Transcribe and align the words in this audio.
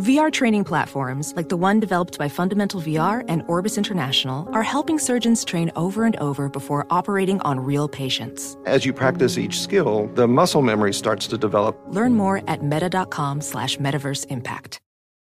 VR 0.00 0.32
training 0.32 0.64
platforms, 0.64 1.34
like 1.36 1.50
the 1.50 1.58
one 1.58 1.78
developed 1.78 2.16
by 2.18 2.26
Fundamental 2.26 2.80
VR 2.80 3.22
and 3.28 3.42
Orbis 3.48 3.76
International, 3.76 4.48
are 4.54 4.62
helping 4.62 4.98
surgeons 4.98 5.44
train 5.44 5.70
over 5.76 6.04
and 6.04 6.16
over 6.16 6.48
before 6.48 6.86
operating 6.88 7.38
on 7.42 7.60
real 7.60 7.86
patients. 7.86 8.56
As 8.64 8.86
you 8.86 8.94
practice 8.94 9.36
each 9.36 9.60
skill, 9.60 10.06
the 10.14 10.26
muscle 10.26 10.62
memory 10.62 10.94
starts 10.94 11.26
to 11.26 11.36
develop. 11.36 11.78
Learn 11.88 12.14
more 12.14 12.42
at 12.48 12.62
meta.com 12.62 13.42
slash 13.42 13.76
metaverse 13.76 14.24
impact. 14.30 14.80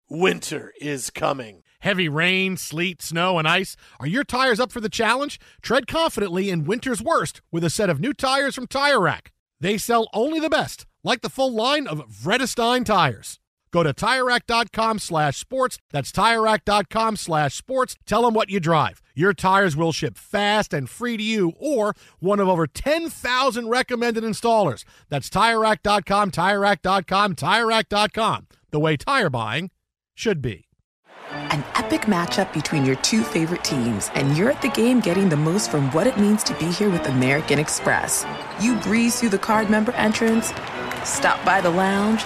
Winter 0.09 0.73
is 0.81 1.11
coming. 1.11 1.63
Heavy 1.79 2.09
rain, 2.09 2.57
sleet, 2.57 3.01
snow, 3.01 3.39
and 3.39 3.47
ice. 3.47 3.77
Are 4.01 4.07
your 4.07 4.25
tires 4.25 4.59
up 4.59 4.73
for 4.73 4.81
the 4.81 4.89
challenge? 4.89 5.39
Tread 5.61 5.87
confidently 5.87 6.49
in 6.49 6.65
winter's 6.65 7.01
worst 7.01 7.41
with 7.53 7.63
a 7.63 7.69
set 7.69 7.89
of 7.89 8.01
new 8.01 8.13
tires 8.13 8.55
from 8.55 8.67
Tire 8.67 8.99
Rack. 8.99 9.31
They 9.61 9.77
sell 9.77 10.09
only 10.13 10.41
the 10.41 10.49
best, 10.49 10.85
like 11.05 11.21
the 11.21 11.29
full 11.29 11.53
line 11.53 11.87
of 11.87 12.09
Vredestein 12.09 12.83
tires. 12.83 13.39
Go 13.77 13.83
to 13.83 13.93
TireRack.com 13.93 14.97
slash 14.97 15.37
sports. 15.37 15.77
That's 15.91 16.11
TireRack.com 16.11 17.15
slash 17.15 17.53
sports. 17.53 17.95
Tell 18.07 18.23
them 18.23 18.33
what 18.33 18.49
you 18.49 18.59
drive. 18.59 19.03
Your 19.13 19.33
tires 19.35 19.77
will 19.77 19.91
ship 19.91 20.17
fast 20.17 20.73
and 20.73 20.89
free 20.89 21.15
to 21.15 21.21
you 21.21 21.53
or 21.59 21.93
one 22.17 22.39
of 22.39 22.49
over 22.49 22.65
10,000 22.65 23.69
recommended 23.69 24.23
installers. 24.23 24.83
That's 25.09 25.29
TireRack.com, 25.29 26.31
TireRack.com, 26.31 27.35
TireRack.com. 27.35 28.47
The 28.71 28.79
way 28.79 28.97
tire 28.97 29.29
buying 29.29 29.69
should 30.15 30.41
be. 30.41 30.65
An 31.29 31.63
epic 31.75 32.01
matchup 32.07 32.51
between 32.55 32.83
your 32.83 32.95
two 32.95 33.21
favorite 33.21 33.63
teams, 33.63 34.09
and 34.15 34.35
you're 34.35 34.49
at 34.49 34.63
the 34.63 34.69
game 34.69 35.01
getting 35.01 35.29
the 35.29 35.37
most 35.37 35.69
from 35.69 35.91
what 35.91 36.07
it 36.07 36.17
means 36.17 36.41
to 36.45 36.55
be 36.55 36.65
here 36.65 36.89
with 36.89 37.05
American 37.05 37.59
Express. 37.59 38.25
You 38.59 38.77
breeze 38.77 39.19
through 39.19 39.29
the 39.29 39.37
card 39.37 39.69
member 39.69 39.91
entrance, 39.91 40.51
stop 41.03 41.45
by 41.45 41.61
the 41.61 41.69
lounge. 41.69 42.25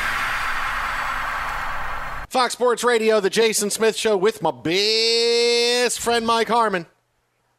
Fox 2.31 2.53
Sports 2.53 2.85
Radio, 2.85 3.19
the 3.19 3.29
Jason 3.29 3.69
Smith 3.69 3.97
Show 3.97 4.15
with 4.15 4.41
my 4.41 4.51
best 4.51 5.99
friend 5.99 6.25
Mike 6.25 6.47
Harmon, 6.47 6.85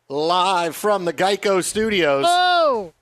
live 0.09 0.75
from 0.75 1.05
the 1.05 1.13
Geico 1.13 1.63
Studios. 1.63 2.25
Oh, 2.27 2.95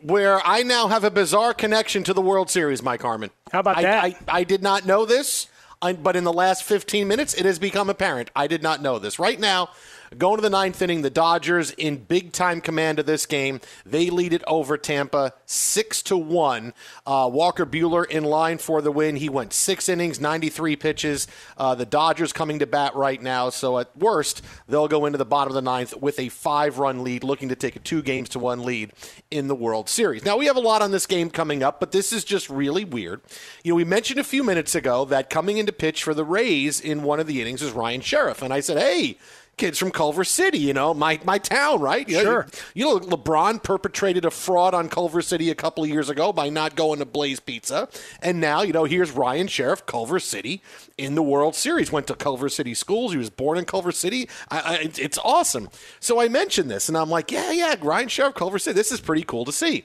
where 0.00 0.40
I 0.46 0.62
now 0.62 0.86
have 0.86 1.02
a 1.02 1.10
bizarre 1.10 1.54
connection 1.54 2.04
to 2.04 2.14
the 2.14 2.20
World 2.20 2.50
Series, 2.50 2.84
Mike 2.84 3.02
Harmon. 3.02 3.30
How 3.50 3.58
about 3.58 3.78
I, 3.78 3.82
that? 3.82 4.04
I, 4.04 4.16
I 4.28 4.44
did 4.44 4.62
not 4.62 4.86
know 4.86 5.04
this, 5.04 5.48
I, 5.82 5.94
but 5.94 6.14
in 6.14 6.22
the 6.22 6.32
last 6.32 6.62
15 6.62 7.08
minutes, 7.08 7.34
it 7.34 7.46
has 7.46 7.58
become 7.58 7.90
apparent. 7.90 8.30
I 8.36 8.46
did 8.46 8.62
not 8.62 8.80
know 8.80 9.00
this. 9.00 9.18
Right 9.18 9.40
now, 9.40 9.70
going 10.16 10.36
to 10.36 10.42
the 10.42 10.50
ninth 10.50 10.80
inning, 10.80 11.02
the 11.02 11.10
Dodgers 11.10 11.72
in 11.72 11.96
big 11.96 12.32
time 12.32 12.60
command 12.60 12.98
of 12.98 13.06
this 13.06 13.26
game. 13.26 13.60
They 13.84 14.10
lead 14.10 14.32
it 14.32 14.42
over 14.46 14.78
Tampa 14.78 15.34
six 15.44 16.02
to 16.04 16.16
one. 16.16 16.72
Uh, 17.06 17.28
Walker 17.32 17.66
Buehler 17.66 18.06
in 18.08 18.24
line 18.24 18.58
for 18.58 18.80
the 18.80 18.92
win. 18.92 19.16
He 19.16 19.28
went 19.28 19.52
six 19.52 19.88
innings, 19.88 20.20
93 20.20 20.76
pitches. 20.76 21.26
Uh, 21.56 21.74
the 21.74 21.86
Dodgers 21.86 22.32
coming 22.32 22.58
to 22.60 22.66
bat 22.66 22.94
right 22.94 23.20
now. 23.20 23.50
So 23.50 23.78
at 23.78 23.94
worst, 23.96 24.42
they'll 24.68 24.88
go 24.88 25.06
into 25.06 25.18
the 25.18 25.24
bottom 25.24 25.50
of 25.50 25.54
the 25.54 25.62
ninth 25.62 25.96
with 25.96 26.18
a 26.18 26.28
five 26.28 26.78
run 26.78 27.04
lead, 27.04 27.24
looking 27.24 27.48
to 27.48 27.56
take 27.56 27.76
a 27.76 27.80
two 27.80 28.02
games 28.02 28.28
to 28.30 28.38
one 28.38 28.64
lead 28.64 28.92
in 29.30 29.48
the 29.48 29.54
World 29.54 29.88
Series. 29.88 30.24
Now 30.24 30.36
we 30.36 30.46
have 30.46 30.56
a 30.56 30.60
lot 30.60 30.82
on 30.82 30.90
this 30.90 31.06
game 31.06 31.30
coming 31.30 31.62
up, 31.62 31.80
but 31.80 31.92
this 31.92 32.12
is 32.12 32.24
just 32.24 32.48
really 32.48 32.84
weird. 32.84 33.20
You 33.64 33.72
know, 33.72 33.76
we 33.76 33.84
mentioned 33.84 34.20
a 34.20 34.24
few 34.24 34.44
minutes 34.44 34.74
ago 34.74 35.04
that 35.06 35.30
coming 35.30 35.58
into 35.58 35.72
pitch 35.72 36.02
for 36.02 36.14
the 36.14 36.24
Rays 36.24 36.80
in 36.80 37.02
one 37.02 37.20
of 37.20 37.26
the 37.26 37.40
innings 37.40 37.62
is 37.62 37.72
Ryan 37.72 38.00
Sherriff, 38.00 38.42
and 38.42 38.52
I 38.52 38.60
said, 38.60 38.78
hey 38.78 39.18
kids 39.58 39.78
from 39.78 39.90
Culver 39.90 40.24
City, 40.24 40.58
you 40.58 40.72
know, 40.72 40.94
my, 40.94 41.20
my 41.24 41.36
town, 41.38 41.80
right? 41.80 42.08
You 42.08 42.16
know, 42.18 42.22
Sure. 42.22 42.46
You 42.74 42.84
know, 42.84 42.98
LeBron 43.00 43.62
perpetrated 43.62 44.24
a 44.24 44.30
fraud 44.30 44.72
on 44.74 44.88
Culver 44.88 45.20
City 45.20 45.50
a 45.50 45.54
couple 45.54 45.84
of 45.84 45.90
years 45.90 46.08
ago 46.08 46.32
by 46.32 46.48
not 46.48 46.76
going 46.76 47.00
to 47.00 47.04
Blaze 47.04 47.40
Pizza. 47.40 47.88
And 48.22 48.40
now, 48.40 48.62
you 48.62 48.72
know, 48.72 48.84
here's 48.84 49.10
Ryan 49.10 49.48
Sherriff, 49.48 49.84
Culver 49.86 50.18
City, 50.20 50.62
in 50.96 51.14
the 51.14 51.22
World 51.22 51.54
Series. 51.54 51.92
Went 51.92 52.06
to 52.06 52.14
Culver 52.14 52.48
City 52.48 52.72
schools. 52.74 53.12
He 53.12 53.18
was 53.18 53.30
born 53.30 53.58
in 53.58 53.64
Culver 53.64 53.92
City. 53.92 54.28
I, 54.50 54.60
I, 54.60 54.74
it's- 54.76 54.98
it's 54.98 55.18
awesome. 55.24 55.68
So 56.00 56.20
I 56.20 56.28
mentioned 56.28 56.70
this, 56.70 56.88
and 56.88 56.96
I'm 56.96 57.10
like, 57.10 57.30
yeah, 57.30 57.50
yeah, 57.52 57.74
Ryan 57.80 58.08
Sherriff, 58.08 58.34
Culver 58.34 58.58
City. 58.58 58.74
This 58.74 58.92
is 58.92 59.00
pretty 59.00 59.22
cool 59.24 59.44
to 59.44 59.52
see. 59.52 59.84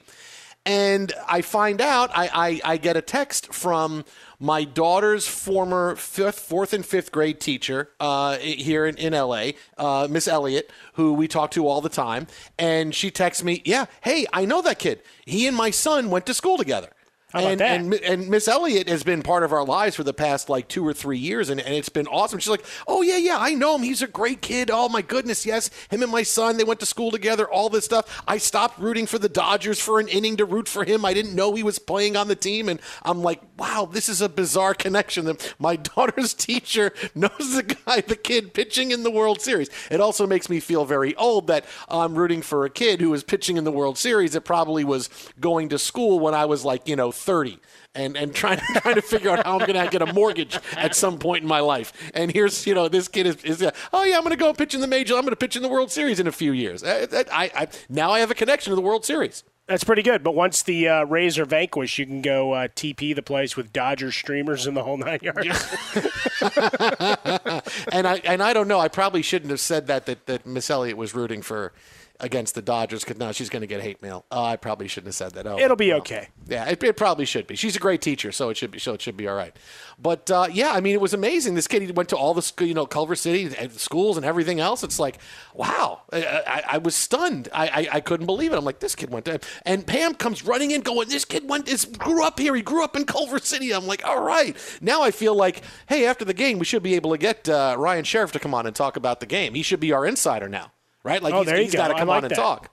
And 0.66 1.12
I 1.28 1.42
find 1.42 1.80
out, 1.82 2.10
I, 2.14 2.60
I, 2.64 2.72
I 2.72 2.76
get 2.78 2.96
a 2.96 3.02
text 3.02 3.52
from 3.52 4.04
my 4.40 4.64
daughter's 4.64 5.26
former 5.26 5.94
fifth, 5.96 6.38
fourth 6.38 6.72
and 6.72 6.84
fifth 6.84 7.12
grade 7.12 7.38
teacher 7.38 7.90
uh, 8.00 8.38
here 8.38 8.86
in, 8.86 8.96
in 8.96 9.12
LA, 9.12 9.50
uh, 9.76 10.08
Miss 10.10 10.26
Elliott, 10.26 10.70
who 10.94 11.12
we 11.12 11.28
talk 11.28 11.50
to 11.52 11.68
all 11.68 11.82
the 11.82 11.90
time. 11.90 12.26
And 12.58 12.94
she 12.94 13.10
texts 13.10 13.44
me, 13.44 13.60
Yeah, 13.66 13.86
hey, 14.00 14.26
I 14.32 14.46
know 14.46 14.62
that 14.62 14.78
kid. 14.78 15.02
He 15.26 15.46
and 15.46 15.56
my 15.56 15.70
son 15.70 16.08
went 16.08 16.24
to 16.26 16.34
school 16.34 16.56
together. 16.56 16.90
And, 17.34 17.60
and 17.60 17.94
and 17.94 18.28
Miss 18.28 18.46
Elliott 18.46 18.88
has 18.88 19.02
been 19.02 19.22
part 19.22 19.42
of 19.42 19.52
our 19.52 19.64
lives 19.64 19.96
for 19.96 20.04
the 20.04 20.14
past 20.14 20.48
like 20.48 20.68
two 20.68 20.86
or 20.86 20.92
three 20.92 21.18
years, 21.18 21.50
and, 21.50 21.60
and 21.60 21.74
it's 21.74 21.88
been 21.88 22.06
awesome. 22.06 22.38
She's 22.38 22.50
like, 22.50 22.64
"Oh 22.86 23.02
yeah, 23.02 23.16
yeah, 23.16 23.36
I 23.38 23.54
know 23.54 23.74
him. 23.74 23.82
He's 23.82 24.02
a 24.02 24.06
great 24.06 24.40
kid. 24.40 24.70
Oh 24.72 24.88
my 24.88 25.02
goodness, 25.02 25.44
yes, 25.44 25.70
him 25.90 26.02
and 26.02 26.12
my 26.12 26.22
son, 26.22 26.56
they 26.56 26.64
went 26.64 26.80
to 26.80 26.86
school 26.86 27.10
together. 27.10 27.48
All 27.48 27.68
this 27.68 27.84
stuff. 27.84 28.22
I 28.28 28.38
stopped 28.38 28.78
rooting 28.78 29.06
for 29.06 29.18
the 29.18 29.28
Dodgers 29.28 29.80
for 29.80 29.98
an 29.98 30.08
inning 30.08 30.36
to 30.36 30.44
root 30.44 30.68
for 30.68 30.84
him. 30.84 31.04
I 31.04 31.14
didn't 31.14 31.34
know 31.34 31.54
he 31.54 31.62
was 31.62 31.78
playing 31.78 32.16
on 32.16 32.28
the 32.28 32.36
team, 32.36 32.68
and 32.68 32.80
I'm 33.02 33.22
like, 33.22 33.40
wow, 33.58 33.88
this 33.90 34.08
is 34.08 34.20
a 34.20 34.28
bizarre 34.28 34.74
connection. 34.74 35.24
That 35.24 35.54
my 35.58 35.76
daughter's 35.94 36.34
teacher 36.34 36.92
knows 37.14 37.54
the 37.54 37.62
guy, 37.62 38.00
the 38.00 38.16
kid 38.16 38.54
pitching 38.54 38.90
in 38.90 39.02
the 39.02 39.10
World 39.10 39.40
Series. 39.40 39.70
It 39.90 40.00
also 40.00 40.26
makes 40.26 40.48
me 40.48 40.60
feel 40.60 40.84
very 40.84 41.14
old 41.16 41.48
that 41.48 41.64
I'm 41.88 42.14
rooting 42.14 42.42
for 42.42 42.64
a 42.64 42.70
kid 42.70 43.00
who 43.00 43.10
was 43.10 43.24
pitching 43.24 43.56
in 43.56 43.64
the 43.64 43.72
World 43.72 43.98
Series 43.98 44.32
that 44.32 44.42
probably 44.42 44.84
was 44.84 45.08
going 45.40 45.68
to 45.70 45.78
school 45.78 46.20
when 46.20 46.34
I 46.34 46.44
was 46.44 46.64
like, 46.64 46.86
you 46.88 46.96
know, 46.96 47.10
30 47.24 47.58
and, 47.94 48.16
and 48.16 48.34
trying, 48.34 48.58
trying 48.76 48.94
to 48.94 49.02
figure 49.02 49.30
out 49.30 49.44
how 49.44 49.58
I'm 49.58 49.66
going 49.66 49.82
to 49.82 49.90
get 49.90 50.02
a 50.02 50.12
mortgage 50.12 50.58
at 50.76 50.94
some 50.94 51.18
point 51.18 51.42
in 51.42 51.48
my 51.48 51.60
life. 51.60 51.92
And 52.14 52.30
here's, 52.30 52.66
you 52.66 52.74
know, 52.74 52.88
this 52.88 53.08
kid 53.08 53.26
is, 53.26 53.42
is 53.44 53.62
uh, 53.62 53.70
oh, 53.92 54.04
yeah, 54.04 54.16
I'm 54.16 54.22
going 54.22 54.30
to 54.30 54.36
go 54.36 54.52
pitch 54.52 54.74
in 54.74 54.80
the 54.80 54.86
major. 54.86 55.14
I'm 55.14 55.22
going 55.22 55.30
to 55.30 55.36
pitch 55.36 55.56
in 55.56 55.62
the 55.62 55.68
World 55.68 55.90
Series 55.90 56.20
in 56.20 56.26
a 56.26 56.32
few 56.32 56.52
years. 56.52 56.84
I, 56.84 57.06
I, 57.12 57.50
I, 57.54 57.68
now 57.88 58.10
I 58.10 58.20
have 58.20 58.30
a 58.30 58.34
connection 58.34 58.70
to 58.70 58.76
the 58.76 58.82
World 58.82 59.04
Series. 59.04 59.44
That's 59.66 59.84
pretty 59.84 60.02
good. 60.02 60.22
But 60.22 60.34
once 60.34 60.62
the 60.62 60.88
uh, 60.88 61.04
Rays 61.04 61.38
are 61.38 61.46
vanquished, 61.46 61.98
you 61.98 62.04
can 62.04 62.20
go 62.20 62.52
uh, 62.52 62.68
TP 62.68 63.14
the 63.14 63.22
place 63.22 63.56
with 63.56 63.72
Dodger 63.72 64.12
streamers 64.12 64.66
in 64.66 64.74
the 64.74 64.82
whole 64.82 64.98
nine 64.98 65.20
yards. 65.22 65.46
and 67.90 68.06
I 68.06 68.20
and 68.24 68.42
I 68.42 68.52
don't 68.52 68.68
know. 68.68 68.78
I 68.78 68.88
probably 68.88 69.22
shouldn't 69.22 69.50
have 69.50 69.60
said 69.60 69.86
that 69.86 70.04
that, 70.04 70.26
that 70.26 70.44
Miss 70.44 70.68
Elliott 70.68 70.98
was 70.98 71.14
rooting 71.14 71.40
for 71.40 71.72
against 72.20 72.54
the 72.54 72.62
Dodgers 72.62 73.02
because 73.02 73.18
now 73.18 73.32
she's 73.32 73.48
going 73.50 73.62
to 73.62 73.66
get 73.66 73.80
hate 73.80 74.00
mail. 74.00 74.24
Uh, 74.30 74.44
I 74.44 74.56
probably 74.56 74.88
shouldn't 74.88 75.08
have 75.08 75.14
said 75.14 75.32
that. 75.32 75.46
Oh, 75.46 75.58
It'll 75.58 75.76
be 75.76 75.90
no. 75.90 75.96
okay. 75.98 76.28
Yeah, 76.46 76.64
it, 76.68 76.82
it, 76.82 76.96
probably 76.96 77.24
should 77.24 77.46
be. 77.46 77.56
She's 77.56 77.76
a 77.76 77.80
great 77.80 78.02
teacher, 78.02 78.30
so 78.30 78.50
it 78.50 78.56
should 78.56 78.70
be. 78.70 78.78
So 78.78 78.94
it 78.94 79.02
should 79.02 79.16
be 79.16 79.26
all 79.26 79.34
right. 79.34 79.56
But 79.98 80.30
uh, 80.30 80.48
yeah, 80.52 80.72
I 80.72 80.80
mean, 80.80 80.94
it 80.94 81.00
was 81.00 81.12
amazing. 81.12 81.54
This 81.54 81.66
kid 81.66 81.82
he 81.82 81.90
went 81.90 82.08
to 82.10 82.16
all 82.16 82.34
the 82.34 82.52
you 82.64 82.74
know 82.74 82.86
Culver 82.86 83.14
City 83.16 83.54
and 83.58 83.72
schools 83.72 84.16
and 84.16 84.24
everything 84.24 84.60
else. 84.60 84.82
It's 84.84 84.98
like, 84.98 85.18
wow, 85.54 86.02
I, 86.12 86.24
I, 86.24 86.62
I 86.72 86.78
was 86.78 86.94
stunned. 86.94 87.48
I, 87.52 87.66
I, 87.66 87.88
I 87.94 88.00
couldn't 88.00 88.26
believe 88.26 88.52
it. 88.52 88.56
I'm 88.56 88.64
like, 88.64 88.80
this 88.80 88.94
kid 88.94 89.10
went 89.10 89.24
to, 89.26 89.40
and 89.64 89.86
Pam 89.86 90.14
comes 90.14 90.44
running 90.44 90.70
in, 90.70 90.82
going, 90.82 91.08
this 91.08 91.24
kid 91.24 91.48
went, 91.48 91.68
is 91.68 91.84
grew 91.84 92.24
up 92.24 92.38
here. 92.38 92.54
He 92.54 92.62
grew 92.62 92.84
up 92.84 92.96
in 92.96 93.04
Culver 93.04 93.38
City. 93.38 93.72
I'm 93.72 93.86
like, 93.86 94.06
all 94.06 94.22
right. 94.22 94.56
Now 94.80 95.02
I 95.02 95.10
feel 95.10 95.34
like, 95.34 95.62
hey, 95.88 96.06
after 96.06 96.24
the 96.24 96.34
game, 96.34 96.58
we 96.58 96.64
should 96.64 96.82
be 96.82 96.94
able 96.94 97.10
to 97.12 97.18
get 97.18 97.48
uh, 97.48 97.74
Ryan 97.78 98.04
Sherriff 98.04 98.32
to 98.32 98.38
come 98.38 98.54
on 98.54 98.66
and 98.66 98.74
talk 98.74 98.96
about 98.96 99.20
the 99.20 99.26
game. 99.26 99.54
He 99.54 99.62
should 99.62 99.80
be 99.80 99.92
our 99.92 100.06
insider 100.06 100.48
now, 100.48 100.72
right? 101.04 101.22
Like 101.22 101.34
oh, 101.34 101.44
he's, 101.44 101.52
he's 101.52 101.74
got 101.74 101.88
to 101.88 101.94
come 101.94 102.08
like 102.08 102.18
on 102.18 102.24
and 102.24 102.34
talk. 102.34 102.70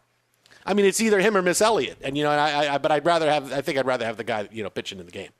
I 0.65 0.73
mean, 0.73 0.85
it's 0.85 1.01
either 1.01 1.19
him 1.19 1.35
or 1.37 1.41
Miss 1.41 1.61
Elliott, 1.61 1.97
and 2.01 2.17
you 2.17 2.23
know, 2.23 2.31
and 2.31 2.39
I, 2.39 2.75
I, 2.75 2.77
but 2.77 2.91
I'd 2.91 3.05
rather 3.05 3.29
have. 3.29 3.51
I 3.53 3.61
think 3.61 3.77
I'd 3.77 3.85
rather 3.85 4.05
have 4.05 4.17
the 4.17 4.23
guy, 4.23 4.47
you 4.51 4.63
know, 4.63 4.69
pitching 4.69 4.99
in 4.99 5.05
the 5.05 5.11
game. 5.11 5.31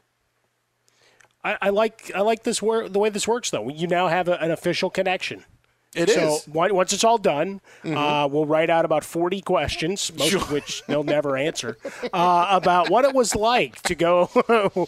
I, 1.44 1.58
I 1.62 1.70
like 1.70 2.12
I 2.14 2.22
like 2.22 2.44
this 2.44 2.62
wor- 2.62 2.90
the 2.90 3.00
way 3.00 3.10
this 3.10 3.28
works 3.28 3.50
though. 3.50 3.70
You 3.70 3.88
now 3.88 4.08
have 4.08 4.28
a, 4.28 4.40
an 4.42 4.52
official 4.52 4.90
connection. 4.90 5.46
It 5.94 6.10
so 6.10 6.36
is. 6.36 6.48
once 6.48 6.94
it's 6.94 7.04
all 7.04 7.18
done, 7.18 7.60
Mhm. 7.84 7.98
uh, 7.98 8.28
we'll 8.30 8.46
write 8.46 8.70
out 8.70 8.86
about 8.86 9.04
40 9.04 9.42
questions, 9.42 10.10
most 10.18 10.34
of 10.34 10.50
which 10.52 10.84
they'll 10.88 11.04
never 11.04 11.36
answer, 11.36 11.78
uh, 12.14 12.48
about 12.50 12.90
what 12.90 13.04
it 13.04 13.14
was 13.14 13.36
like 13.36 13.82
to 13.84 13.94
go 13.96 14.30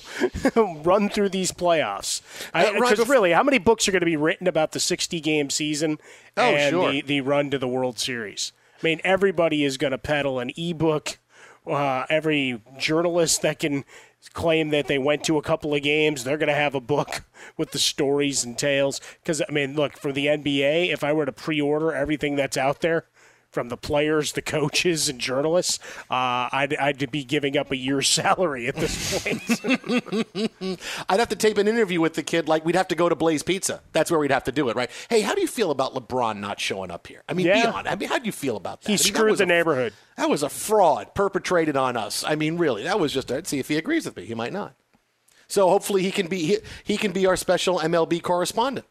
run 0.55 1.09
through 1.09 1.29
these 1.29 1.51
playoffs. 1.51 2.21
Uh, 2.53 2.71
right 2.79 2.89
Because 2.91 3.07
really, 3.09 3.31
how 3.31 3.43
many 3.43 3.57
books 3.57 3.87
are 3.87 3.91
going 3.91 3.99
to 4.01 4.05
be 4.05 4.15
written 4.17 4.47
about 4.47 4.71
the 4.71 4.79
60 4.79 5.19
game 5.19 5.49
season 5.49 5.99
Oh, 6.37 6.41
and 6.55 6.71
sure. 6.71 6.91
the, 6.91 7.01
the 7.01 7.21
run 7.21 7.51
to 7.51 7.57
the 7.57 7.67
World 7.67 7.99
Series? 7.99 8.53
I 8.81 8.85
mean, 8.85 9.01
everybody 9.03 9.63
is 9.63 9.77
going 9.77 9.91
to 9.91 9.97
peddle 9.97 10.39
an 10.39 10.51
ebook. 10.57 11.17
Uh, 11.65 12.05
every 12.09 12.61
journalist 12.77 13.41
that 13.41 13.59
can 13.59 13.85
claim 14.29 14.69
that 14.69 14.87
they 14.87 14.97
went 14.97 15.23
to 15.25 15.37
a 15.37 15.41
couple 15.41 15.73
of 15.73 15.81
games, 15.81 16.23
they're 16.23 16.37
going 16.37 16.47
to 16.47 16.53
have 16.53 16.75
a 16.75 16.81
book 16.81 17.23
with 17.57 17.71
the 17.71 17.79
stories 17.79 18.43
and 18.43 18.57
tales. 18.57 19.01
Because, 19.21 19.41
I 19.47 19.51
mean, 19.51 19.75
look, 19.75 19.97
for 19.97 20.11
the 20.11 20.27
NBA, 20.27 20.91
if 20.91 21.03
I 21.03 21.13
were 21.13 21.25
to 21.25 21.31
pre 21.31 21.59
order 21.59 21.93
everything 21.93 22.35
that's 22.35 22.57
out 22.57 22.81
there, 22.81 23.05
from 23.53 23.69
the 23.69 23.77
players, 23.77 24.31
the 24.33 24.41
coaches, 24.41 25.07
and 25.09 25.19
journalists, 25.19 25.77
uh, 26.09 26.49
I'd, 26.51 26.75
I'd 26.75 27.11
be 27.11 27.23
giving 27.23 27.55
up 27.55 27.71
a 27.71 27.77
year's 27.77 28.07
salary 28.09 28.67
at 28.67 28.75
this 28.75 29.21
point. 29.23 29.41
I'd 31.09 31.19
have 31.19 31.29
to 31.29 31.35
tape 31.35 31.57
an 31.59 31.67
interview 31.67 32.01
with 32.01 32.15
the 32.15 32.23
kid. 32.23 32.47
Like 32.47 32.65
we'd 32.65 32.75
have 32.75 32.87
to 32.89 32.95
go 32.95 33.07
to 33.09 33.15
Blaze 33.15 33.43
Pizza. 33.43 33.81
That's 33.91 34.09
where 34.09 34.19
we'd 34.19 34.31
have 34.31 34.43
to 34.45 34.51
do 34.51 34.69
it, 34.69 34.75
right? 34.75 34.89
Hey, 35.09 35.21
how 35.21 35.35
do 35.35 35.41
you 35.41 35.47
feel 35.47 35.71
about 35.71 35.93
LeBron 35.93 36.37
not 36.39 36.59
showing 36.59 36.89
up 36.91 37.05
here? 37.07 37.21
I 37.29 37.33
mean, 37.33 37.45
Yeah. 37.45 37.61
be 37.61 37.67
honest. 37.67 37.91
I 37.91 37.95
mean, 37.95 38.09
how 38.09 38.17
do 38.19 38.25
you 38.25 38.31
feel 38.31 38.57
about 38.57 38.81
that? 38.81 38.87
He 38.87 38.93
I 38.93 38.97
mean, 38.97 38.97
that 38.97 39.03
screwed 39.17 39.29
was 39.31 39.37
the 39.37 39.43
a- 39.43 39.47
neighborhood. 39.47 39.93
That 40.17 40.29
was 40.29 40.43
a 40.43 40.49
fraud 40.49 41.13
perpetrated 41.15 41.77
on 41.77 41.95
us. 41.95 42.23
I 42.27 42.35
mean, 42.35 42.57
really, 42.57 42.83
that 42.83 42.99
was 42.99 43.13
just. 43.13 43.31
I'd 43.31 43.47
see 43.47 43.59
if 43.59 43.67
he 43.67 43.77
agrees 43.77 44.05
with 44.05 44.15
me. 44.17 44.25
He 44.25 44.33
might 44.35 44.53
not. 44.53 44.75
So 45.47 45.69
hopefully 45.69 46.01
he 46.01 46.11
can 46.11 46.27
be 46.27 46.39
he, 46.39 46.57
he 46.83 46.97
can 46.97 47.11
be 47.11 47.25
our 47.27 47.35
special 47.37 47.79
MLB 47.79 48.21
correspondent. 48.23 48.87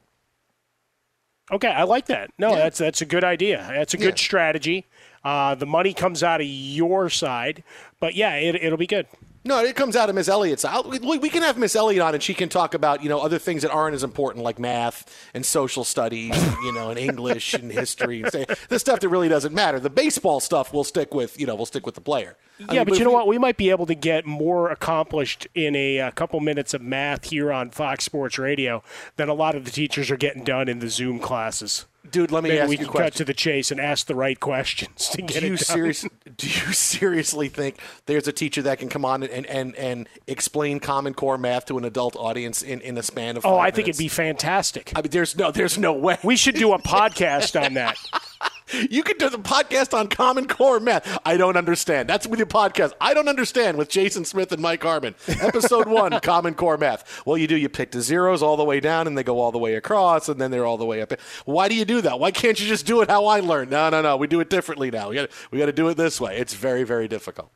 Okay, 1.52 1.68
I 1.68 1.82
like 1.82 2.06
that. 2.06 2.30
No, 2.38 2.54
that's 2.54 2.78
that's 2.78 3.02
a 3.02 3.06
good 3.06 3.24
idea. 3.24 3.66
That's 3.72 3.94
a 3.94 3.98
good 3.98 4.18
Yeah. 4.18 4.24
strategy. 4.24 4.86
Uh, 5.24 5.54
the 5.54 5.66
money 5.66 5.92
comes 5.92 6.22
out 6.22 6.40
of 6.40 6.46
your 6.46 7.10
side, 7.10 7.62
but 8.00 8.14
yeah, 8.14 8.34
it, 8.36 8.54
it'll 8.56 8.78
be 8.78 8.86
good. 8.86 9.06
No, 9.44 9.64
it 9.64 9.74
comes 9.74 9.96
out 9.96 10.08
of 10.08 10.14
Miss 10.14 10.28
Elliott's. 10.28 10.64
I'll- 10.64 10.88
We, 10.88 11.28
can 11.28 11.42
have 11.42 11.58
Miss 11.58 11.74
Elliott 11.74 12.00
on, 12.02 12.14
and 12.14 12.22
she 12.22 12.32
can 12.34 12.48
talk 12.48 12.74
about 12.74 13.02
you 13.02 13.08
know 13.08 13.18
other 13.20 13.38
things 13.38 13.62
that 13.62 13.70
aren't 13.72 13.94
as 13.94 14.04
important, 14.04 14.44
like 14.44 14.58
math 14.58 15.04
and 15.34 15.44
social 15.44 15.82
studies, 15.84 16.36
you 16.62 16.72
know, 16.72 16.90
and 16.90 16.98
English 16.98 17.54
and 17.54 17.70
history, 17.72 18.22
and 18.22 18.30
say, 18.30 18.46
the 18.68 18.78
stuff 18.78 19.00
that 19.00 19.08
really 19.08 19.28
doesn't 19.28 19.52
matter. 19.54 19.80
The 19.80 19.90
baseball 19.90 20.38
stuff 20.40 20.72
we'll 20.72 20.84
stick 20.84 21.12
with. 21.12 21.38
You 21.40 21.46
know, 21.46 21.54
we'll 21.56 21.66
stick 21.66 21.86
with 21.86 21.96
the 21.96 22.00
player. 22.00 22.36
I 22.68 22.74
yeah, 22.74 22.80
mean, 22.80 22.90
but 22.90 22.98
you 22.98 23.04
know 23.04 23.10
what? 23.10 23.26
We 23.26 23.38
might 23.38 23.56
be 23.56 23.70
able 23.70 23.86
to 23.86 23.94
get 23.94 24.24
more 24.26 24.70
accomplished 24.70 25.48
in 25.54 25.74
a, 25.74 25.98
uh 26.00 26.10
couple 26.12 26.38
minutes 26.40 26.74
of 26.74 26.82
math 26.82 27.30
here 27.30 27.52
on 27.52 27.70
Fox 27.70 28.04
Sports 28.04 28.38
Radio 28.38 28.84
than 29.16 29.28
a 29.28 29.34
lot 29.34 29.54
of 29.56 29.64
the 29.64 29.70
teachers 29.72 30.10
are 30.10 30.16
getting 30.16 30.44
done 30.44 30.68
in 30.68 30.78
the 30.78 30.88
Zoom 30.88 31.18
classes. 31.18 31.86
Dude, 32.10 32.32
let 32.32 32.42
me 32.42 32.50
Maybe 32.50 32.60
ask 32.60 32.68
we 32.68 32.78
you 32.78 32.84
a 32.86 32.88
question. 32.88 33.04
cut 33.04 33.14
to 33.14 33.24
the 33.24 33.32
chase 33.34 33.70
and 33.70 33.80
ask 33.80 34.06
the 34.06 34.14
right 34.14 34.38
questions 34.38 35.08
to 35.10 35.22
get 35.22 35.40
do 35.40 35.46
you 35.46 35.54
it 35.54 35.58
done. 35.58 35.64
serious, 35.64 36.06
Do 36.36 36.46
you 36.48 36.72
seriously 36.72 37.48
think 37.48 37.78
there's 38.06 38.26
a 38.26 38.32
teacher 38.32 38.60
that 38.62 38.78
can 38.80 38.88
come 38.88 39.04
on 39.04 39.22
and, 39.22 39.46
and, 39.46 39.76
and 39.76 40.08
explain 40.26 40.80
Common 40.80 41.14
Core 41.14 41.38
math 41.38 41.66
to 41.66 41.78
an 41.78 41.84
adult 41.84 42.16
audience 42.16 42.60
in, 42.62 42.80
in 42.80 42.98
a 42.98 43.02
span 43.02 43.36
of? 43.36 43.46
Oh, 43.46 43.56
I 43.56 43.70
think 43.70 43.88
it'd 43.88 43.98
be 43.98 44.08
fantastic. 44.08 44.92
I 44.96 45.02
mean, 45.02 45.10
there's 45.10 45.36
no, 45.36 45.52
there's 45.52 45.78
no 45.78 45.92
way. 45.92 46.18
We 46.24 46.36
should 46.36 46.56
do 46.56 46.72
a 46.72 46.78
podcast 46.78 47.60
on 47.64 47.74
that. 47.74 47.96
You 48.90 49.02
could 49.02 49.18
do 49.18 49.28
the 49.28 49.38
podcast 49.38 49.96
on 49.96 50.08
Common 50.08 50.48
Core 50.48 50.80
math. 50.80 51.18
I 51.24 51.36
don't 51.36 51.56
understand. 51.56 52.08
That's 52.08 52.26
with 52.26 52.38
your 52.38 52.46
podcast. 52.46 52.92
I 53.00 53.14
don't 53.14 53.28
understand 53.28 53.76
with 53.78 53.88
Jason 53.88 54.24
Smith 54.24 54.52
and 54.52 54.62
Mike 54.62 54.82
Harmon. 54.82 55.14
Episode 55.28 55.88
one, 55.88 56.18
Common 56.20 56.54
Core 56.54 56.78
math. 56.78 57.22
Well, 57.26 57.36
you 57.36 57.46
do. 57.46 57.56
You 57.56 57.68
pick 57.68 57.90
the 57.90 58.00
zeros 58.00 58.42
all 58.42 58.56
the 58.56 58.64
way 58.64 58.80
down, 58.80 59.06
and 59.06 59.16
they 59.16 59.22
go 59.22 59.40
all 59.40 59.52
the 59.52 59.58
way 59.58 59.74
across, 59.74 60.28
and 60.28 60.40
then 60.40 60.50
they're 60.50 60.66
all 60.66 60.78
the 60.78 60.84
way 60.86 61.02
up. 61.02 61.12
Why 61.44 61.68
do 61.68 61.74
you 61.74 61.84
do 61.84 62.00
that? 62.02 62.18
Why 62.18 62.30
can't 62.30 62.58
you 62.60 62.66
just 62.66 62.86
do 62.86 63.00
it 63.02 63.10
how 63.10 63.26
I 63.26 63.40
learned? 63.40 63.70
No, 63.70 63.90
no, 63.90 64.02
no. 64.02 64.16
We 64.16 64.26
do 64.26 64.40
it 64.40 64.50
differently 64.50 64.90
now. 64.90 65.08
We 65.10 65.16
got 65.16 65.30
we 65.50 65.58
got 65.58 65.66
to 65.66 65.72
do 65.72 65.88
it 65.88 65.96
this 65.96 66.20
way. 66.20 66.38
It's 66.38 66.54
very, 66.54 66.84
very 66.84 67.08
difficult. 67.08 67.50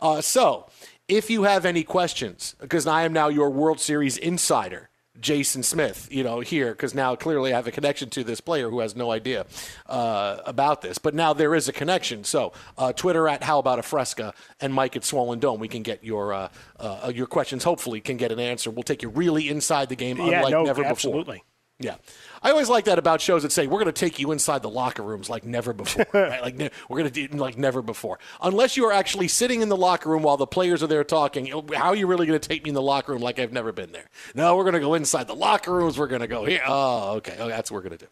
Uh, 0.00 0.20
so, 0.20 0.68
if 1.08 1.30
you 1.30 1.44
have 1.44 1.64
any 1.64 1.82
questions, 1.82 2.54
because 2.60 2.86
I 2.86 3.02
am 3.02 3.12
now 3.12 3.28
your 3.28 3.50
World 3.50 3.80
Series 3.80 4.16
insider. 4.16 4.89
Jason 5.18 5.62
Smith, 5.62 6.08
you 6.10 6.22
know, 6.22 6.40
here 6.40 6.70
because 6.70 6.94
now 6.94 7.16
clearly 7.16 7.52
I 7.52 7.56
have 7.56 7.66
a 7.66 7.72
connection 7.72 8.10
to 8.10 8.24
this 8.24 8.40
player 8.40 8.70
who 8.70 8.80
has 8.80 8.94
no 8.94 9.10
idea 9.10 9.44
uh, 9.86 10.38
about 10.46 10.82
this, 10.82 10.98
but 10.98 11.14
now 11.14 11.32
there 11.32 11.54
is 11.54 11.68
a 11.68 11.72
connection. 11.72 12.24
So 12.24 12.52
uh, 12.78 12.92
Twitter 12.92 13.28
at 13.28 13.42
How 13.42 13.58
About 13.58 13.78
a 13.78 13.82
Fresca 13.82 14.32
and 14.60 14.72
Mike 14.72 14.96
at 14.96 15.04
Swollen 15.04 15.40
Dome, 15.40 15.58
we 15.60 15.68
can 15.68 15.82
get 15.82 16.04
your 16.04 16.32
uh, 16.32 16.48
uh, 16.78 17.12
your 17.14 17.26
questions. 17.26 17.64
Hopefully, 17.64 18.00
can 18.00 18.16
get 18.16 18.30
an 18.30 18.38
answer. 18.40 18.70
We'll 18.70 18.82
take 18.84 19.02
you 19.02 19.08
really 19.08 19.48
inside 19.48 19.88
the 19.88 19.96
game, 19.96 20.16
Yeah, 20.18 20.38
unlike 20.38 20.52
no, 20.52 20.64
never 20.64 20.84
absolutely. 20.84 21.38
before. 21.38 21.49
Yeah. 21.80 21.96
I 22.42 22.50
always 22.50 22.68
like 22.70 22.84
that 22.86 22.98
about 22.98 23.20
shows 23.20 23.42
that 23.42 23.52
say 23.52 23.66
we're 23.66 23.80
going 23.80 23.86
to 23.86 23.92
take 23.92 24.18
you 24.18 24.32
inside 24.32 24.62
the 24.62 24.70
locker 24.70 25.02
rooms 25.02 25.28
like 25.28 25.44
never 25.44 25.72
before. 25.74 26.06
right? 26.14 26.40
Like 26.40 26.56
ne- 26.56 26.70
we're 26.88 26.98
going 26.98 27.10
to 27.10 27.26
do 27.28 27.36
like 27.36 27.58
never 27.58 27.82
before. 27.82 28.18
Unless 28.40 28.76
you 28.78 28.84
are 28.86 28.92
actually 28.92 29.28
sitting 29.28 29.60
in 29.62 29.68
the 29.68 29.76
locker 29.76 30.08
room 30.08 30.22
while 30.22 30.36
the 30.38 30.46
players 30.46 30.82
are 30.82 30.86
there 30.86 31.04
talking, 31.04 31.46
how 31.74 31.88
are 31.88 31.94
you 31.96 32.06
really 32.06 32.26
going 32.26 32.38
to 32.38 32.48
take 32.48 32.62
me 32.64 32.68
in 32.68 32.74
the 32.74 32.82
locker 32.82 33.12
room 33.12 33.20
like 33.20 33.38
I've 33.38 33.52
never 33.52 33.72
been 33.72 33.92
there? 33.92 34.08
No, 34.34 34.56
we're 34.56 34.64
going 34.64 34.74
to 34.74 34.80
go 34.80 34.94
inside 34.94 35.26
the 35.26 35.34
locker 35.34 35.72
rooms. 35.72 35.98
We're 35.98 36.06
going 36.06 36.20
to 36.22 36.26
go 36.26 36.44
here. 36.46 36.62
Oh, 36.66 37.16
okay. 37.16 37.36
Oh, 37.38 37.48
that's 37.48 37.70
what 37.70 37.82
we're 37.82 37.88
going 37.90 37.98
to 37.98 38.08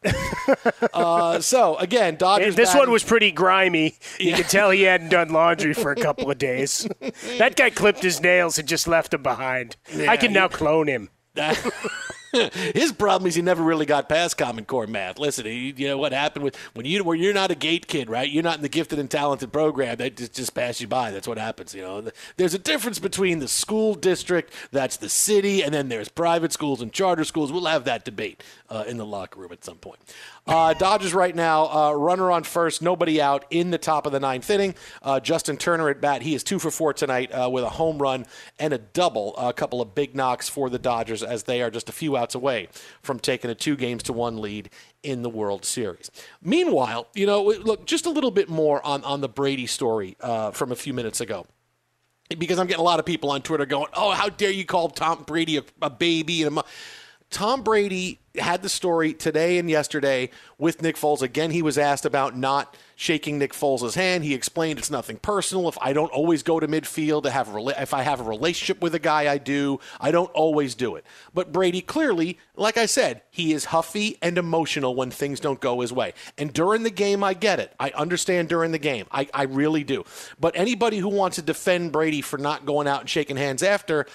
do. 0.82 0.86
uh, 0.94 1.40
so 1.40 1.76
again, 1.76 2.16
Dodgers. 2.16 2.54
this 2.54 2.70
batting- 2.70 2.80
one 2.80 2.90
was 2.90 3.04
pretty 3.04 3.32
grimy. 3.32 3.96
You 4.18 4.34
could 4.34 4.48
tell 4.48 4.70
he 4.70 4.82
hadn't 4.82 5.08
done 5.10 5.30
laundry 5.30 5.72
for 5.74 5.92
a 5.92 5.96
couple 6.08 6.30
of 6.30 6.38
days. 6.38 6.86
that 7.38 7.56
guy 7.56 7.70
clipped 7.70 8.02
his 8.02 8.20
nails 8.20 8.58
and 8.58 8.66
just 8.68 8.86
left 8.88 9.10
them 9.12 9.22
behind. 9.22 9.76
Yeah, 9.94 10.10
I 10.10 10.16
can 10.16 10.32
now 10.32 10.48
clone 10.48 10.86
him. 10.86 11.08
His 12.74 12.92
problem 12.92 13.26
is 13.28 13.34
he 13.34 13.42
never 13.42 13.62
really 13.62 13.86
got 13.86 14.08
past 14.08 14.36
Common 14.36 14.64
Core 14.64 14.86
math. 14.86 15.18
Listen, 15.18 15.46
he, 15.46 15.72
you 15.76 15.88
know 15.88 15.98
what 15.98 16.12
happened 16.12 16.44
with 16.44 16.56
when 16.74 16.84
you 16.84 17.02
where 17.02 17.16
you're 17.16 17.32
not 17.32 17.50
a 17.50 17.54
gate 17.54 17.86
kid, 17.86 18.10
right? 18.10 18.28
You're 18.28 18.42
not 18.42 18.56
in 18.56 18.62
the 18.62 18.68
gifted 18.68 18.98
and 18.98 19.10
talented 19.10 19.52
program. 19.52 19.96
That 19.96 20.16
just, 20.16 20.34
just 20.34 20.54
pass 20.54 20.80
you 20.80 20.86
by. 20.86 21.10
That's 21.10 21.26
what 21.26 21.38
happens. 21.38 21.74
You 21.74 21.82
know, 21.82 22.10
there's 22.36 22.54
a 22.54 22.58
difference 22.58 22.98
between 22.98 23.38
the 23.38 23.48
school 23.48 23.94
district, 23.94 24.52
that's 24.72 24.96
the 24.96 25.08
city, 25.08 25.62
and 25.62 25.72
then 25.72 25.88
there's 25.88 26.08
private 26.08 26.52
schools 26.52 26.82
and 26.82 26.92
charter 26.92 27.24
schools. 27.24 27.50
We'll 27.50 27.64
have 27.66 27.84
that 27.84 28.04
debate 28.04 28.42
uh, 28.68 28.84
in 28.86 28.98
the 28.98 29.06
locker 29.06 29.40
room 29.40 29.52
at 29.52 29.64
some 29.64 29.78
point. 29.78 29.98
Uh, 30.48 30.72
Dodgers 30.72 31.12
right 31.12 31.36
now, 31.36 31.66
uh, 31.66 31.92
runner 31.92 32.30
on 32.30 32.42
first, 32.42 32.80
nobody 32.80 33.20
out 33.20 33.44
in 33.50 33.70
the 33.70 33.76
top 33.76 34.06
of 34.06 34.12
the 34.12 34.20
ninth 34.20 34.48
inning. 34.48 34.74
Uh, 35.02 35.20
Justin 35.20 35.58
Turner 35.58 35.90
at 35.90 36.00
bat. 36.00 36.22
He 36.22 36.34
is 36.34 36.42
two 36.42 36.58
for 36.58 36.70
four 36.70 36.94
tonight 36.94 37.30
uh, 37.32 37.50
with 37.50 37.64
a 37.64 37.68
home 37.68 37.98
run 37.98 38.24
and 38.58 38.72
a 38.72 38.78
double. 38.78 39.36
A 39.36 39.52
couple 39.52 39.82
of 39.82 39.94
big 39.94 40.16
knocks 40.16 40.48
for 40.48 40.70
the 40.70 40.78
Dodgers 40.78 41.22
as 41.22 41.42
they 41.42 41.60
are 41.60 41.70
just 41.70 41.90
a 41.90 41.92
few 41.92 42.16
outs 42.16 42.34
away 42.34 42.68
from 43.02 43.18
taking 43.18 43.50
a 43.50 43.54
two 43.54 43.76
games 43.76 44.02
to 44.04 44.14
one 44.14 44.40
lead 44.40 44.70
in 45.02 45.20
the 45.20 45.28
World 45.28 45.66
Series. 45.66 46.10
Meanwhile, 46.40 47.08
you 47.14 47.26
know, 47.26 47.42
look, 47.42 47.84
just 47.84 48.06
a 48.06 48.10
little 48.10 48.30
bit 48.30 48.48
more 48.48 48.84
on, 48.86 49.04
on 49.04 49.20
the 49.20 49.28
Brady 49.28 49.66
story 49.66 50.16
uh, 50.22 50.50
from 50.52 50.72
a 50.72 50.76
few 50.76 50.94
minutes 50.94 51.20
ago 51.20 51.44
because 52.38 52.58
I'm 52.58 52.66
getting 52.66 52.80
a 52.80 52.84
lot 52.84 53.00
of 53.00 53.04
people 53.04 53.30
on 53.30 53.42
Twitter 53.42 53.66
going, 53.66 53.88
"Oh, 53.92 54.12
how 54.12 54.30
dare 54.30 54.50
you 54.50 54.64
call 54.64 54.88
Tom 54.88 55.24
Brady 55.24 55.58
a, 55.58 55.64
a 55.82 55.90
baby?" 55.90 56.42
And 56.42 56.56
a 56.58 56.64
Tom 57.30 57.62
Brady 57.62 58.18
had 58.38 58.62
the 58.62 58.68
story 58.68 59.12
today 59.12 59.58
and 59.58 59.68
yesterday 59.70 60.30
with 60.58 60.82
Nick 60.82 60.96
Foles. 60.96 61.22
Again, 61.22 61.50
he 61.50 61.62
was 61.62 61.78
asked 61.78 62.04
about 62.04 62.36
not 62.36 62.76
shaking 62.96 63.38
Nick 63.38 63.52
Foles' 63.52 63.94
hand. 63.94 64.24
He 64.24 64.34
explained 64.34 64.78
it's 64.78 64.90
nothing 64.90 65.18
personal. 65.18 65.68
If 65.68 65.78
I 65.80 65.92
don't 65.92 66.10
always 66.10 66.42
go 66.42 66.58
to 66.58 66.66
midfield 66.66 67.22
to 67.22 67.30
have 67.30 67.54
a 67.54 67.80
if 67.80 67.94
I 67.94 68.02
have 68.02 68.20
a 68.20 68.24
relationship 68.24 68.82
with 68.82 68.94
a 68.94 68.98
guy, 68.98 69.32
I 69.32 69.38
do. 69.38 69.78
I 70.00 70.10
don't 70.10 70.30
always 70.32 70.74
do 70.74 70.96
it. 70.96 71.04
But 71.32 71.52
Brady 71.52 71.80
clearly, 71.80 72.38
like 72.56 72.76
I 72.76 72.86
said, 72.86 73.22
he 73.30 73.52
is 73.52 73.66
huffy 73.66 74.18
and 74.20 74.36
emotional 74.36 74.96
when 74.96 75.12
things 75.12 75.38
don't 75.38 75.60
go 75.60 75.80
his 75.80 75.92
way. 75.92 76.12
And 76.36 76.52
during 76.52 76.82
the 76.82 76.90
game, 76.90 77.22
I 77.22 77.34
get 77.34 77.60
it. 77.60 77.72
I 77.78 77.90
understand 77.90 78.48
during 78.48 78.72
the 78.72 78.78
game. 78.78 79.06
I, 79.12 79.28
I 79.32 79.44
really 79.44 79.84
do. 79.84 80.04
But 80.40 80.56
anybody 80.56 80.98
who 80.98 81.08
wants 81.08 81.36
to 81.36 81.42
defend 81.42 81.92
Brady 81.92 82.20
for 82.20 82.36
not 82.36 82.66
going 82.66 82.88
out 82.88 83.02
and 83.02 83.08
shaking 83.08 83.36
hands 83.36 83.62
after, 83.62 84.06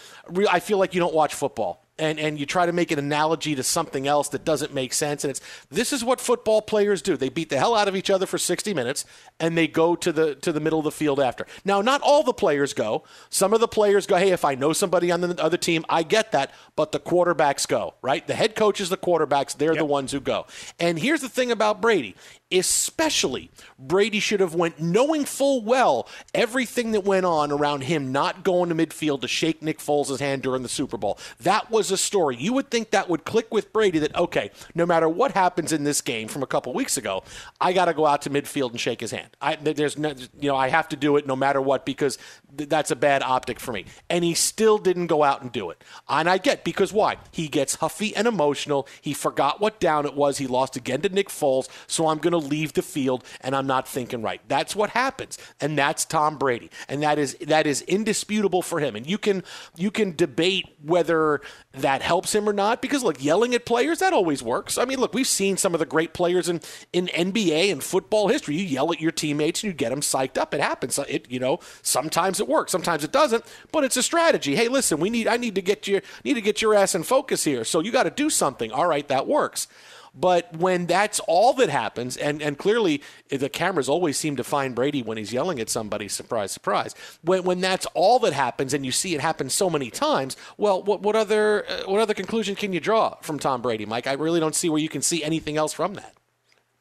I 0.49 0.59
feel 0.59 0.77
like 0.77 0.93
you 0.93 0.99
don't 0.99 1.13
watch 1.13 1.33
football 1.33 1.82
and, 2.00 2.19
and 2.19 2.39
you 2.39 2.45
try 2.45 2.65
to 2.65 2.71
make 2.71 2.89
an 2.91 2.97
analogy 2.97 3.53
to 3.55 3.63
something 3.63 4.07
else 4.07 4.29
that 4.29 4.43
doesn't 4.43 4.73
make 4.73 4.93
sense. 4.93 5.23
And 5.23 5.29
it's 5.31 5.41
this 5.69 5.93
is 5.93 6.03
what 6.03 6.19
football 6.19 6.62
players 6.62 7.01
do. 7.01 7.15
They 7.15 7.29
beat 7.29 7.50
the 7.50 7.59
hell 7.59 7.75
out 7.75 7.88
of 7.88 7.95
each 7.95 8.09
other 8.09 8.25
for 8.25 8.38
60 8.38 8.73
minutes 8.73 9.05
and 9.39 9.57
they 9.57 9.67
go 9.67 9.95
to 9.95 10.12
the 10.12 10.35
to 10.35 10.51
the 10.51 10.59
middle 10.59 10.79
of 10.79 10.85
the 10.85 10.91
field 10.91 11.19
after. 11.19 11.45
Now, 11.63 11.81
not 11.81 12.01
all 12.01 12.23
the 12.23 12.33
players 12.33 12.73
go. 12.73 13.03
Some 13.29 13.53
of 13.53 13.59
the 13.59 13.67
players 13.67 14.07
go, 14.07 14.17
hey, 14.17 14.31
if 14.31 14.43
I 14.43 14.55
know 14.55 14.73
somebody 14.73 15.12
on 15.12 15.21
the 15.21 15.41
other 15.41 15.57
team, 15.57 15.85
I 15.88 16.03
get 16.03 16.31
that, 16.31 16.51
but 16.75 16.91
the 16.91 17.00
quarterbacks 17.00 17.67
go, 17.67 17.93
right? 18.01 18.25
The 18.25 18.35
head 18.35 18.55
coaches, 18.55 18.89
the 18.89 18.97
quarterbacks, 18.97 19.55
they're 19.55 19.73
yep. 19.73 19.79
the 19.79 19.85
ones 19.85 20.12
who 20.12 20.19
go. 20.19 20.47
And 20.79 20.97
here's 20.97 21.21
the 21.21 21.29
thing 21.29 21.51
about 21.51 21.79
Brady 21.79 22.15
especially 22.53 23.50
Brady 23.79 24.19
should 24.19 24.39
have 24.39 24.55
went 24.55 24.79
knowing 24.79 25.25
full 25.25 25.62
well 25.62 26.07
everything 26.33 26.91
that 26.91 27.03
went 27.03 27.25
on 27.25 27.51
around 27.51 27.81
him 27.81 28.12
not 28.12 28.43
going 28.43 28.69
to 28.69 28.75
midfield 28.75 29.22
to 29.22 29.27
shake 29.27 29.62
Nick 29.62 29.79
Foles' 29.79 30.19
hand 30.19 30.43
during 30.43 30.63
the 30.63 30.69
Super 30.69 30.98
Bowl. 30.98 31.17
That 31.41 31.72
was 31.72 31.91
a 31.91 31.98
story. 31.98 32.36
You 32.38 32.53
would 32.53 32.69
think 32.69 32.91
that 32.91 33.10
would 33.10 33.25
click 33.25 33.51
with 33.51 33.74
Brady 33.74 34.00
that 34.00 34.15
okay, 34.15 34.51
no 34.75 34.86
matter 34.86 35.10
what 35.10 35.31
happens 35.31 35.72
in 35.72 35.83
this 35.83 36.01
game 36.01 36.27
from 36.27 36.43
a 36.43 36.48
couple 36.48 36.74
weeks 36.74 36.98
ago, 36.98 37.24
I 37.60 37.74
got 37.74 37.86
to 37.86 37.93
go 37.93 38.05
out 38.05 38.22
to 38.24 38.29
midfield 38.29 38.72
and 38.72 38.79
shake 38.79 39.01
his 39.01 39.12
hand. 39.12 39.29
I, 39.41 39.55
there's 39.55 39.98
no, 39.98 40.13
you 40.39 40.50
know 40.50 40.55
I 40.55 40.69
have 40.69 40.88
to 40.89 40.95
do 40.95 41.17
it 41.17 41.27
no 41.27 41.36
matter 41.36 41.62
what 41.62 41.86
because 41.86 42.17
th- 42.57 42.69
that's 42.69 42.91
a 42.91 42.95
bad 42.95 43.24
optic 43.24 43.60
for 43.60 43.72
me. 43.72 43.86
And 44.10 44.24
he 44.24 44.33
still 44.33 44.77
didn't 44.77 45.07
go 45.07 45.24
out 45.24 45.41
and 45.41 45.51
do 45.51 45.69
it. 45.69 45.83
And 46.07 46.29
I 46.29 46.38
get 46.38 46.63
because 46.63 46.93
why? 46.93 47.17
He 47.31 47.48
gets 47.48 47.75
huffy 47.75 48.15
and 48.15 48.27
emotional. 48.27 48.88
He 49.01 49.13
forgot 49.13 49.60
what 49.60 49.79
down 49.79 50.05
it 50.05 50.15
was. 50.15 50.38
He 50.38 50.48
lost 50.48 50.75
again 50.75 51.01
to 51.01 51.10
Nick 51.10 51.29
Foles, 51.29 51.67
so 51.88 52.07
I'm 52.07 52.19
going 52.19 52.31
to 52.31 52.38
leave 52.43 52.73
the 52.73 52.81
field 52.81 53.23
and 53.41 53.55
I'm 53.55 53.67
not 53.67 53.88
thinking 53.88 54.21
right. 54.21 54.41
That's 54.47 54.75
what 54.75 54.91
happens. 54.91 55.38
And 55.59 55.77
that's 55.77 56.05
Tom 56.05 56.38
Brady. 56.38 56.69
And 56.88 57.03
that 57.03 57.17
is 57.17 57.35
that 57.41 57.67
is 57.67 57.81
indisputable 57.83 58.62
for 58.62 58.79
him. 58.79 58.95
And 58.95 59.07
you 59.07 59.17
can 59.17 59.43
you 59.75 59.91
can 59.91 60.15
debate 60.15 60.65
whether 60.81 61.41
that 61.73 62.01
helps 62.01 62.33
him 62.35 62.47
or 62.47 62.53
not 62.53 62.81
because 62.81 63.03
look, 63.03 63.23
yelling 63.23 63.53
at 63.53 63.65
players 63.65 64.00
that 64.00 64.13
always 64.13 64.43
works. 64.43 64.77
I 64.77 64.85
mean, 64.85 65.00
look, 65.00 65.13
we've 65.13 65.27
seen 65.27 65.57
some 65.57 65.73
of 65.73 65.79
the 65.79 65.85
great 65.85 66.13
players 66.13 66.50
in 66.50 66.62
in 66.91 67.07
NBA 67.07 67.71
and 67.71 67.83
football 67.83 68.27
history. 68.27 68.55
You 68.55 68.65
yell 68.65 68.91
at 68.91 69.01
your 69.01 69.12
teammates 69.12 69.63
and 69.63 69.71
you 69.71 69.73
get 69.73 69.89
them 69.89 70.01
psyched 70.01 70.38
up. 70.38 70.53
It 70.53 70.62
happens. 70.62 71.00
It 71.07 71.29
you 71.29 71.39
know, 71.39 71.59
sometimes 71.81 72.39
it 72.39 72.47
works, 72.47 72.71
sometimes 72.71 73.03
it 73.03 73.12
doesn't, 73.12 73.43
but 73.71 73.83
it's 73.83 73.97
a 73.97 74.03
strategy. 74.03 74.55
Hey, 74.55 74.67
listen, 74.67 75.00
we 75.00 75.09
need 75.09 75.27
I 75.27 75.38
need 75.38 75.55
to 75.55 75.62
get 75.62 75.88
you 75.88 76.01
need 76.23 76.35
to 76.35 76.41
get 76.41 76.62
your 76.62 76.75
ass 76.75 76.95
in 76.95 77.03
focus 77.03 77.43
here. 77.43 77.63
So 77.63 77.79
you 77.79 77.91
got 77.91 78.03
to 78.03 78.12
do 78.12 78.29
something. 78.29 78.71
All 78.71 78.88
right, 78.88 79.07
that 79.07 79.27
works. 79.27 79.67
But 80.15 80.55
when 80.55 80.86
that's 80.86 81.20
all 81.22 81.53
that 81.53 81.70
happens, 81.70 82.17
and, 82.17 82.41
and 82.41 82.58
clearly 82.58 83.01
the 83.29 83.50
cameras 83.50 83.89
always 83.89 84.15
seem 84.15 84.36
to 84.36 84.43
find 84.43 84.75
Brady 84.75 85.01
when 85.01 85.17
he's 85.17 85.34
yelling 85.34 85.60
at 85.60 85.70
somebody, 85.70 86.08
surprise, 86.08 86.51
surprise. 86.51 86.93
When, 87.24 87.43
when 87.43 87.62
that's 87.62 87.88
all 87.96 88.20
that 88.20 88.34
happens, 88.34 88.75
and 88.75 88.86
you 88.86 88.91
see 88.91 89.15
it 89.15 89.22
happen 89.22 89.50
so 89.50 89.72
many 89.72 89.89
times, 89.89 90.38
well, 90.55 90.84
what, 90.84 91.01
what 91.01 91.15
other 91.15 91.65
uh, 91.67 91.89
what 91.89 92.00
other 92.00 92.13
conclusion 92.13 92.55
can 92.55 92.74
you 92.74 92.79
draw 92.79 93.15
from 93.22 93.39
Tom 93.39 93.62
Brady, 93.63 93.86
Mike? 93.86 94.05
I 94.05 94.13
really 94.13 94.39
don't 94.39 94.55
see 94.55 94.70
where 94.70 94.82
you 94.82 94.89
can 94.89 95.01
see 95.01 95.24
anything 95.24 95.58
else 95.58 95.74
from 95.74 95.96
that. 95.96 96.13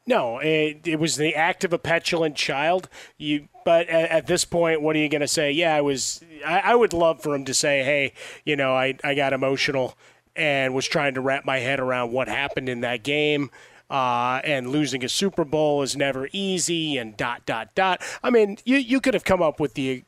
No, 0.05 0.39
it, 0.39 0.81
it 0.85 0.99
was 0.99 1.15
the 1.15 1.33
act 1.33 1.63
of 1.63 1.71
a 1.71 1.79
petulant 1.79 2.35
child. 2.35 2.89
You, 3.17 3.47
but 3.63 3.87
at, 3.87 4.09
at 4.11 4.27
this 4.27 4.43
point, 4.43 4.81
what 4.81 4.95
are 4.95 4.99
you 4.99 5.07
going 5.07 5.21
to 5.21 5.27
say? 5.27 5.51
Yeah, 5.51 5.75
I 5.75 5.81
was. 5.81 6.21
I, 6.45 6.59
I, 6.59 6.75
would 6.75 6.91
love 6.93 7.23
for 7.23 7.33
him 7.33 7.45
to 7.45 7.53
say, 7.53 7.83
"Hey, 7.83 8.13
you 8.43 8.55
know, 8.57 8.75
I, 8.75 8.97
I 9.03 9.15
got 9.15 9.31
emotional 9.31 9.97
and 10.35 10.73
was 10.73 10.87
trying 10.87 11.13
to 11.15 11.21
wrap 11.21 11.45
my 11.45 11.59
head 11.59 11.79
around 11.79 12.11
what 12.11 12.27
happened 12.27 12.69
in 12.69 12.81
that 12.81 13.03
game. 13.03 13.51
Uh, 13.89 14.41
and 14.43 14.69
losing 14.69 15.03
a 15.03 15.09
Super 15.09 15.43
Bowl 15.43 15.83
is 15.83 15.95
never 15.95 16.27
easy, 16.31 16.97
and 16.97 17.15
dot 17.15 17.45
dot 17.45 17.75
dot. 17.75 18.01
I 18.23 18.31
mean, 18.31 18.57
you 18.65 18.77
you 18.77 18.99
could 18.99 19.13
have 19.13 19.23
come 19.23 19.41
up 19.41 19.59
with 19.59 19.75
the. 19.75 20.03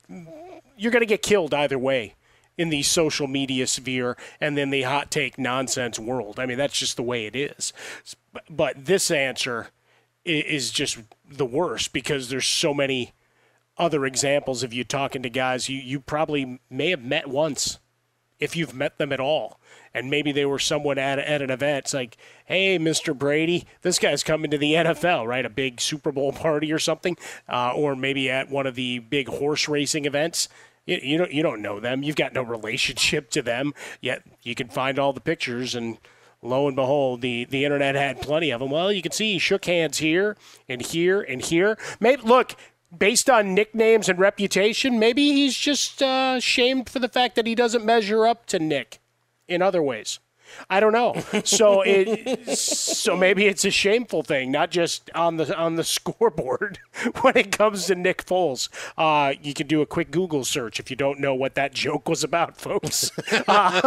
You're 0.78 0.92
going 0.92 1.02
to 1.02 1.06
get 1.06 1.22
killed 1.22 1.54
either 1.54 1.78
way 1.78 2.16
in 2.58 2.70
the 2.70 2.84
social 2.84 3.28
media 3.28 3.68
sphere 3.68 4.18
and 4.40 4.58
then 4.58 4.70
the 4.70 4.84
hot 4.84 5.12
take 5.12 5.38
nonsense 5.38 6.00
world. 6.00 6.40
I 6.40 6.46
mean, 6.46 6.58
that's 6.58 6.78
just 6.78 6.96
the 6.96 7.04
way 7.04 7.26
it 7.26 7.36
is. 7.36 7.74
But 8.50 8.86
this 8.86 9.12
answer 9.12 9.70
is 10.24 10.72
just 10.72 10.98
the 11.30 11.46
worst 11.46 11.94
because 11.94 12.30
there's 12.30 12.48
so 12.48 12.74
many 12.74 13.14
other 13.78 14.06
examples 14.06 14.64
of 14.64 14.74
you 14.74 14.84
talking 14.84 15.22
to 15.22 15.30
guys 15.30 15.70
you, 15.70 15.78
you 15.78 16.00
probably 16.00 16.60
may 16.70 16.90
have 16.90 17.04
met 17.04 17.28
once 17.28 17.78
if 18.40 18.56
you've 18.56 18.74
met 18.74 18.98
them 18.98 19.12
at 19.12 19.20
all 19.20 19.60
and 19.96 20.10
maybe 20.10 20.34
they 20.34 20.46
were 20.46 20.60
someone 20.60 20.98
at, 20.98 21.18
at 21.20 21.42
an 21.42 21.50
event. 21.50 21.86
It's 21.86 21.94
like, 21.94 22.18
hey, 22.46 22.78
Mr. 22.78 23.18
Brady, 23.18 23.66
this 23.82 23.98
guy's 23.98 24.24
coming 24.24 24.52
to 24.52 24.58
the 24.58 24.74
NFL, 24.74 25.26
right? 25.26 25.46
A 25.46 25.50
big 25.50 25.80
Super 25.80 26.12
Bowl 26.12 26.34
party 26.34 26.72
or 26.72 26.80
something, 26.80 27.18
uh, 27.48 27.72
or 27.74 27.96
maybe 27.96 28.30
at 28.30 28.50
one 28.50 28.68
of 28.68 28.76
the 28.76 29.00
big 29.00 29.30
horse 29.30 29.70
racing 29.70 30.06
events. 30.06 30.50
You, 30.86 31.00
you 31.02 31.18
don't 31.18 31.32
you 31.32 31.42
don't 31.42 31.62
know 31.62 31.80
them. 31.80 32.04
You've 32.04 32.18
got 32.18 32.34
no 32.34 32.42
relationship 32.44 33.32
to 33.32 33.42
them. 33.42 33.74
Yet 34.02 34.24
you 34.44 34.54
can 34.54 34.68
find 34.68 35.00
all 35.00 35.14
the 35.14 35.22
pictures 35.22 35.74
and 35.74 35.98
lo 36.42 36.68
and 36.68 36.76
behold, 36.76 37.22
the, 37.22 37.46
the 37.46 37.66
internet 37.66 37.96
had 37.96 38.22
plenty 38.22 38.52
of 38.52 38.60
them. 38.60 38.70
Well, 38.70 38.92
you 38.92 39.02
can 39.02 39.12
see 39.12 39.34
he 39.34 39.40
shook 39.40 39.66
hands 39.66 39.98
here 39.98 40.38
and 40.70 40.82
here 40.82 41.22
and 41.22 41.42
here. 41.42 41.78
Maybe 42.00 42.22
look, 42.22 42.56
based 42.98 43.30
on 43.30 43.54
nicknames 43.54 44.10
and 44.10 44.20
reputation, 44.20 45.00
maybe 45.00 45.34
he's 45.34 45.58
just 45.58 46.02
uh, 46.02 46.40
shamed 46.40 46.90
for 46.90 47.00
the 47.00 47.10
fact 47.10 47.36
that 47.36 47.48
he 47.48 47.56
doesn't 47.56 47.86
measure 47.86 48.26
up 48.28 48.46
to 48.48 48.60
Nick 48.60 49.00
in 49.48 49.62
other 49.62 49.82
ways. 49.82 50.20
I 50.70 50.80
don't 50.80 50.94
know. 50.94 51.16
So 51.44 51.82
it 51.86 52.58
so 52.58 53.16
maybe 53.16 53.46
it's 53.46 53.66
a 53.66 53.72
shameful 53.72 54.24
thing, 54.24 54.52
not 54.52 54.72
just 54.72 55.10
on 55.14 55.38
the 55.38 55.56
on 55.56 55.76
the 55.76 55.84
scoreboard 55.96 56.80
when 57.22 57.38
it 57.38 57.52
comes 57.52 57.88
to 57.88 57.96
Nick 57.96 58.26
Foles. 58.26 58.70
Uh, 58.98 59.34
you 59.42 59.54
can 59.54 59.68
do 59.68 59.82
a 59.82 59.86
quick 59.86 60.12
Google 60.12 60.46
search 60.46 60.80
if 60.80 60.90
you 60.90 60.96
don't 60.96 61.20
know 61.20 61.34
what 61.34 61.56
that 61.56 61.74
joke 61.74 62.08
was 62.08 62.24
about, 62.24 62.58
folks. 62.62 63.12
Uh, 63.48 63.82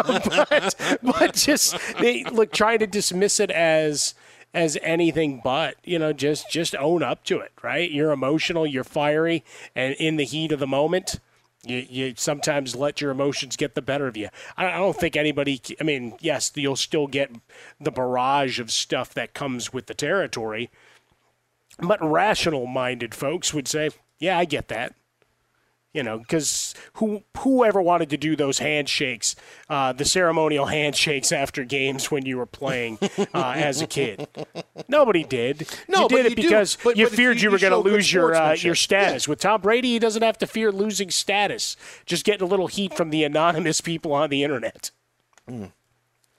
but, 0.48 0.98
but 1.02 1.34
just 1.34 1.76
they 2.00 2.24
look 2.24 2.52
trying 2.52 2.78
to 2.80 2.86
dismiss 2.86 3.40
it 3.40 3.50
as 3.50 4.14
as 4.54 4.78
anything 4.82 5.40
but 5.44 5.76
you 5.84 5.98
know 5.98 6.12
just 6.12 6.50
just 6.50 6.74
own 6.76 7.02
up 7.02 7.22
to 7.24 7.38
it 7.38 7.52
right 7.62 7.90
you're 7.90 8.12
emotional 8.12 8.66
you're 8.66 8.84
fiery 8.84 9.44
and 9.74 9.94
in 9.96 10.16
the 10.16 10.24
heat 10.24 10.52
of 10.52 10.58
the 10.58 10.66
moment 10.66 11.20
you, 11.64 11.86
you 11.88 12.14
sometimes 12.16 12.76
let 12.76 13.00
your 13.00 13.10
emotions 13.10 13.56
get 13.56 13.74
the 13.74 13.82
better 13.82 14.06
of 14.06 14.16
you. 14.16 14.28
I, 14.56 14.70
don't 14.70 14.96
think 14.96 15.16
anybody. 15.16 15.60
I 15.80 15.84
mean, 15.84 16.14
yes, 16.20 16.52
you'll 16.54 16.76
still 16.76 17.06
get 17.06 17.30
the 17.80 17.90
barrage 17.90 18.60
of 18.60 18.70
stuff 18.70 19.12
that 19.14 19.34
comes 19.34 19.72
with 19.72 19.86
the 19.86 19.94
territory, 19.94 20.70
but 21.78 22.02
rational-minded 22.02 23.14
folks 23.14 23.52
would 23.52 23.68
say, 23.68 23.90
"Yeah, 24.18 24.38
I 24.38 24.44
get 24.44 24.68
that." 24.68 24.94
You 25.94 26.02
know, 26.02 26.18
because 26.18 26.74
who 26.94 27.22
whoever 27.38 27.80
wanted 27.80 28.10
to 28.10 28.16
do 28.16 28.36
those 28.36 28.58
handshakes, 28.58 29.34
uh, 29.68 29.92
the 29.92 30.04
ceremonial 30.04 30.66
handshakes 30.78 31.32
after 31.32 31.64
games 31.64 32.10
when 32.10 32.26
you 32.26 32.36
were 32.36 32.46
playing 32.46 32.98
uh, 33.02 33.26
as 33.56 33.80
a 33.80 33.86
kid? 33.86 34.28
Nobody 34.88 35.24
did. 35.24 35.66
No, 35.88 36.02
you 36.02 36.08
did 36.08 36.26
it 36.26 36.30
you 36.30 36.36
because 36.36 36.76
but, 36.84 36.96
you 36.96 37.06
but 37.06 37.14
feared 37.14 37.38
you, 37.38 37.44
you 37.44 37.50
were 37.50 37.58
going 37.58 37.72
to 37.72 37.78
lose 37.78 38.12
your 38.12 38.34
uh, 38.34 38.52
your 38.54 38.74
Yeah. 38.74 38.74
status. 38.74 39.26
With 39.26 39.40
Tom 39.40 39.60
Brady, 39.60 39.88
he 39.92 39.98
doesn't 39.98 40.22
have 40.22 40.38
to 40.38 40.46
fear 40.46 40.70
losing 40.70 41.10
status. 41.10 41.76
Just 42.06 42.24
getting 42.24 42.46
a 42.46 42.50
little 42.50 42.66
heat 42.68 42.94
from 42.94 43.10
the 43.10 43.24
anonymous 43.24 43.80
people 43.80 44.12
on 44.12 44.30
the 44.30 44.42
internet. 44.44 44.90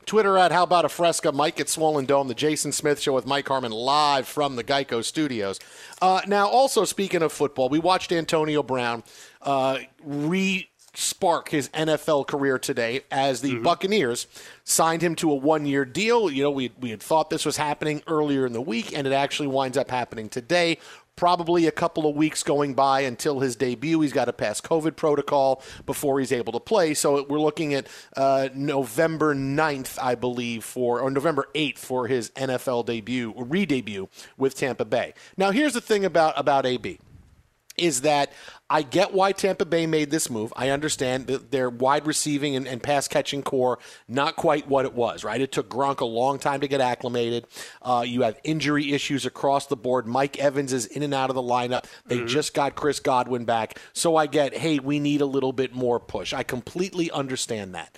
Twitter 0.06 0.38
at 0.38 0.51
How 0.51 0.63
About 0.63 0.86
a 0.86 0.89
Fresca, 0.89 1.32
Mike 1.32 1.60
at 1.60 1.70
Swollen 1.70 2.06
Dome, 2.06 2.27
the 2.27 2.34
Jason 2.34 2.72
Smith 2.72 3.00
Show 3.00 3.13
with 3.13 3.27
Mike 3.27 3.48
Harmon 3.48 3.72
live 3.72 4.27
from 4.27 4.56
the 4.56 4.63
Geico 4.63 5.03
Studios. 5.03 5.60
Uh, 6.01 6.22
now, 6.25 6.48
also 6.48 6.84
speaking 6.84 7.22
of 7.22 7.32
football, 7.32 7.70
we 7.70 7.77
watched 7.77 8.12
Antonio 8.12 8.63
Brown 8.63 9.03
uh, 9.41 9.79
re 10.03 10.69
spark 10.93 11.50
his 11.50 11.69
NFL 11.69 12.27
career 12.27 12.58
today 12.60 13.01
as 13.12 13.41
the 13.41 13.60
Buccaneers 13.60 14.27
signed 14.63 15.01
him 15.01 15.15
to 15.15 15.31
a 15.31 15.36
one 15.36 15.65
year 15.65 15.86
deal. 15.86 16.29
You 16.29 16.43
know, 16.43 16.51
we, 16.51 16.72
we 16.79 16.89
had 16.89 17.01
thought 17.01 17.29
this 17.29 17.46
was 17.46 17.58
happening 17.58 18.01
earlier 18.08 18.46
in 18.46 18.53
the 18.53 18.62
week, 18.62 18.96
and 18.96 19.08
it 19.08 19.13
actually 19.13 19.48
winds 19.48 19.77
up 19.77 19.89
happening 19.89 20.29
today. 20.29 20.77
Probably 21.15 21.67
a 21.67 21.72
couple 21.72 22.08
of 22.08 22.15
weeks 22.15 22.43
going 22.43 22.75
by 22.75 23.01
until 23.01 23.41
his 23.41 23.58
debut. 23.58 24.00
He's 24.00 24.13
got 24.13 24.25
to 24.25 24.34
pass 24.34 24.62
COVID 24.62 24.96
protocol 24.96 25.62
before 25.86 26.19
he's 26.19 26.31
able 26.31 26.53
to 26.53 26.62
play. 26.62 26.93
So 26.93 27.25
we're 27.27 27.41
looking 27.41 27.74
at 27.74 27.88
uh, 28.15 28.48
November 28.53 29.36
9th, 29.36 29.98
I 30.01 30.15
believe, 30.15 30.63
for 30.63 31.01
or 31.01 31.12
November 31.12 31.50
8th 31.53 31.77
for 31.77 32.08
his 32.08 32.29
NFL 32.31 32.86
debut, 32.86 33.31
or 33.31 33.43
re-debut 33.43 34.08
with 34.38 34.55
Tampa 34.55 34.86
Bay. 34.86 35.13
Now, 35.36 35.51
here's 35.51 35.74
the 35.74 35.81
thing 35.81 36.05
about 36.05 36.36
about 36.38 36.65
AB 36.65 37.00
is 37.79 38.01
that 38.01 38.31
I 38.71 38.83
get 38.83 39.13
why 39.13 39.31
Tampa 39.31 39.65
Bay 39.65 39.88
made 39.88 40.12
this 40.12 40.29
move. 40.29 40.53
I 40.55 40.69
understand 40.69 41.25
that 41.27 41.51
their 41.51 41.71
wide 41.71 42.05
receiving 42.05 42.55
and, 42.55 42.67
and 42.67 42.83
pass 42.83 43.07
catching 43.07 43.41
core 43.41 43.79
not 44.07 44.36
quite 44.36 44.67
what 44.67 44.86
it 44.86 44.93
was, 44.93 45.24
right? 45.24 45.41
It 45.41 45.51
took 45.51 45.69
Gronk 45.69 46.01
a 46.01 46.05
long 46.05 46.38
time 46.38 46.62
to 46.62 46.67
get 46.67 46.79
acclimated. 46.79 47.48
Uh, 47.81 48.03
you 48.05 48.21
have 48.21 48.39
injury 48.43 48.93
issues 48.93 49.25
across 49.25 49.65
the 49.65 49.75
board. 49.75 50.05
Mike 50.05 50.38
Evans 50.38 50.71
is 50.71 50.86
in 50.86 51.01
and 51.01 51.15
out 51.15 51.31
of 51.31 51.36
the 51.36 51.41
lineup. 51.41 51.86
They 52.05 52.24
just 52.25 52.53
got 52.53 52.75
Chris 52.75 53.00
Godwin 53.00 53.45
back. 53.45 53.79
So 53.93 54.15
I 54.15 54.27
get, 54.27 54.55
hey, 54.55 54.77
we 54.77 55.00
need 55.00 55.21
a 55.21 55.25
little 55.25 55.53
bit 55.53 55.74
more 55.74 56.00
push. 56.00 56.31
I 56.31 56.43
completely 56.43 57.09
understand 57.09 57.74
that. 57.74 57.98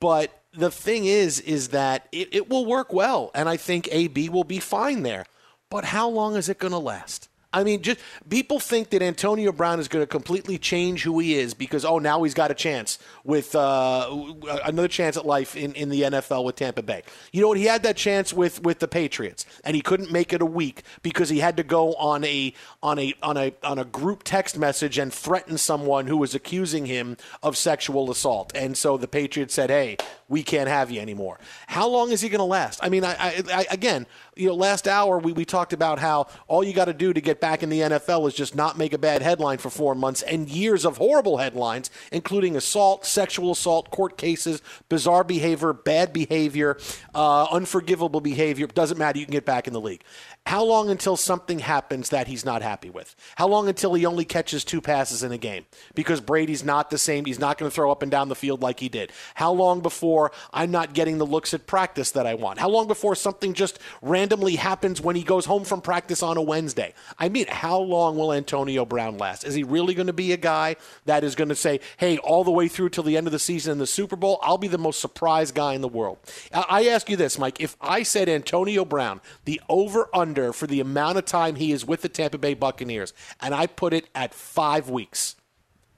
But 0.00 0.38
the 0.52 0.70
thing 0.70 1.06
is, 1.06 1.40
is 1.40 1.68
that 1.68 2.08
it, 2.12 2.28
it 2.32 2.50
will 2.50 2.66
work 2.66 2.92
well, 2.92 3.30
and 3.34 3.48
I 3.48 3.56
think 3.56 3.88
AB 3.90 4.28
will 4.28 4.44
be 4.44 4.60
fine 4.60 5.02
there. 5.02 5.24
But 5.70 5.86
how 5.86 6.08
long 6.08 6.36
is 6.36 6.48
it 6.48 6.58
going 6.58 6.72
to 6.72 6.78
last? 6.78 7.28
I 7.54 7.62
mean, 7.62 7.82
just 7.82 8.00
people 8.28 8.58
think 8.58 8.90
that 8.90 9.00
Antonio 9.00 9.52
Brown 9.52 9.78
is 9.78 9.86
going 9.86 10.02
to 10.02 10.06
completely 10.06 10.58
change 10.58 11.04
who 11.04 11.18
he 11.20 11.36
is 11.36 11.54
because 11.54 11.84
oh 11.84 11.98
now 11.98 12.24
he's 12.24 12.34
got 12.34 12.50
a 12.50 12.54
chance 12.54 12.98
with 13.22 13.54
uh, 13.54 14.34
another 14.64 14.88
chance 14.88 15.16
at 15.16 15.24
life 15.24 15.56
in, 15.56 15.72
in 15.74 15.88
the 15.88 16.02
NFL 16.02 16.44
with 16.44 16.56
Tampa 16.56 16.82
Bay. 16.82 17.02
You 17.32 17.40
know 17.40 17.48
what? 17.48 17.58
He 17.58 17.64
had 17.64 17.84
that 17.84 17.96
chance 17.96 18.32
with 18.32 18.62
with 18.62 18.80
the 18.80 18.88
Patriots 18.88 19.46
and 19.62 19.76
he 19.76 19.82
couldn't 19.82 20.10
make 20.10 20.32
it 20.32 20.42
a 20.42 20.46
week 20.46 20.82
because 21.02 21.28
he 21.28 21.38
had 21.38 21.56
to 21.56 21.62
go 21.62 21.94
on 21.94 22.24
a 22.24 22.52
on 22.82 22.98
a 22.98 23.14
on 23.22 23.36
a 23.36 23.54
on 23.62 23.78
a 23.78 23.84
group 23.84 24.24
text 24.24 24.58
message 24.58 24.98
and 24.98 25.12
threaten 25.12 25.56
someone 25.56 26.08
who 26.08 26.16
was 26.16 26.34
accusing 26.34 26.86
him 26.86 27.16
of 27.42 27.56
sexual 27.56 28.10
assault. 28.10 28.52
And 28.56 28.76
so 28.76 28.96
the 28.96 29.08
Patriots 29.08 29.54
said, 29.54 29.70
"Hey, 29.70 29.96
we 30.28 30.42
can't 30.42 30.68
have 30.68 30.90
you 30.90 31.00
anymore." 31.00 31.38
How 31.68 31.86
long 31.88 32.10
is 32.10 32.20
he 32.20 32.28
going 32.28 32.40
to 32.40 32.44
last? 32.44 32.80
I 32.82 32.88
mean, 32.88 33.04
I, 33.04 33.14
I, 33.14 33.42
I 33.52 33.66
again, 33.70 34.06
you 34.36 34.48
know, 34.48 34.54
last 34.54 34.88
hour 34.88 35.18
we, 35.18 35.32
we 35.32 35.44
talked 35.44 35.72
about 35.72 35.98
how 35.98 36.26
all 36.46 36.64
you 36.64 36.72
got 36.72 36.86
to 36.86 36.94
do 36.94 37.12
to 37.12 37.20
get 37.20 37.40
back 37.40 37.62
in 37.62 37.68
the 37.68 37.80
NFL 37.80 38.26
is 38.28 38.34
just 38.34 38.54
not 38.54 38.78
make 38.78 38.92
a 38.92 38.98
bad 38.98 39.22
headline 39.22 39.58
for 39.58 39.70
four 39.70 39.94
months 39.94 40.22
and 40.22 40.48
years 40.48 40.84
of 40.84 40.96
horrible 40.96 41.38
headlines, 41.38 41.90
including 42.12 42.56
assault, 42.56 43.06
sexual 43.06 43.52
assault, 43.52 43.90
court 43.90 44.16
cases, 44.16 44.62
bizarre 44.88 45.24
behavior, 45.24 45.72
bad 45.72 46.12
behavior, 46.12 46.78
uh, 47.14 47.44
unforgivable 47.50 48.20
behavior. 48.20 48.66
Doesn't 48.66 48.98
matter. 48.98 49.18
You 49.18 49.26
can 49.26 49.32
get 49.32 49.44
back 49.44 49.66
in 49.66 49.72
the 49.72 49.80
league. 49.80 50.02
How 50.46 50.62
long 50.62 50.90
until 50.90 51.16
something 51.16 51.60
happens 51.60 52.10
that 52.10 52.26
he's 52.26 52.44
not 52.44 52.60
happy 52.60 52.90
with? 52.90 53.16
How 53.36 53.48
long 53.48 53.66
until 53.66 53.94
he 53.94 54.04
only 54.04 54.26
catches 54.26 54.62
two 54.62 54.82
passes 54.82 55.22
in 55.22 55.32
a 55.32 55.38
game? 55.38 55.64
Because 55.94 56.20
Brady's 56.20 56.62
not 56.62 56.90
the 56.90 56.98
same. 56.98 57.24
He's 57.24 57.38
not 57.38 57.56
going 57.56 57.70
to 57.70 57.74
throw 57.74 57.90
up 57.90 58.02
and 58.02 58.10
down 58.10 58.28
the 58.28 58.34
field 58.34 58.60
like 58.60 58.78
he 58.78 58.90
did. 58.90 59.10
How 59.34 59.52
long 59.52 59.80
before 59.80 60.32
I'm 60.52 60.70
not 60.70 60.92
getting 60.92 61.16
the 61.16 61.24
looks 61.24 61.54
at 61.54 61.66
practice 61.66 62.10
that 62.10 62.26
I 62.26 62.34
want? 62.34 62.58
How 62.58 62.68
long 62.68 62.86
before 62.86 63.14
something 63.14 63.54
just 63.54 63.78
randomly 64.24 64.56
happens 64.56 65.02
when 65.02 65.16
he 65.16 65.22
goes 65.22 65.44
home 65.44 65.64
from 65.64 65.82
practice 65.82 66.22
on 66.22 66.38
a 66.38 66.42
Wednesday? 66.42 66.94
I 67.18 67.28
mean, 67.28 67.46
how 67.46 67.78
long 67.78 68.16
will 68.16 68.32
Antonio 68.32 68.86
Brown 68.86 69.18
last? 69.18 69.44
Is 69.44 69.52
he 69.52 69.62
really 69.62 69.92
going 69.92 70.06
to 70.06 70.14
be 70.14 70.32
a 70.32 70.38
guy 70.38 70.76
that 71.04 71.22
is 71.24 71.34
going 71.34 71.50
to 71.50 71.54
say, 71.54 71.80
hey, 71.98 72.16
all 72.16 72.42
the 72.42 72.50
way 72.50 72.66
through 72.66 72.88
till 72.88 73.04
the 73.04 73.18
end 73.18 73.26
of 73.26 73.34
the 73.34 73.38
season 73.38 73.72
in 73.72 73.78
the 73.78 73.86
Super 73.86 74.16
Bowl, 74.16 74.38
I'll 74.42 74.56
be 74.56 74.66
the 74.66 74.78
most 74.78 74.98
surprised 74.98 75.54
guy 75.54 75.74
in 75.74 75.82
the 75.82 75.88
world? 75.88 76.16
I 76.54 76.88
ask 76.88 77.10
you 77.10 77.18
this, 77.18 77.38
Mike. 77.38 77.60
If 77.60 77.76
I 77.82 78.02
said 78.02 78.26
Antonio 78.30 78.86
Brown, 78.86 79.20
the 79.44 79.60
over 79.68 80.08
under 80.14 80.54
for 80.54 80.66
the 80.66 80.80
amount 80.80 81.18
of 81.18 81.26
time 81.26 81.56
he 81.56 81.70
is 81.70 81.84
with 81.84 82.00
the 82.00 82.08
Tampa 82.08 82.38
Bay 82.38 82.54
Buccaneers, 82.54 83.12
and 83.42 83.54
I 83.54 83.66
put 83.66 83.92
it 83.92 84.08
at 84.14 84.32
five 84.32 84.88
weeks, 84.88 85.36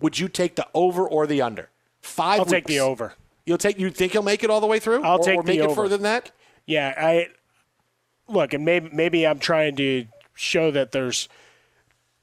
would 0.01 0.19
you 0.19 0.29
take 0.29 0.57
the 0.57 0.67
over 0.75 1.07
or 1.07 1.29
the 1.29 1.41
under? 1.43 1.71
5 2.01 2.27
I'll 2.27 2.39
weeks. 2.41 2.51
take 2.51 2.67
the 2.67 2.81
over. 2.81 3.15
You'll 3.45 3.59
take. 3.59 3.79
You 3.79 3.91
think 3.91 4.13
he'll 4.13 4.23
make 4.23 4.43
it 4.43 4.51
all 4.51 4.61
the 4.61 4.67
way 4.67 4.81
through? 4.81 5.03
I'll 5.05 5.21
or, 5.21 5.25
take 5.25 5.39
or 5.39 5.43
make 5.45 5.59
it 5.59 5.63
over. 5.63 5.75
further 5.75 5.97
than 5.97 6.03
that. 6.03 6.33
Yeah, 6.67 6.95
I 6.97 7.29
look, 8.29 8.55
and 8.55 8.65
maybe 8.65 8.91
maybe 8.93 9.27
I'm 9.27 9.39
trying 9.39 9.77
to 9.77 10.07
show 10.35 10.71
that 10.71 10.93
there's 10.93 11.29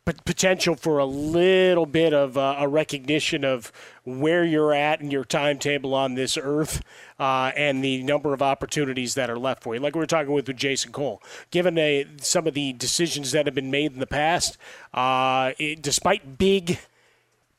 p- 0.06 0.14
potential 0.26 0.76
for 0.76 1.00
a 1.00 1.06
little 1.06 1.86
bit 1.86 2.14
of 2.14 2.38
uh, 2.38 2.56
a 2.60 2.68
recognition 2.68 3.44
of 3.44 3.72
where 4.04 4.44
you're 4.44 4.74
at 4.74 5.02
in 5.02 5.12
your 5.12 5.24
timetable 5.24 5.94
on 5.94 6.16
this 6.16 6.38
earth 6.38 6.84
uh, 7.20 7.52
and 7.56 7.84
the 7.84 8.04
number 8.04 8.34
of 8.34 8.42
opportunities 8.42 9.16
that 9.16 9.30
are 9.30 9.40
left 9.40 9.64
for 9.64 9.74
you. 9.74 9.82
Like 9.82 9.96
we 9.96 10.00
were 10.00 10.06
talking 10.06 10.34
with, 10.34 10.48
with 10.48 10.58
Jason 10.58 10.92
Cole, 10.92 11.22
given 11.52 11.78
a, 11.78 12.06
some 12.18 12.48
of 12.48 12.54
the 12.54 12.74
decisions 12.74 13.32
that 13.32 13.46
have 13.46 13.56
been 13.56 13.72
made 13.72 13.94
in 13.94 14.00
the 14.00 14.08
past, 14.08 14.58
uh, 14.94 15.54
it, 15.58 15.82
despite 15.82 16.38
big 16.38 16.80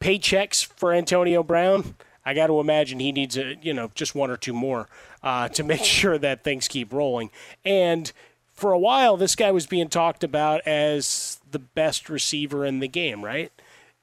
paychecks 0.00 0.64
for 0.64 0.92
Antonio 0.92 1.42
Brown, 1.42 1.94
I 2.26 2.34
got 2.34 2.46
to 2.46 2.60
imagine 2.60 3.00
he 3.00 3.12
needs 3.12 3.36
a 3.36 3.56
you 3.62 3.74
know 3.74 3.90
just 3.94 4.14
one 4.14 4.30
or 4.30 4.36
two 4.36 4.52
more 4.54 4.88
uh, 5.22 5.48
to 5.50 5.62
make 5.62 5.84
sure 5.84 6.18
that 6.18 6.44
things 6.44 6.68
keep 6.68 6.92
rolling. 6.92 7.30
And 7.64 8.10
for 8.54 8.72
a 8.72 8.78
while, 8.78 9.16
this 9.16 9.34
guy 9.34 9.50
was 9.50 9.66
being 9.66 9.88
talked 9.88 10.24
about 10.24 10.60
as 10.66 11.40
the 11.50 11.58
best 11.58 12.08
receiver 12.08 12.64
in 12.64 12.78
the 12.78 12.88
game, 12.88 13.24
right? 13.24 13.52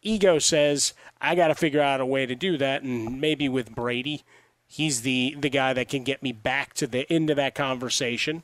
Ego 0.01 0.39
says 0.39 0.93
I 1.21 1.35
got 1.35 1.47
to 1.47 1.55
figure 1.55 1.81
out 1.81 2.01
a 2.01 2.05
way 2.05 2.25
to 2.25 2.35
do 2.35 2.57
that, 2.57 2.83
and 2.83 3.21
maybe 3.21 3.47
with 3.47 3.73
Brady, 3.73 4.23
he's 4.67 5.01
the 5.01 5.35
the 5.39 5.49
guy 5.49 5.73
that 5.73 5.89
can 5.89 6.03
get 6.03 6.21
me 6.21 6.31
back 6.31 6.73
to 6.75 6.87
the 6.87 7.11
into 7.11 7.33
that 7.35 7.55
conversation. 7.55 8.43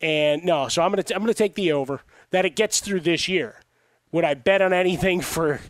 And 0.00 0.44
no, 0.44 0.68
so 0.68 0.82
I'm 0.82 0.90
gonna 0.90 1.02
t- 1.02 1.14
I'm 1.14 1.20
gonna 1.20 1.34
take 1.34 1.54
the 1.54 1.72
over 1.72 2.02
that 2.30 2.44
it 2.44 2.56
gets 2.56 2.80
through 2.80 3.00
this 3.00 3.28
year. 3.28 3.60
Would 4.12 4.24
I 4.24 4.34
bet 4.34 4.62
on 4.62 4.72
anything 4.72 5.20
for 5.20 5.60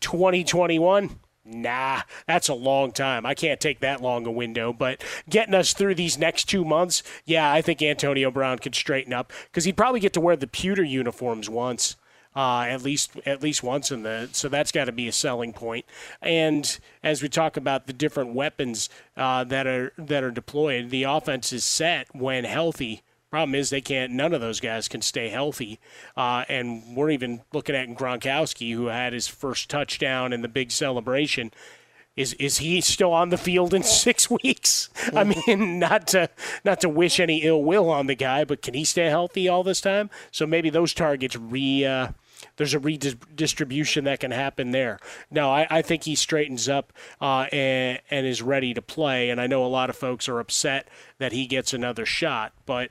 2021? 0.00 1.20
Nah, 1.44 2.02
that's 2.26 2.48
a 2.48 2.54
long 2.54 2.92
time. 2.92 3.26
I 3.26 3.34
can't 3.34 3.60
take 3.60 3.80
that 3.80 4.00
long 4.00 4.26
a 4.26 4.30
window. 4.30 4.72
But 4.72 5.04
getting 5.28 5.54
us 5.54 5.74
through 5.74 5.94
these 5.94 6.18
next 6.18 6.44
two 6.44 6.64
months, 6.64 7.02
yeah, 7.26 7.52
I 7.52 7.60
think 7.60 7.82
Antonio 7.82 8.30
Brown 8.30 8.58
could 8.58 8.74
straighten 8.74 9.12
up 9.12 9.32
because 9.44 9.64
he'd 9.64 9.76
probably 9.76 10.00
get 10.00 10.14
to 10.14 10.20
wear 10.20 10.36
the 10.36 10.46
pewter 10.46 10.84
uniforms 10.84 11.50
once. 11.50 11.96
Uh, 12.36 12.62
at 12.62 12.82
least 12.82 13.12
at 13.26 13.44
least 13.44 13.62
once 13.62 13.92
in 13.92 14.02
the 14.02 14.28
so 14.32 14.48
that's 14.48 14.72
got 14.72 14.86
to 14.86 14.92
be 14.92 15.06
a 15.06 15.12
selling 15.12 15.52
point. 15.52 15.84
And 16.20 16.80
as 17.00 17.22
we 17.22 17.28
talk 17.28 17.56
about 17.56 17.86
the 17.86 17.92
different 17.92 18.34
weapons 18.34 18.88
uh, 19.16 19.44
that 19.44 19.68
are 19.68 19.92
that 19.96 20.24
are 20.24 20.32
deployed, 20.32 20.90
the 20.90 21.04
offense 21.04 21.52
is 21.52 21.62
set 21.62 22.08
when 22.12 22.42
healthy. 22.42 23.02
Problem 23.34 23.56
is 23.56 23.70
they 23.70 23.80
can't. 23.80 24.12
None 24.12 24.32
of 24.32 24.40
those 24.40 24.60
guys 24.60 24.86
can 24.86 25.02
stay 25.02 25.28
healthy, 25.28 25.80
uh, 26.16 26.44
and 26.48 26.94
we're 26.94 27.10
even 27.10 27.42
looking 27.52 27.74
at 27.74 27.88
Gronkowski, 27.88 28.72
who 28.72 28.86
had 28.86 29.12
his 29.12 29.26
first 29.26 29.68
touchdown 29.68 30.32
in 30.32 30.42
the 30.42 30.46
big 30.46 30.70
celebration. 30.70 31.50
Is 32.14 32.34
is 32.34 32.58
he 32.58 32.80
still 32.80 33.12
on 33.12 33.30
the 33.30 33.36
field 33.36 33.74
in 33.74 33.82
six 33.82 34.30
weeks? 34.44 34.88
I 35.12 35.24
mean, 35.24 35.80
not 35.80 36.06
to 36.08 36.30
not 36.64 36.80
to 36.82 36.88
wish 36.88 37.18
any 37.18 37.42
ill 37.42 37.64
will 37.64 37.90
on 37.90 38.06
the 38.06 38.14
guy, 38.14 38.44
but 38.44 38.62
can 38.62 38.72
he 38.72 38.84
stay 38.84 39.06
healthy 39.06 39.48
all 39.48 39.64
this 39.64 39.80
time? 39.80 40.10
So 40.30 40.46
maybe 40.46 40.70
those 40.70 40.94
targets 40.94 41.34
re. 41.34 41.84
Uh, 41.84 42.08
there's 42.56 42.74
a 42.74 42.78
redistribution 42.78 44.04
that 44.04 44.20
can 44.20 44.30
happen 44.30 44.70
there. 44.70 45.00
No, 45.28 45.50
I, 45.50 45.66
I 45.68 45.82
think 45.82 46.04
he 46.04 46.14
straightens 46.14 46.68
up 46.68 46.92
uh, 47.20 47.46
and, 47.50 48.00
and 48.12 48.26
is 48.26 48.42
ready 48.42 48.74
to 48.74 48.82
play. 48.82 49.30
And 49.30 49.40
I 49.40 49.48
know 49.48 49.64
a 49.64 49.66
lot 49.66 49.90
of 49.90 49.96
folks 49.96 50.28
are 50.28 50.38
upset 50.38 50.86
that 51.18 51.32
he 51.32 51.46
gets 51.46 51.72
another 51.72 52.06
shot, 52.06 52.52
but 52.64 52.90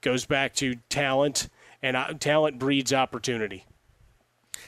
goes 0.00 0.26
back 0.26 0.54
to 0.56 0.76
talent, 0.88 1.48
and 1.82 1.96
uh, 1.96 2.12
talent 2.14 2.58
breeds 2.58 2.92
opportunity. 2.92 3.64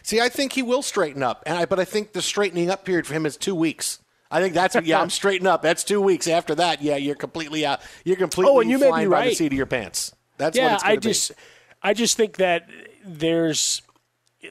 See, 0.02 0.20
I 0.20 0.28
think 0.28 0.52
he 0.52 0.62
will 0.62 0.82
straighten 0.82 1.22
up, 1.22 1.42
and 1.46 1.58
I, 1.58 1.64
but 1.66 1.78
I 1.78 1.84
think 1.84 2.12
the 2.12 2.22
straightening 2.22 2.70
up 2.70 2.84
period 2.84 3.06
for 3.06 3.14
him 3.14 3.26
is 3.26 3.36
two 3.36 3.54
weeks. 3.54 3.98
I 4.30 4.40
think 4.40 4.54
that's 4.54 4.76
yeah. 4.84 5.00
I'm 5.00 5.10
straighten 5.10 5.46
up. 5.46 5.62
That's 5.62 5.84
two 5.84 6.00
weeks. 6.00 6.28
After 6.28 6.54
that, 6.54 6.82
yeah, 6.82 6.96
you're 6.96 7.16
completely 7.16 7.66
out. 7.66 7.80
You're 8.04 8.16
completely 8.16 8.52
Oh, 8.54 8.60
and 8.60 8.70
you 8.70 8.78
may 8.78 8.86
be 8.86 8.90
flying 8.90 9.10
by 9.10 9.28
the 9.28 9.34
seat 9.34 9.48
of 9.48 9.52
your 9.52 9.66
pants. 9.66 10.14
That's 10.38 10.56
yeah, 10.56 10.66
what 10.66 10.74
it's 10.74 10.84
I 10.84 10.94
to 10.94 11.00
be. 11.00 11.08
just, 11.08 11.32
I 11.82 11.94
just 11.94 12.16
think 12.16 12.36
that 12.36 12.68
there's. 13.04 13.82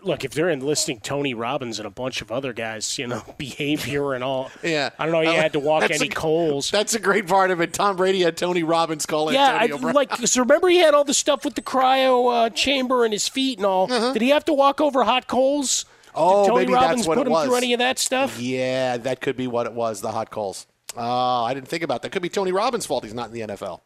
Look, 0.03 0.23
if 0.23 0.31
they're 0.35 0.49
enlisting 0.51 0.99
Tony 0.99 1.33
Robbins 1.33 1.79
and 1.79 1.87
a 1.87 1.89
bunch 1.89 2.21
of 2.21 2.31
other 2.31 2.53
guys, 2.53 2.99
you 2.99 3.07
know, 3.07 3.23
behavior 3.39 4.13
and 4.13 4.23
all. 4.23 4.51
Yeah, 4.63 4.91
I 4.99 5.05
don't 5.07 5.13
know. 5.13 5.21
You 5.21 5.31
had 5.37 5.53
to 5.53 5.59
walk 5.59 5.81
that's 5.81 5.99
any 5.99 6.09
a- 6.09 6.13
coals. 6.13 6.69
That's 6.69 6.93
a 6.93 6.99
great 6.99 7.25
part 7.27 7.49
of 7.49 7.59
it. 7.59 7.73
Tom 7.73 7.95
Brady 7.95 8.21
had 8.21 8.37
Tony 8.37 8.61
Robbins 8.61 9.07
call 9.07 9.33
Yeah, 9.33 9.57
I, 9.59 9.67
Brown. 9.67 9.93
like. 9.95 10.15
So 10.27 10.41
remember, 10.41 10.67
he 10.69 10.77
had 10.77 10.93
all 10.93 11.03
the 11.05 11.13
stuff 11.15 11.43
with 11.43 11.55
the 11.55 11.63
cryo 11.63 12.31
uh, 12.45 12.49
chamber 12.51 13.03
and 13.03 13.11
his 13.13 13.27
feet 13.27 13.57
and 13.57 13.65
all. 13.65 13.87
Did 13.87 14.21
he 14.21 14.29
have 14.29 14.45
to 14.45 14.53
walk 14.53 14.79
over 14.79 15.03
hot 15.03 15.25
coals? 15.27 15.85
Uh-huh. 16.13 16.23
Oh, 16.23 16.43
Did 16.43 16.49
Tony 16.49 16.59
maybe 16.65 16.73
Robbins 16.73 16.95
that's 16.97 17.07
what 17.07 17.17
put 17.17 17.21
it 17.21 17.27
him 17.27 17.33
was. 17.33 17.45
through 17.47 17.55
any 17.55 17.73
of 17.73 17.79
that 17.79 17.97
stuff? 17.97 18.39
Yeah, 18.39 18.97
that 18.97 19.21
could 19.21 19.37
be 19.37 19.47
what 19.47 19.65
it 19.65 19.73
was. 19.73 20.01
The 20.01 20.11
hot 20.11 20.29
coals. 20.29 20.67
Oh, 20.97 21.43
I 21.43 21.53
didn't 21.55 21.67
think 21.67 21.81
about 21.83 22.03
that. 22.03 22.11
Could 22.11 22.21
be 22.23 22.29
Tony 22.29 22.51
Robbins' 22.51 22.85
fault 22.85 23.03
he's 23.03 23.13
not 23.13 23.27
in 23.27 23.33
the 23.33 23.41
NFL. 23.55 23.81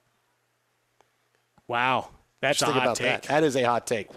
Wow. 1.68 2.10
That's 2.42 2.60
Just 2.60 2.70
a 2.72 2.74
hot 2.74 2.96
take. 2.98 3.06
that. 3.08 3.24
That 3.24 3.44
is 3.44 3.56
a 3.56 3.64
hot 3.64 3.88
take. 3.88 4.10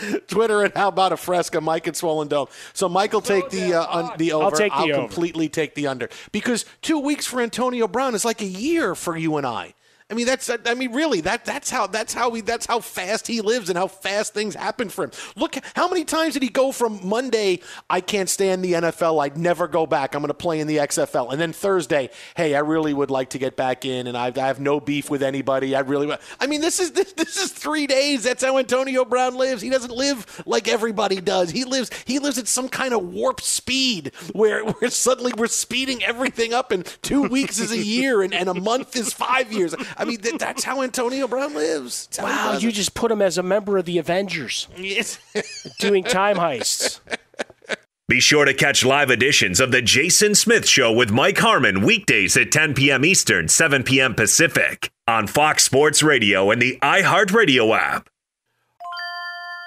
Twitter 0.26 0.62
and 0.62 0.72
how 0.74 0.88
about 0.88 1.12
a 1.12 1.16
Fresca, 1.16 1.60
Mike 1.60 1.86
and 1.86 1.96
Swollen 1.96 2.28
Dome. 2.28 2.48
So 2.72 2.88
Mike 2.88 3.12
will 3.12 3.20
take 3.20 3.50
the 3.50 3.74
uh, 3.74 3.86
un, 3.98 4.12
the 4.18 4.32
over. 4.32 4.44
I'll 4.44 4.50
take 4.50 4.72
the 4.72 4.92
over. 4.92 4.94
completely 4.94 5.48
take 5.48 5.74
the 5.74 5.86
under 5.86 6.08
because 6.32 6.64
two 6.80 6.98
weeks 6.98 7.26
for 7.26 7.40
Antonio 7.40 7.86
Brown 7.86 8.14
is 8.14 8.24
like 8.24 8.40
a 8.40 8.46
year 8.46 8.94
for 8.94 9.16
you 9.16 9.36
and 9.36 9.46
I. 9.46 9.74
I 10.12 10.14
mean 10.14 10.26
that's 10.26 10.50
I 10.66 10.74
mean 10.74 10.92
really 10.92 11.22
that 11.22 11.46
that's 11.46 11.70
how 11.70 11.86
that's 11.86 12.12
how 12.12 12.34
he 12.34 12.42
that's 12.42 12.66
how 12.66 12.80
fast 12.80 13.26
he 13.26 13.40
lives 13.40 13.70
and 13.70 13.78
how 13.78 13.86
fast 13.86 14.34
things 14.34 14.54
happen 14.54 14.90
for 14.90 15.04
him. 15.04 15.10
Look 15.36 15.56
how 15.74 15.88
many 15.88 16.04
times 16.04 16.34
did 16.34 16.42
he 16.42 16.50
go 16.50 16.70
from 16.70 17.00
Monday 17.02 17.60
I 17.88 18.02
can't 18.02 18.28
stand 18.28 18.62
the 18.62 18.74
NFL 18.74 19.24
I'd 19.24 19.38
never 19.38 19.66
go 19.66 19.86
back 19.86 20.14
I'm 20.14 20.20
going 20.20 20.28
to 20.28 20.34
play 20.34 20.60
in 20.60 20.66
the 20.66 20.76
XFL 20.76 21.32
and 21.32 21.40
then 21.40 21.54
Thursday 21.54 22.10
hey 22.36 22.54
I 22.54 22.58
really 22.58 22.92
would 22.92 23.10
like 23.10 23.30
to 23.30 23.38
get 23.38 23.56
back 23.56 23.86
in 23.86 24.06
and 24.06 24.14
I, 24.14 24.26
I 24.26 24.48
have 24.48 24.60
no 24.60 24.80
beef 24.80 25.08
with 25.08 25.22
anybody 25.22 25.74
I 25.74 25.80
really 25.80 26.14
I 26.38 26.46
mean 26.46 26.60
this 26.60 26.78
is 26.78 26.92
this, 26.92 27.14
this 27.14 27.38
is 27.38 27.50
3 27.50 27.86
days 27.86 28.24
that's 28.24 28.44
how 28.44 28.58
Antonio 28.58 29.06
Brown 29.06 29.34
lives. 29.34 29.62
He 29.62 29.70
doesn't 29.70 29.94
live 29.94 30.42
like 30.44 30.68
everybody 30.68 31.22
does. 31.22 31.50
He 31.50 31.64
lives 31.64 31.90
he 32.04 32.18
lives 32.18 32.36
at 32.36 32.48
some 32.48 32.68
kind 32.68 32.92
of 32.92 33.02
warp 33.02 33.40
speed 33.40 34.12
where 34.34 34.62
where 34.62 34.90
suddenly 34.90 35.32
we're 35.38 35.46
speeding 35.46 36.04
everything 36.04 36.52
up 36.52 36.70
and 36.70 36.84
2 37.00 37.22
weeks 37.28 37.58
is 37.58 37.72
a 37.72 37.78
year 37.78 38.20
and, 38.20 38.34
and 38.34 38.50
a 38.50 38.54
month 38.54 38.94
is 38.94 39.14
5 39.14 39.50
years. 39.50 39.74
Mean, 40.04 40.18
th- 40.18 40.38
that's 40.38 40.64
how 40.64 40.82
Antonio 40.82 41.26
Brown 41.28 41.54
lives. 41.54 42.06
That's 42.08 42.22
Wow, 42.22 42.52
does 42.52 42.62
you 42.62 42.72
just 42.72 42.94
put 42.94 43.10
him 43.10 43.22
as 43.22 43.38
a 43.38 43.42
member 43.42 43.78
of 43.78 43.84
the 43.84 43.98
Avengers 43.98 44.68
Yes. 44.76 45.18
doing 45.78 46.04
time 46.04 46.36
heists. 46.36 47.00
Be 48.08 48.20
sure 48.20 48.44
to 48.44 48.52
catch 48.52 48.84
live 48.84 49.10
editions 49.10 49.58
of 49.60 49.70
The 49.72 49.80
Jason 49.80 50.34
Smith 50.34 50.68
Show 50.68 50.92
with 50.92 51.10
Mike 51.10 51.38
Harmon 51.38 51.82
weekdays 51.82 52.36
at 52.36 52.52
10 52.52 52.74
p.m. 52.74 53.04
Eastern, 53.06 53.48
7 53.48 53.84
p.m. 53.84 54.14
Pacific 54.14 54.90
on 55.08 55.26
Fox 55.26 55.64
Sports 55.64 56.02
Radio 56.02 56.50
and 56.50 56.60
the 56.60 56.78
iHeartRadio 56.82 57.74
app. 57.78 58.10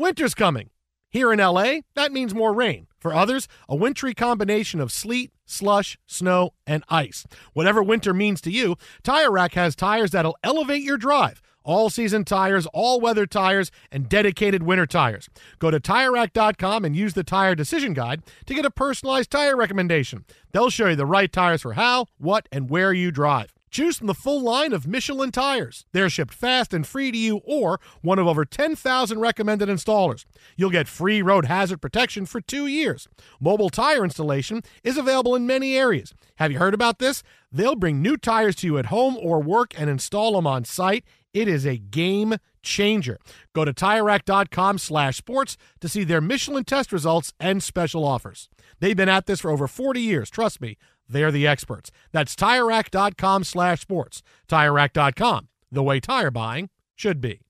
Winter's 0.00 0.34
coming. 0.34 0.70
Here 1.10 1.32
in 1.32 1.40
LA, 1.40 1.80
that 1.96 2.12
means 2.12 2.32
more 2.32 2.52
rain. 2.52 2.86
For 3.00 3.12
others, 3.12 3.48
a 3.68 3.74
wintry 3.74 4.14
combination 4.14 4.78
of 4.80 4.92
sleet, 4.92 5.32
slush, 5.44 5.98
snow, 6.06 6.50
and 6.68 6.84
ice. 6.88 7.26
Whatever 7.52 7.82
winter 7.82 8.14
means 8.14 8.40
to 8.42 8.52
you, 8.52 8.76
Tire 9.02 9.32
Rack 9.32 9.54
has 9.54 9.74
tires 9.74 10.12
that'll 10.12 10.38
elevate 10.44 10.84
your 10.84 10.98
drive. 10.98 11.42
All 11.64 11.90
season 11.90 12.24
tires, 12.24 12.66
all 12.72 13.00
weather 13.00 13.26
tires, 13.26 13.72
and 13.90 14.08
dedicated 14.08 14.62
winter 14.62 14.86
tires. 14.86 15.28
Go 15.58 15.72
to 15.72 15.80
TireRack.com 15.80 16.84
and 16.84 16.94
use 16.94 17.14
the 17.14 17.24
Tire 17.24 17.56
Decision 17.56 17.92
Guide 17.92 18.22
to 18.46 18.54
get 18.54 18.64
a 18.64 18.70
personalized 18.70 19.32
tire 19.32 19.56
recommendation. 19.56 20.24
They'll 20.52 20.70
show 20.70 20.86
you 20.86 20.96
the 20.96 21.06
right 21.06 21.32
tires 21.32 21.62
for 21.62 21.72
how, 21.72 22.06
what, 22.18 22.48
and 22.52 22.70
where 22.70 22.92
you 22.92 23.10
drive. 23.10 23.57
Choose 23.70 23.98
from 23.98 24.06
the 24.06 24.14
full 24.14 24.42
line 24.42 24.72
of 24.72 24.86
Michelin 24.86 25.30
tires. 25.30 25.84
They're 25.92 26.10
shipped 26.10 26.34
fast 26.34 26.72
and 26.72 26.86
free 26.86 27.10
to 27.10 27.18
you 27.18 27.40
or 27.44 27.80
one 28.02 28.18
of 28.18 28.26
over 28.26 28.44
10,000 28.44 29.18
recommended 29.18 29.68
installers. 29.68 30.24
You'll 30.56 30.70
get 30.70 30.88
free 30.88 31.22
road 31.22 31.44
hazard 31.44 31.80
protection 31.80 32.26
for 32.26 32.40
two 32.40 32.66
years. 32.66 33.08
Mobile 33.40 33.70
tire 33.70 34.04
installation 34.04 34.62
is 34.82 34.96
available 34.96 35.34
in 35.34 35.46
many 35.46 35.76
areas. 35.76 36.14
Have 36.36 36.52
you 36.52 36.58
heard 36.58 36.74
about 36.74 36.98
this? 36.98 37.22
They'll 37.50 37.76
bring 37.76 38.02
new 38.02 38.16
tires 38.16 38.56
to 38.56 38.66
you 38.66 38.78
at 38.78 38.86
home 38.86 39.16
or 39.20 39.40
work 39.40 39.78
and 39.78 39.88
install 39.88 40.32
them 40.32 40.46
on 40.46 40.64
site. 40.64 41.04
It 41.34 41.48
is 41.48 41.66
a 41.66 41.76
game 41.76 42.36
changer. 42.62 43.18
Go 43.54 43.64
to 43.64 43.72
TireRack.com 43.72 44.78
slash 44.78 45.16
sports 45.16 45.56
to 45.80 45.88
see 45.88 46.04
their 46.04 46.20
Michelin 46.20 46.64
test 46.64 46.92
results 46.92 47.32
and 47.38 47.62
special 47.62 48.04
offers. 48.04 48.48
They've 48.80 48.96
been 48.96 49.08
at 49.08 49.26
this 49.26 49.40
for 49.40 49.50
over 49.50 49.66
40 49.66 50.00
years. 50.00 50.30
Trust 50.30 50.60
me, 50.60 50.76
they're 51.08 51.32
the 51.32 51.46
experts. 51.46 51.90
That's 52.12 52.34
TireRack.com 52.34 53.44
slash 53.44 53.80
sports. 53.80 54.22
TireRack.com, 54.48 55.48
the 55.70 55.82
way 55.82 56.00
tire 56.00 56.30
buying 56.30 56.70
should 56.94 57.20
be. 57.20 57.40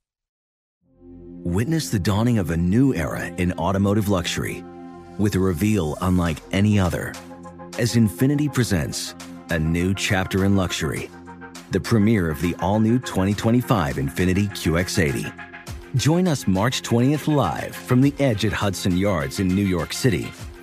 Witness 1.45 1.89
the 1.91 1.99
dawning 1.99 2.39
of 2.39 2.51
a 2.51 2.57
new 2.57 2.95
era 2.95 3.27
in 3.27 3.53
automotive 3.55 4.09
luxury 4.09 4.65
with 5.19 5.35
a 5.35 5.41
reveal 5.41 5.97
unlike 6.01 6.39
any 6.53 6.79
other 6.79 7.15
as 7.79 7.95
Infiniti 7.95 8.53
presents 8.53 9.15
a 9.51 9.59
new 9.59 9.95
chapter 9.95 10.45
in 10.45 10.57
luxury, 10.57 11.09
the 11.71 11.81
premiere 11.81 12.29
of 12.29 12.41
the 12.43 12.55
all-new 12.57 12.99
2025 12.99 13.97
Infiniti 13.97 14.49
QX80. 14.51 15.33
Join 15.95 16.29
us 16.29 16.47
March 16.47 16.83
20th 16.83 17.33
live 17.33 17.75
from 17.75 18.01
the 18.01 18.13
edge 18.19 18.45
at 18.45 18.53
Hudson 18.53 18.97
Yards 18.97 19.41
in 19.41 19.49
New 19.49 19.65
York 19.65 19.93
City, 19.93 20.29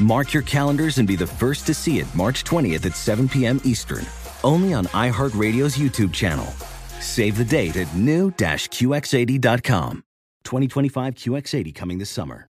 Mark 0.00 0.32
your 0.32 0.42
calendars 0.44 0.96
and 0.96 1.06
be 1.06 1.14
the 1.14 1.26
first 1.26 1.66
to 1.66 1.74
see 1.74 1.98
it 1.98 2.06
March 2.14 2.42
20th 2.44 2.86
at 2.86 2.96
7 2.96 3.28
p.m. 3.28 3.60
Eastern, 3.64 4.06
only 4.42 4.72
on 4.72 4.86
iHeartRadio's 4.86 5.76
YouTube 5.76 6.14
channel. 6.14 6.46
Save 7.00 7.36
the 7.36 7.44
date 7.44 7.76
at 7.76 7.94
new-QX80.com. 7.94 10.04
2025 10.42 11.14
QX80 11.14 11.74
coming 11.74 11.98
this 11.98 12.08
summer. 12.08 12.46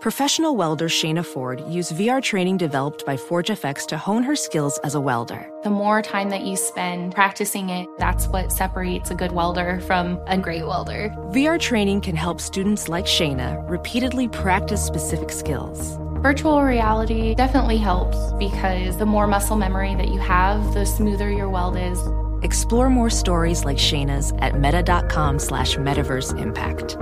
Professional 0.00 0.56
welder 0.56 0.88
Shayna 0.88 1.24
Ford 1.24 1.62
used 1.68 1.92
VR 1.92 2.22
training 2.22 2.58
developed 2.58 3.04
by 3.06 3.16
ForgeFX 3.16 3.86
to 3.88 3.98
hone 3.98 4.22
her 4.22 4.36
skills 4.36 4.78
as 4.84 4.94
a 4.94 5.00
welder. 5.00 5.50
The 5.64 5.70
more 5.70 6.00
time 6.00 6.30
that 6.30 6.42
you 6.42 6.56
spend 6.56 7.14
practicing 7.14 7.70
it, 7.70 7.88
that's 7.98 8.28
what 8.28 8.52
separates 8.52 9.10
a 9.10 9.14
good 9.14 9.32
welder 9.32 9.80
from 9.80 10.20
a 10.26 10.38
great 10.38 10.66
welder. 10.66 11.10
VR 11.30 11.58
training 11.58 12.02
can 12.02 12.14
help 12.14 12.40
students 12.40 12.88
like 12.88 13.06
Shayna 13.06 13.68
repeatedly 13.68 14.28
practice 14.28 14.84
specific 14.84 15.30
skills. 15.30 15.98
Virtual 16.26 16.60
reality 16.60 17.36
definitely 17.36 17.76
helps 17.76 18.18
because 18.32 18.98
the 18.98 19.06
more 19.06 19.28
muscle 19.28 19.56
memory 19.56 19.94
that 19.94 20.08
you 20.08 20.18
have, 20.18 20.74
the 20.74 20.84
smoother 20.84 21.30
your 21.30 21.48
weld 21.48 21.76
is. 21.76 22.00
Explore 22.42 22.90
more 22.90 23.10
stories 23.10 23.64
like 23.64 23.76
Shayna's 23.76 24.32
at 24.40 24.58
meta.com 24.58 25.38
slash 25.38 25.76
metaverse 25.76 26.36
impact. 26.36 26.96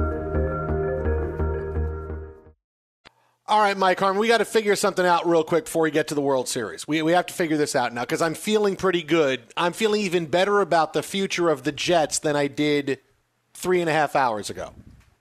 All 3.46 3.60
right, 3.60 3.78
Mike 3.78 3.98
Harmon, 3.98 4.20
we 4.20 4.28
got 4.28 4.38
to 4.38 4.44
figure 4.44 4.76
something 4.76 5.06
out 5.06 5.26
real 5.26 5.42
quick 5.42 5.64
before 5.64 5.84
we 5.84 5.90
get 5.90 6.08
to 6.08 6.14
the 6.14 6.20
World 6.20 6.46
Series. 6.46 6.86
We, 6.86 7.00
we 7.00 7.12
have 7.12 7.24
to 7.24 7.32
figure 7.32 7.56
this 7.56 7.74
out 7.74 7.94
now 7.94 8.02
because 8.02 8.20
I'm 8.20 8.34
feeling 8.34 8.76
pretty 8.76 9.02
good. 9.02 9.40
I'm 9.56 9.72
feeling 9.72 10.02
even 10.02 10.26
better 10.26 10.60
about 10.60 10.92
the 10.92 11.02
future 11.02 11.48
of 11.48 11.62
the 11.62 11.72
Jets 11.72 12.18
than 12.18 12.36
I 12.36 12.46
did 12.46 12.98
three 13.54 13.80
and 13.80 13.88
a 13.88 13.92
half 13.94 14.16
hours 14.16 14.50
ago. 14.50 14.74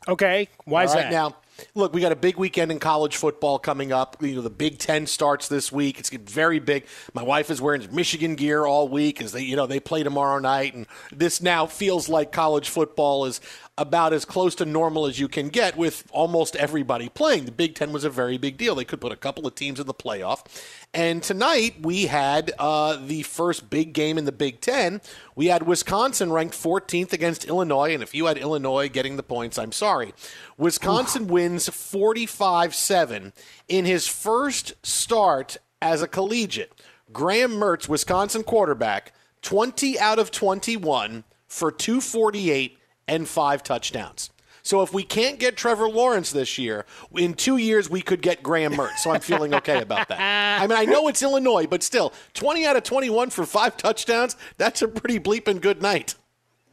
Okay, 0.09 0.49
why 0.65 0.83
is 0.83 0.89
All 0.89 0.97
right, 0.97 1.03
that? 1.03 1.11
Now, 1.13 1.37
look, 1.75 1.93
we 1.93 2.01
got 2.01 2.11
a 2.11 2.15
big 2.17 2.37
weekend 2.37 2.71
in 2.71 2.79
college 2.79 3.15
football 3.15 3.59
coming 3.59 3.91
up. 3.91 4.17
You 4.21 4.35
know, 4.35 4.41
the 4.41 4.49
Big 4.49 4.79
Ten 4.79 5.07
starts 5.07 5.47
this 5.47 5.71
week. 5.71 5.99
It's 5.99 6.09
very 6.09 6.59
big. 6.59 6.85
My 7.13 7.23
wife 7.23 7.49
is 7.49 7.61
wearing 7.61 7.87
Michigan 7.91 8.35
gear 8.35 8.65
all 8.65 8.87
week 8.87 9.21
as 9.21 9.31
they, 9.31 9.41
you 9.41 9.55
know, 9.55 9.67
they 9.67 9.79
play 9.79 10.03
tomorrow 10.03 10.39
night, 10.39 10.73
and 10.73 10.87
this 11.11 11.41
now 11.41 11.65
feels 11.65 12.09
like 12.09 12.31
college 12.31 12.69
football 12.69 13.25
is 13.25 13.41
about 13.77 14.13
as 14.13 14.23
close 14.23 14.53
to 14.55 14.65
normal 14.65 15.07
as 15.07 15.19
you 15.19 15.27
can 15.27 15.49
get 15.49 15.75
with 15.75 16.05
almost 16.11 16.55
everybody 16.55 17.09
playing. 17.09 17.45
The 17.45 17.51
Big 17.51 17.73
Ten 17.75 17.91
was 17.91 18.03
a 18.03 18.09
very 18.09 18.37
big 18.37 18.57
deal. 18.57 18.75
They 18.75 18.85
could 18.85 19.01
put 19.01 19.11
a 19.11 19.17
couple 19.17 19.47
of 19.47 19.55
teams 19.55 19.79
in 19.79 19.87
the 19.87 19.93
playoff. 19.93 20.45
And 20.95 21.23
tonight 21.23 21.77
we 21.81 22.05
had 22.05 22.51
uh, 22.59 22.97
the 23.03 23.23
first 23.23 23.71
big 23.71 23.93
game 23.93 24.19
in 24.19 24.25
the 24.25 24.31
Big 24.31 24.61
Ten. 24.61 25.01
We 25.35 25.47
had 25.47 25.65
Wisconsin 25.65 26.31
ranked 26.31 26.53
14th 26.53 27.11
against 27.13 27.45
Illinois. 27.45 27.95
And 27.95 28.03
if 28.03 28.13
you 28.13 28.27
had 28.27 28.37
Illinois 28.37 28.89
getting 28.89 29.17
the 29.17 29.23
points, 29.23 29.57
I'm 29.57 29.71
sorry. 29.71 30.13
Wisconsin 30.55 31.25
wins 31.25 31.67
45 31.67 32.75
7 32.75 33.33
in 33.67 33.85
his 33.85 34.07
first 34.07 34.73
start 34.85 35.57
as 35.81 36.03
a 36.03 36.07
collegiate. 36.07 36.79
Graham 37.11 37.53
Mertz, 37.53 37.89
Wisconsin 37.89 38.43
quarterback, 38.43 39.13
20 39.41 39.99
out 39.99 40.19
of 40.19 40.29
21 40.29 41.23
for 41.47 41.71
248 41.71 42.77
and 43.07 43.27
five 43.27 43.63
touchdowns. 43.63 44.29
So 44.63 44.81
if 44.81 44.93
we 44.93 45.03
can't 45.03 45.39
get 45.39 45.57
Trevor 45.57 45.89
Lawrence 45.89 46.31
this 46.31 46.57
year, 46.57 46.85
in 47.15 47.33
two 47.33 47.57
years 47.57 47.89
we 47.89 48.01
could 48.01 48.21
get 48.21 48.41
Graham 48.41 48.73
Mertz. 48.73 48.99
So 48.99 49.11
I'm 49.11 49.19
feeling 49.19 49.53
okay 49.55 49.81
about 49.81 50.07
that. 50.07 50.61
I 50.61 50.65
mean, 50.65 50.77
I 50.77 50.85
know 50.85 51.09
it's 51.09 51.21
Illinois, 51.21 51.67
but 51.67 51.83
still, 51.83 52.13
20 52.33 52.65
out 52.65 52.77
of 52.77 52.83
21 52.83 53.29
for 53.29 53.45
five 53.45 53.75
touchdowns, 53.75 54.37
that's 54.57 54.81
a 54.81 54.87
pretty 54.87 55.19
bleeping 55.19 55.61
good 55.61 55.81
night. 55.81 56.15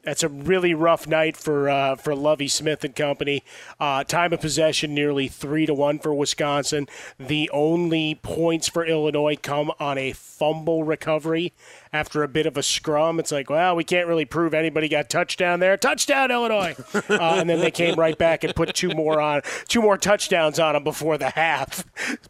That's 0.03 0.23
a 0.23 0.29
really 0.29 0.73
rough 0.75 1.07
night 1.07 1.37
for 1.37 1.69
uh, 1.69 1.97
for 1.97 2.15
Lovie 2.15 2.49
Smith 2.49 2.85
and 2.85 2.97
company. 2.97 3.45
Uh, 3.79 4.05
time 4.05 4.33
of 4.33 4.41
possession 4.41 4.95
nearly 4.95 5.29
three 5.29 5.67
to 5.67 5.75
one 5.75 5.99
for 5.99 6.15
Wisconsin. 6.15 6.89
The 7.19 7.51
only 7.53 8.15
points 8.15 8.69
for 8.69 8.85
Illinois 8.85 9.37
come 9.37 9.71
on 9.79 9.99
a 9.99 10.13
fumble 10.13 10.85
recovery 10.85 11.53
after 11.93 12.23
a 12.23 12.29
bit 12.29 12.47
of 12.47 12.57
a 12.57 12.63
scrum. 12.63 13.19
It's 13.21 13.33
like, 13.33 13.51
well, 13.51 13.77
we 13.77 13.85
can't 13.85 14.09
really 14.09 14.25
prove 14.25 14.55
anybody 14.55 14.89
got 14.89 15.11
touchdown 15.11 15.61
there. 15.61 15.77
Touchdown, 15.77 16.31
Illinois! 16.31 16.77
uh, 16.95 17.37
and 17.39 17.51
then 17.51 17.61
they 17.61 17.71
came 17.71 17.97
right 17.97 18.17
back 18.17 18.43
and 18.45 18.55
put 18.55 18.75
two 18.75 18.91
more 18.91 19.21
on, 19.21 19.43
two 19.69 19.83
more 19.83 19.99
touchdowns 19.99 20.59
on 20.59 20.75
them 20.75 20.85
before 20.85 21.19
the 21.19 21.31
half. 21.31 21.85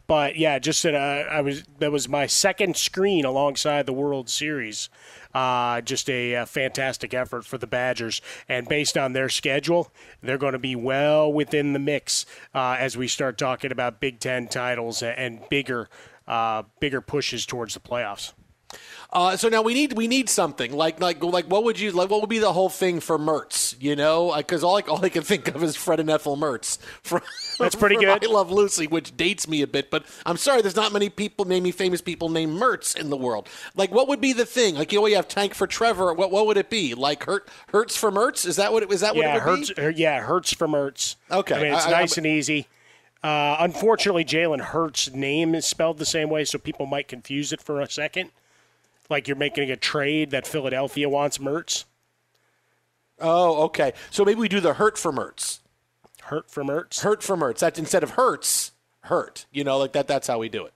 But 0.06 0.36
yeah, 0.36 0.58
just 0.58 0.84
uh, 0.84 0.90
I 0.90 1.40
was 1.40 1.62
that 1.78 1.92
was 1.92 2.08
my 2.08 2.26
second 2.26 2.76
screen 2.76 3.24
alongside 3.24 3.86
the 3.86 3.92
World 3.92 4.28
Series. 4.28 4.88
Uh, 5.32 5.80
just 5.80 6.10
a, 6.10 6.34
a, 6.34 6.46
fantastic 6.46 7.14
effort 7.14 7.44
for 7.44 7.56
the 7.56 7.66
Badgers. 7.66 8.20
And 8.48 8.68
based 8.68 8.98
on 8.98 9.12
their 9.12 9.28
schedule, 9.28 9.92
they're 10.22 10.38
going 10.38 10.54
to 10.54 10.58
be 10.58 10.74
well 10.74 11.32
within 11.32 11.72
the 11.72 11.78
mix 11.78 12.26
uh, 12.54 12.76
as 12.78 12.96
we 12.96 13.06
start 13.06 13.38
talking 13.38 13.70
about 13.70 14.00
Big 14.00 14.18
Ten 14.18 14.48
titles 14.48 15.02
and 15.02 15.40
bigger, 15.48 15.88
uh, 16.26 16.64
bigger 16.80 17.00
pushes 17.00 17.46
towards 17.46 17.74
the 17.74 17.80
playoffs. 17.80 18.32
Uh, 19.12 19.36
so 19.36 19.48
now 19.48 19.60
we 19.60 19.74
need 19.74 19.94
we 19.94 20.06
need 20.06 20.28
something 20.28 20.72
like 20.72 21.00
like 21.00 21.22
like 21.24 21.46
what 21.46 21.64
would 21.64 21.80
you 21.80 21.90
like 21.90 22.08
what 22.10 22.20
would 22.20 22.30
be 22.30 22.38
the 22.38 22.52
whole 22.52 22.68
thing 22.68 23.00
for 23.00 23.18
Mertz? 23.18 23.74
You 23.80 23.96
know, 23.96 24.32
because 24.36 24.62
all 24.62 24.78
I, 24.78 24.82
all 24.82 25.04
I 25.04 25.08
can 25.08 25.22
think 25.22 25.48
of 25.48 25.64
is 25.64 25.74
Fred 25.74 25.98
and 25.98 26.08
Ethel 26.08 26.36
Mertz. 26.36 26.78
From, 27.02 27.20
That's 27.58 27.74
pretty 27.74 27.96
good. 27.96 28.24
I 28.24 28.26
Love 28.28 28.52
Lucy, 28.52 28.86
which 28.86 29.16
dates 29.16 29.48
me 29.48 29.62
a 29.62 29.66
bit, 29.66 29.90
but 29.90 30.04
I'm 30.24 30.36
sorry, 30.36 30.62
there's 30.62 30.76
not 30.76 30.92
many 30.92 31.08
people, 31.08 31.44
naming 31.44 31.72
famous 31.72 32.00
people 32.00 32.28
named 32.28 32.56
Mertz 32.56 32.96
in 32.96 33.10
the 33.10 33.16
world. 33.16 33.48
Like, 33.74 33.92
what 33.92 34.06
would 34.06 34.20
be 34.20 34.32
the 34.32 34.46
thing? 34.46 34.76
Like, 34.76 34.92
you 34.92 35.00
know, 35.00 35.06
you 35.06 35.16
have 35.16 35.26
Tank 35.26 35.54
for 35.54 35.66
Trevor. 35.66 36.14
What 36.14 36.30
what 36.30 36.46
would 36.46 36.56
it 36.56 36.70
be? 36.70 36.94
Like 36.94 37.24
Hurt 37.24 37.48
Hurts 37.70 37.96
for 37.96 38.12
Mertz? 38.12 38.46
Is 38.46 38.56
that 38.56 38.72
what 38.72 38.84
it 38.84 38.92
is? 38.92 39.00
That 39.00 39.16
yeah, 39.16 39.34
what 39.34 39.42
it 39.42 39.50
would 39.50 39.68
hurts, 39.68 39.96
be? 39.96 40.00
Yeah, 40.00 40.20
hurts 40.20 40.52
for 40.52 40.68
Mertz. 40.68 41.16
Okay, 41.30 41.56
I 41.56 41.62
mean 41.62 41.74
it's 41.74 41.86
I- 41.86 41.88
I- 41.88 42.00
nice 42.00 42.16
and 42.16 42.26
easy. 42.26 42.68
Uh, 43.22 43.56
unfortunately, 43.60 44.24
Jalen 44.24 44.60
Hurts' 44.60 45.12
name 45.12 45.54
is 45.54 45.66
spelled 45.66 45.98
the 45.98 46.06
same 46.06 46.30
way, 46.30 46.44
so 46.44 46.58
people 46.58 46.86
might 46.86 47.06
confuse 47.06 47.52
it 47.52 47.60
for 47.60 47.80
a 47.80 47.90
second. 47.90 48.30
Like 49.10 49.26
you're 49.28 49.36
making 49.36 49.70
a 49.70 49.76
trade 49.76 50.30
that 50.30 50.46
Philadelphia 50.46 51.08
wants 51.08 51.38
Mertz. 51.38 51.84
Oh, 53.18 53.64
okay. 53.64 53.92
So 54.10 54.24
maybe 54.24 54.40
we 54.40 54.48
do 54.48 54.60
the 54.60 54.74
Hurt 54.74 54.96
for 54.96 55.12
Mertz. 55.12 55.58
Hurt 56.22 56.50
for 56.50 56.62
Mertz. 56.64 57.00
Hurt 57.00 57.22
for 57.22 57.36
Mertz. 57.36 57.58
That's 57.58 57.78
instead 57.78 58.02
of 58.02 58.10
Hurts, 58.10 58.72
Hurt. 59.02 59.46
You 59.50 59.64
know, 59.64 59.78
like 59.78 59.92
that. 59.92 60.06
That's 60.06 60.28
how 60.28 60.38
we 60.38 60.48
do 60.48 60.64
it. 60.64 60.72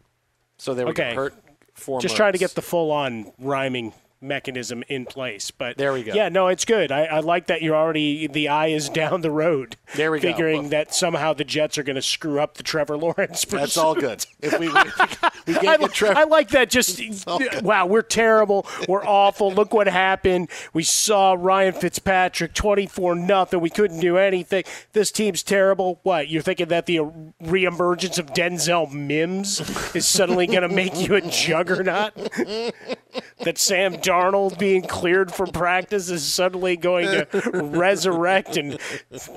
So 0.58 0.74
there 0.74 0.84
we 0.84 0.90
Okay. 0.90 1.10
go. 1.10 1.22
Hurt 1.22 1.34
for 1.74 2.00
Just 2.00 2.14
Mertz. 2.14 2.16
trying 2.16 2.32
to 2.32 2.38
get 2.38 2.50
the 2.54 2.62
full-on 2.62 3.32
rhyming 3.38 3.94
mechanism 4.24 4.82
in 4.88 5.06
place. 5.06 5.50
But 5.50 5.76
There 5.76 5.92
we 5.92 6.02
go. 6.02 6.14
Yeah, 6.14 6.28
no, 6.28 6.48
it's 6.48 6.64
good. 6.64 6.90
I, 6.90 7.04
I 7.04 7.20
like 7.20 7.46
that 7.46 7.62
you're 7.62 7.76
already 7.76 8.26
the 8.26 8.48
eye 8.48 8.68
is 8.68 8.88
down 8.88 9.20
the 9.20 9.30
road. 9.30 9.76
There 9.94 10.10
we 10.10 10.20
go. 10.20 10.28
figuring 10.28 10.70
that 10.70 10.94
somehow 10.94 11.34
the 11.34 11.44
Jets 11.44 11.78
are 11.78 11.82
going 11.82 11.96
to 11.96 12.02
screw 12.02 12.40
up 12.40 12.54
the 12.54 12.62
Trevor 12.62 12.96
Lawrence. 12.96 13.44
That's 13.48 13.76
all 13.76 13.94
good. 13.94 14.24
If 14.40 14.58
we, 14.58 14.68
we, 15.46 15.58
we 15.60 15.68
I, 15.68 15.76
Trevor. 15.88 16.18
I 16.18 16.24
like 16.24 16.48
that. 16.50 16.70
Just 16.70 17.00
wow, 17.62 17.86
we're 17.86 18.02
terrible. 18.02 18.66
We're 18.88 19.04
awful. 19.04 19.52
Look 19.52 19.72
what 19.72 19.86
happened. 19.86 20.50
We 20.72 20.82
saw 20.82 21.36
Ryan 21.38 21.74
Fitzpatrick 21.74 22.54
twenty 22.54 22.86
four 22.86 23.14
nothing. 23.14 23.60
We 23.60 23.70
couldn't 23.70 24.00
do 24.00 24.16
anything. 24.16 24.64
This 24.92 25.10
team's 25.10 25.42
terrible. 25.42 26.00
What 26.02 26.28
you're 26.28 26.42
thinking 26.42 26.68
that 26.68 26.86
the 26.86 26.98
reemergence 27.42 28.18
of 28.18 28.32
Denzel 28.32 28.90
Mims 28.92 29.60
is 29.94 30.06
suddenly 30.06 30.46
going 30.46 30.62
to 30.62 30.68
make 30.68 30.96
you 30.96 31.14
a 31.14 31.20
juggernaut? 31.20 32.12
that 33.40 33.58
Sam 33.58 33.94
Darnold 33.94 34.58
being 34.58 34.82
cleared 34.82 35.32
for 35.32 35.46
practice 35.46 36.10
is 36.10 36.24
suddenly 36.24 36.76
going 36.76 37.06
to 37.06 37.26
resurrect 37.52 38.56
and 38.56 38.78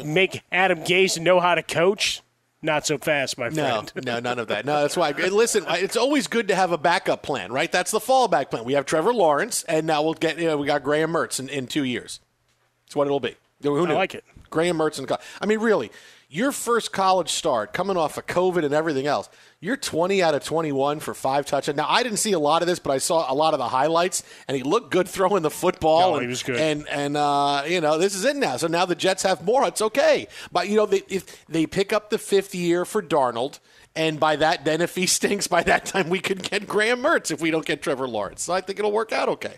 make 0.03 0.41
Adam 0.51 0.79
Gase 0.79 1.19
know 1.21 1.39
how 1.39 1.55
to 1.55 1.63
coach? 1.63 2.21
Not 2.61 2.87
so 2.87 2.97
fast, 2.97 3.37
my 3.37 3.51
friend. 3.51 3.91
no, 3.95 4.01
no, 4.01 4.19
none 4.19 4.39
of 4.39 4.47
that. 4.47 4.65
No, 4.65 4.81
that's 4.81 4.97
why. 4.97 5.11
Listen, 5.11 5.63
it's 5.69 5.95
always 5.95 6.27
good 6.27 6.47
to 6.47 6.55
have 6.55 6.71
a 6.71 6.77
backup 6.77 7.21
plan, 7.21 7.51
right? 7.51 7.71
That's 7.71 7.91
the 7.91 7.99
fallback 7.99 8.49
plan. 8.49 8.65
We 8.65 8.73
have 8.73 8.85
Trevor 8.85 9.13
Lawrence, 9.13 9.63
and 9.65 9.85
now 9.85 10.01
we'll 10.01 10.15
get. 10.15 10.39
You 10.39 10.47
know, 10.47 10.57
we 10.57 10.65
got 10.65 10.83
Graham 10.83 11.11
Mertz 11.11 11.39
in, 11.39 11.49
in 11.49 11.67
two 11.67 11.83
years. 11.83 12.19
That's 12.85 12.95
what 12.95 13.05
it'll 13.05 13.19
be. 13.19 13.35
Who 13.61 13.85
knew? 13.85 13.93
I 13.93 13.97
like 13.97 14.15
it. 14.15 14.23
Graham 14.49 14.77
Mertz 14.77 14.97
and 14.97 15.11
I 15.41 15.45
mean, 15.45 15.59
really, 15.59 15.91
your 16.29 16.51
first 16.51 16.91
college 16.91 17.29
start, 17.29 17.71
coming 17.71 17.95
off 17.95 18.17
of 18.17 18.27
COVID 18.27 18.65
and 18.65 18.73
everything 18.73 19.07
else, 19.07 19.29
you're 19.61 19.77
20 19.77 20.21
out 20.21 20.35
of 20.35 20.43
21 20.43 20.99
for 20.99 21.13
five 21.13 21.45
touchdowns. 21.45 21.77
Now, 21.77 21.87
I 21.87 22.03
didn't 22.03 22.17
see 22.17 22.33
a 22.33 22.39
lot 22.39 22.61
of 22.61 22.67
this, 22.67 22.79
but 22.79 22.91
I 22.91 22.97
saw 22.97 23.31
a 23.31 23.33
lot 23.33 23.53
of 23.53 23.59
the 23.59 23.69
highlights, 23.69 24.23
and 24.47 24.57
he 24.57 24.63
looked 24.63 24.91
good 24.91 25.07
throwing 25.09 25.41
the 25.41 25.49
football. 25.49 26.11
No, 26.11 26.15
and, 26.15 26.23
he 26.23 26.27
was 26.27 26.43
good. 26.43 26.57
And 26.57 26.87
and 26.89 27.15
uh, 27.15 27.63
you 27.67 27.81
know, 27.81 27.97
this 27.97 28.13
is 28.13 28.25
it 28.25 28.35
now. 28.35 28.57
So 28.57 28.67
now 28.67 28.85
the 28.85 28.95
Jets 28.95 29.23
have 29.23 29.43
more. 29.43 29.65
It's 29.67 29.81
okay, 29.81 30.27
but 30.51 30.67
you 30.67 30.75
know, 30.75 30.85
they, 30.85 31.03
if 31.07 31.45
they 31.47 31.65
pick 31.65 31.93
up 31.93 32.09
the 32.09 32.17
fifth 32.17 32.53
year 32.53 32.85
for 32.85 33.01
Darnold. 33.01 33.59
And 33.95 34.19
by 34.19 34.35
that, 34.35 34.63
then 34.63 34.79
if 34.81 34.93
he 34.93 35.07
stinks, 35.07 35.47
by 35.47 35.63
that 35.63 35.85
time 35.85 36.09
we 36.09 36.19
could 36.19 36.43
get 36.43 36.67
Graham 36.67 37.01
Mertz 37.01 37.31
if 37.31 37.41
we 37.41 37.49
don't 37.49 37.65
get 37.65 37.81
Trevor 37.81 38.07
Lawrence. 38.07 38.43
So 38.43 38.53
I 38.53 38.61
think 38.61 38.77
it'll 38.77 38.91
work 38.91 39.11
out 39.11 39.27
okay. 39.27 39.55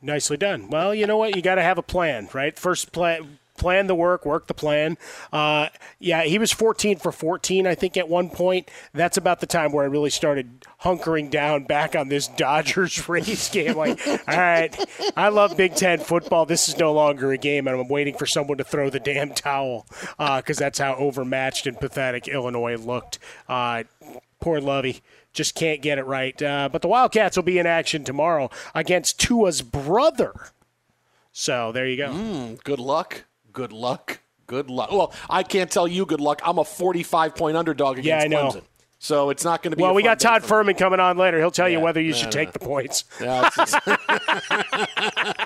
Nicely 0.00 0.38
done. 0.38 0.70
Well, 0.70 0.94
you 0.94 1.06
know 1.06 1.18
what? 1.18 1.36
You 1.36 1.42
got 1.42 1.56
to 1.56 1.62
have 1.62 1.76
a 1.76 1.82
plan, 1.82 2.30
right? 2.32 2.58
First 2.58 2.92
plan. 2.92 3.38
Plan 3.58 3.86
the 3.86 3.94
work, 3.94 4.24
work 4.24 4.46
the 4.46 4.54
plan. 4.54 4.96
Uh, 5.32 5.68
yeah, 5.98 6.22
he 6.22 6.38
was 6.38 6.52
14 6.52 6.98
for 6.98 7.12
14, 7.12 7.66
I 7.66 7.74
think, 7.74 7.96
at 7.96 8.08
one 8.08 8.30
point. 8.30 8.70
That's 8.94 9.16
about 9.16 9.40
the 9.40 9.46
time 9.46 9.72
where 9.72 9.84
I 9.84 9.88
really 9.88 10.10
started 10.10 10.64
hunkering 10.82 11.30
down 11.30 11.64
back 11.64 11.94
on 11.96 12.08
this 12.08 12.28
Dodgers 12.28 13.08
race 13.08 13.50
game. 13.50 13.76
Like, 13.76 14.00
all 14.06 14.18
right, 14.28 14.88
I 15.16 15.28
love 15.28 15.56
Big 15.56 15.74
Ten 15.74 15.98
football. 15.98 16.46
This 16.46 16.68
is 16.68 16.78
no 16.78 16.92
longer 16.92 17.32
a 17.32 17.38
game, 17.38 17.66
and 17.66 17.78
I'm 17.78 17.88
waiting 17.88 18.16
for 18.16 18.26
someone 18.26 18.58
to 18.58 18.64
throw 18.64 18.88
the 18.90 19.00
damn 19.00 19.34
towel 19.34 19.86
because 20.18 20.56
that's 20.56 20.78
how 20.78 20.94
overmatched 20.94 21.66
and 21.66 21.78
pathetic 21.78 22.28
Illinois 22.28 22.76
looked. 22.76 23.18
Uh, 23.48 23.82
Poor 24.40 24.60
Lovie. 24.60 25.02
Just 25.32 25.54
can't 25.54 25.82
get 25.82 25.98
it 25.98 26.06
right. 26.06 26.40
Uh, 26.40 26.68
but 26.70 26.82
the 26.82 26.88
Wildcats 26.88 27.36
will 27.36 27.42
be 27.44 27.58
in 27.58 27.66
action 27.66 28.04
tomorrow 28.04 28.50
against 28.74 29.20
Tua's 29.20 29.62
brother. 29.62 30.32
So 31.32 31.70
there 31.72 31.86
you 31.86 31.96
go. 31.96 32.08
Mm, 32.08 32.62
good 32.64 32.80
luck. 32.80 33.24
Good 33.58 33.72
luck. 33.72 34.20
Good 34.46 34.70
luck. 34.70 34.92
Well, 34.92 35.12
I 35.28 35.42
can't 35.42 35.68
tell 35.68 35.88
you 35.88 36.06
good 36.06 36.20
luck. 36.20 36.40
I'm 36.44 36.58
a 36.58 36.64
45 36.64 37.34
point 37.34 37.56
underdog 37.56 37.98
against 37.98 38.06
Yeah, 38.06 38.20
I 38.22 38.28
know. 38.28 38.50
Clemson. 38.52 38.62
So 39.00 39.30
it's 39.30 39.44
not 39.44 39.62
going 39.62 39.70
to 39.70 39.76
be. 39.76 39.82
Well, 39.82 39.92
a 39.92 39.94
we 39.94 40.02
fun 40.02 40.10
got 40.10 40.20
Todd 40.20 40.42
for 40.44 40.62
me. 40.64 40.72
Fuhrman 40.74 40.78
coming 40.78 40.98
on 41.00 41.16
later. 41.16 41.38
He'll 41.38 41.52
tell 41.52 41.68
you 41.68 41.78
whether 41.78 42.00
you 42.00 42.10
no, 42.10 42.16
should 42.16 42.24
no, 42.26 42.30
take 42.32 42.52
the 42.52 42.58
points. 42.58 43.04
Yeah, 43.20 43.48
just- 43.56 43.76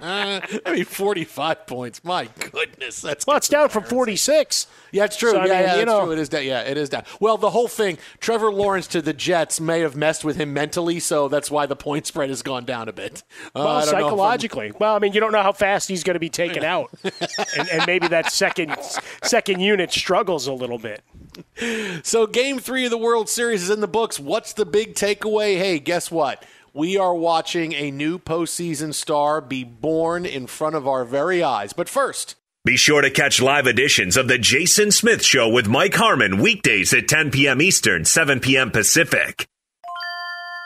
I 0.02 0.60
mean, 0.72 0.84
45 0.84 1.66
points. 1.66 2.04
My 2.04 2.28
goodness, 2.50 3.00
that's 3.02 3.26
well, 3.26 3.36
it's 3.36 3.48
down 3.48 3.68
from 3.68 3.84
46. 3.84 4.66
Yeah, 4.90 5.04
it's 5.04 5.16
true. 5.16 5.32
So, 5.32 5.38
I 5.38 5.46
yeah, 5.46 5.52
mean, 5.52 5.62
yeah, 5.62 5.74
you 5.74 5.80
it's 5.82 5.86
know- 5.86 6.04
true. 6.04 6.12
It 6.12 6.18
is 6.18 6.28
down. 6.28 6.44
Yeah, 6.44 6.60
it 6.62 6.76
is 6.76 6.88
down. 6.88 7.04
Well, 7.20 7.36
the 7.36 7.50
whole 7.50 7.68
thing, 7.68 7.98
Trevor 8.20 8.52
Lawrence 8.52 8.86
to 8.88 9.02
the 9.02 9.12
Jets 9.12 9.60
may 9.60 9.80
have 9.80 9.96
messed 9.96 10.24
with 10.24 10.36
him 10.36 10.52
mentally, 10.52 10.98
so 11.00 11.28
that's 11.28 11.50
why 11.50 11.66
the 11.66 11.76
point 11.76 12.06
spread 12.06 12.30
has 12.30 12.42
gone 12.42 12.64
down 12.64 12.88
a 12.88 12.92
bit. 12.92 13.22
Uh, 13.54 13.60
I 13.60 13.64
Well, 13.64 13.80
don't 13.84 13.92
know 13.92 14.00
psychologically. 14.00 14.72
Well, 14.78 14.94
I 14.94 14.98
mean, 14.98 15.12
you 15.12 15.20
don't 15.20 15.32
know 15.32 15.42
how 15.42 15.52
fast 15.52 15.88
he's 15.88 16.04
going 16.04 16.14
to 16.14 16.20
be 16.20 16.30
taken 16.30 16.64
out, 16.64 16.90
and, 17.56 17.68
and 17.68 17.86
maybe 17.86 18.08
that 18.08 18.32
second 18.32 18.76
second 19.22 19.60
unit 19.60 19.92
struggles 19.92 20.46
a 20.46 20.52
little 20.52 20.78
bit. 20.78 21.02
So, 22.02 22.26
game 22.26 22.58
three 22.58 22.84
of 22.84 22.90
the 22.90 22.98
World 22.98 23.28
Series 23.28 23.62
is 23.62 23.70
in 23.70 23.80
the 23.80 23.88
books. 23.88 24.18
What's 24.20 24.52
the 24.52 24.66
big 24.66 24.94
takeaway? 24.94 25.56
Hey, 25.56 25.78
guess 25.78 26.10
what? 26.10 26.44
We 26.74 26.96
are 26.96 27.14
watching 27.14 27.72
a 27.74 27.90
new 27.90 28.18
postseason 28.18 28.92
star 28.94 29.40
be 29.40 29.62
born 29.64 30.24
in 30.26 30.46
front 30.46 30.74
of 30.76 30.88
our 30.88 31.04
very 31.04 31.42
eyes. 31.42 31.72
But 31.72 31.88
first, 31.88 32.34
Be 32.64 32.76
sure 32.76 33.02
to 33.02 33.10
catch 33.10 33.42
live 33.42 33.66
editions 33.66 34.16
of 34.16 34.28
The 34.28 34.38
Jason 34.38 34.90
Smith 34.92 35.24
Show 35.24 35.48
with 35.48 35.66
Mike 35.68 35.94
Harmon 35.94 36.38
weekdays 36.40 36.92
at 36.94 37.08
10 37.08 37.30
p.m. 37.30 37.60
Eastern, 37.60 38.04
7 38.04 38.40
p.m. 38.40 38.70
Pacific. 38.70 39.46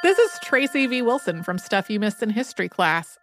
This 0.03 0.19
is 0.19 0.31
Tracy 0.45 0.87
V. 0.87 1.03
Wilson 1.03 1.43
from 1.43 1.59
Stuff 1.59 1.91
You 1.91 1.99
Missed 1.99 2.23
in 2.23 2.31
History 2.31 2.69
class. 2.69 3.19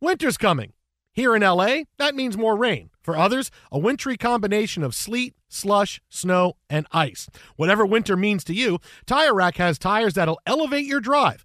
Winter's 0.00 0.36
coming. 0.36 0.74
Here 1.12 1.34
in 1.34 1.42
LA, 1.42 1.78
that 1.98 2.14
means 2.14 2.38
more 2.38 2.56
rain. 2.56 2.90
For 3.02 3.16
others, 3.16 3.50
a 3.72 3.78
wintry 3.80 4.16
combination 4.16 4.84
of 4.84 4.94
sleet, 4.94 5.34
slush, 5.48 6.00
snow, 6.08 6.54
and 6.70 6.86
ice. 6.92 7.28
Whatever 7.56 7.84
winter 7.84 8.16
means 8.16 8.44
to 8.44 8.54
you, 8.54 8.78
Tire 9.06 9.34
Rack 9.34 9.56
has 9.56 9.76
tires 9.76 10.14
that'll 10.14 10.40
elevate 10.46 10.86
your 10.86 11.00
drive. 11.00 11.44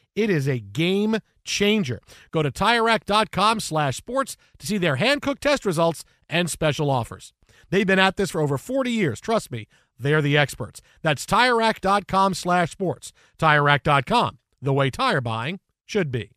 It 0.15 0.29
is 0.29 0.47
a 0.47 0.59
game 0.59 1.17
changer. 1.43 1.99
Go 2.31 2.43
to 2.43 2.51
TireRack.com 2.51 3.59
slash 3.59 3.97
sports 3.97 4.37
to 4.59 4.67
see 4.67 4.77
their 4.77 4.97
hand-cooked 4.97 5.41
test 5.41 5.65
results 5.65 6.03
and 6.29 6.49
special 6.49 6.89
offers. 6.89 7.33
They've 7.69 7.87
been 7.87 7.99
at 7.99 8.17
this 8.17 8.31
for 8.31 8.41
over 8.41 8.57
40 8.57 8.91
years. 8.91 9.21
Trust 9.21 9.51
me, 9.51 9.67
they're 9.97 10.21
the 10.21 10.37
experts. 10.37 10.81
That's 11.01 11.25
TireRack.com 11.25 12.33
slash 12.33 12.71
sports. 12.71 13.13
TireRack.com, 13.39 14.37
the 14.61 14.73
way 14.73 14.89
tire 14.89 15.21
buying 15.21 15.59
should 15.85 16.11
be. 16.11 16.31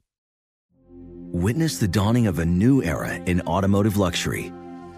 Witness 1.32 1.78
the 1.78 1.88
dawning 1.88 2.28
of 2.28 2.38
a 2.38 2.44
new 2.44 2.82
era 2.82 3.14
in 3.14 3.40
automotive 3.42 3.96
luxury 3.96 4.52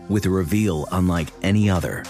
with 0.09 0.27
a 0.27 0.31
reveal 0.31 0.87
unlike 0.93 1.29
any 1.43 1.71
other 1.71 2.05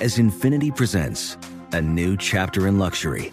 as 0.00 0.16
Infiniti 0.16 0.74
presents 0.74 1.36
a 1.72 1.82
new 1.82 2.16
chapter 2.16 2.66
in 2.66 2.78
luxury, 2.78 3.32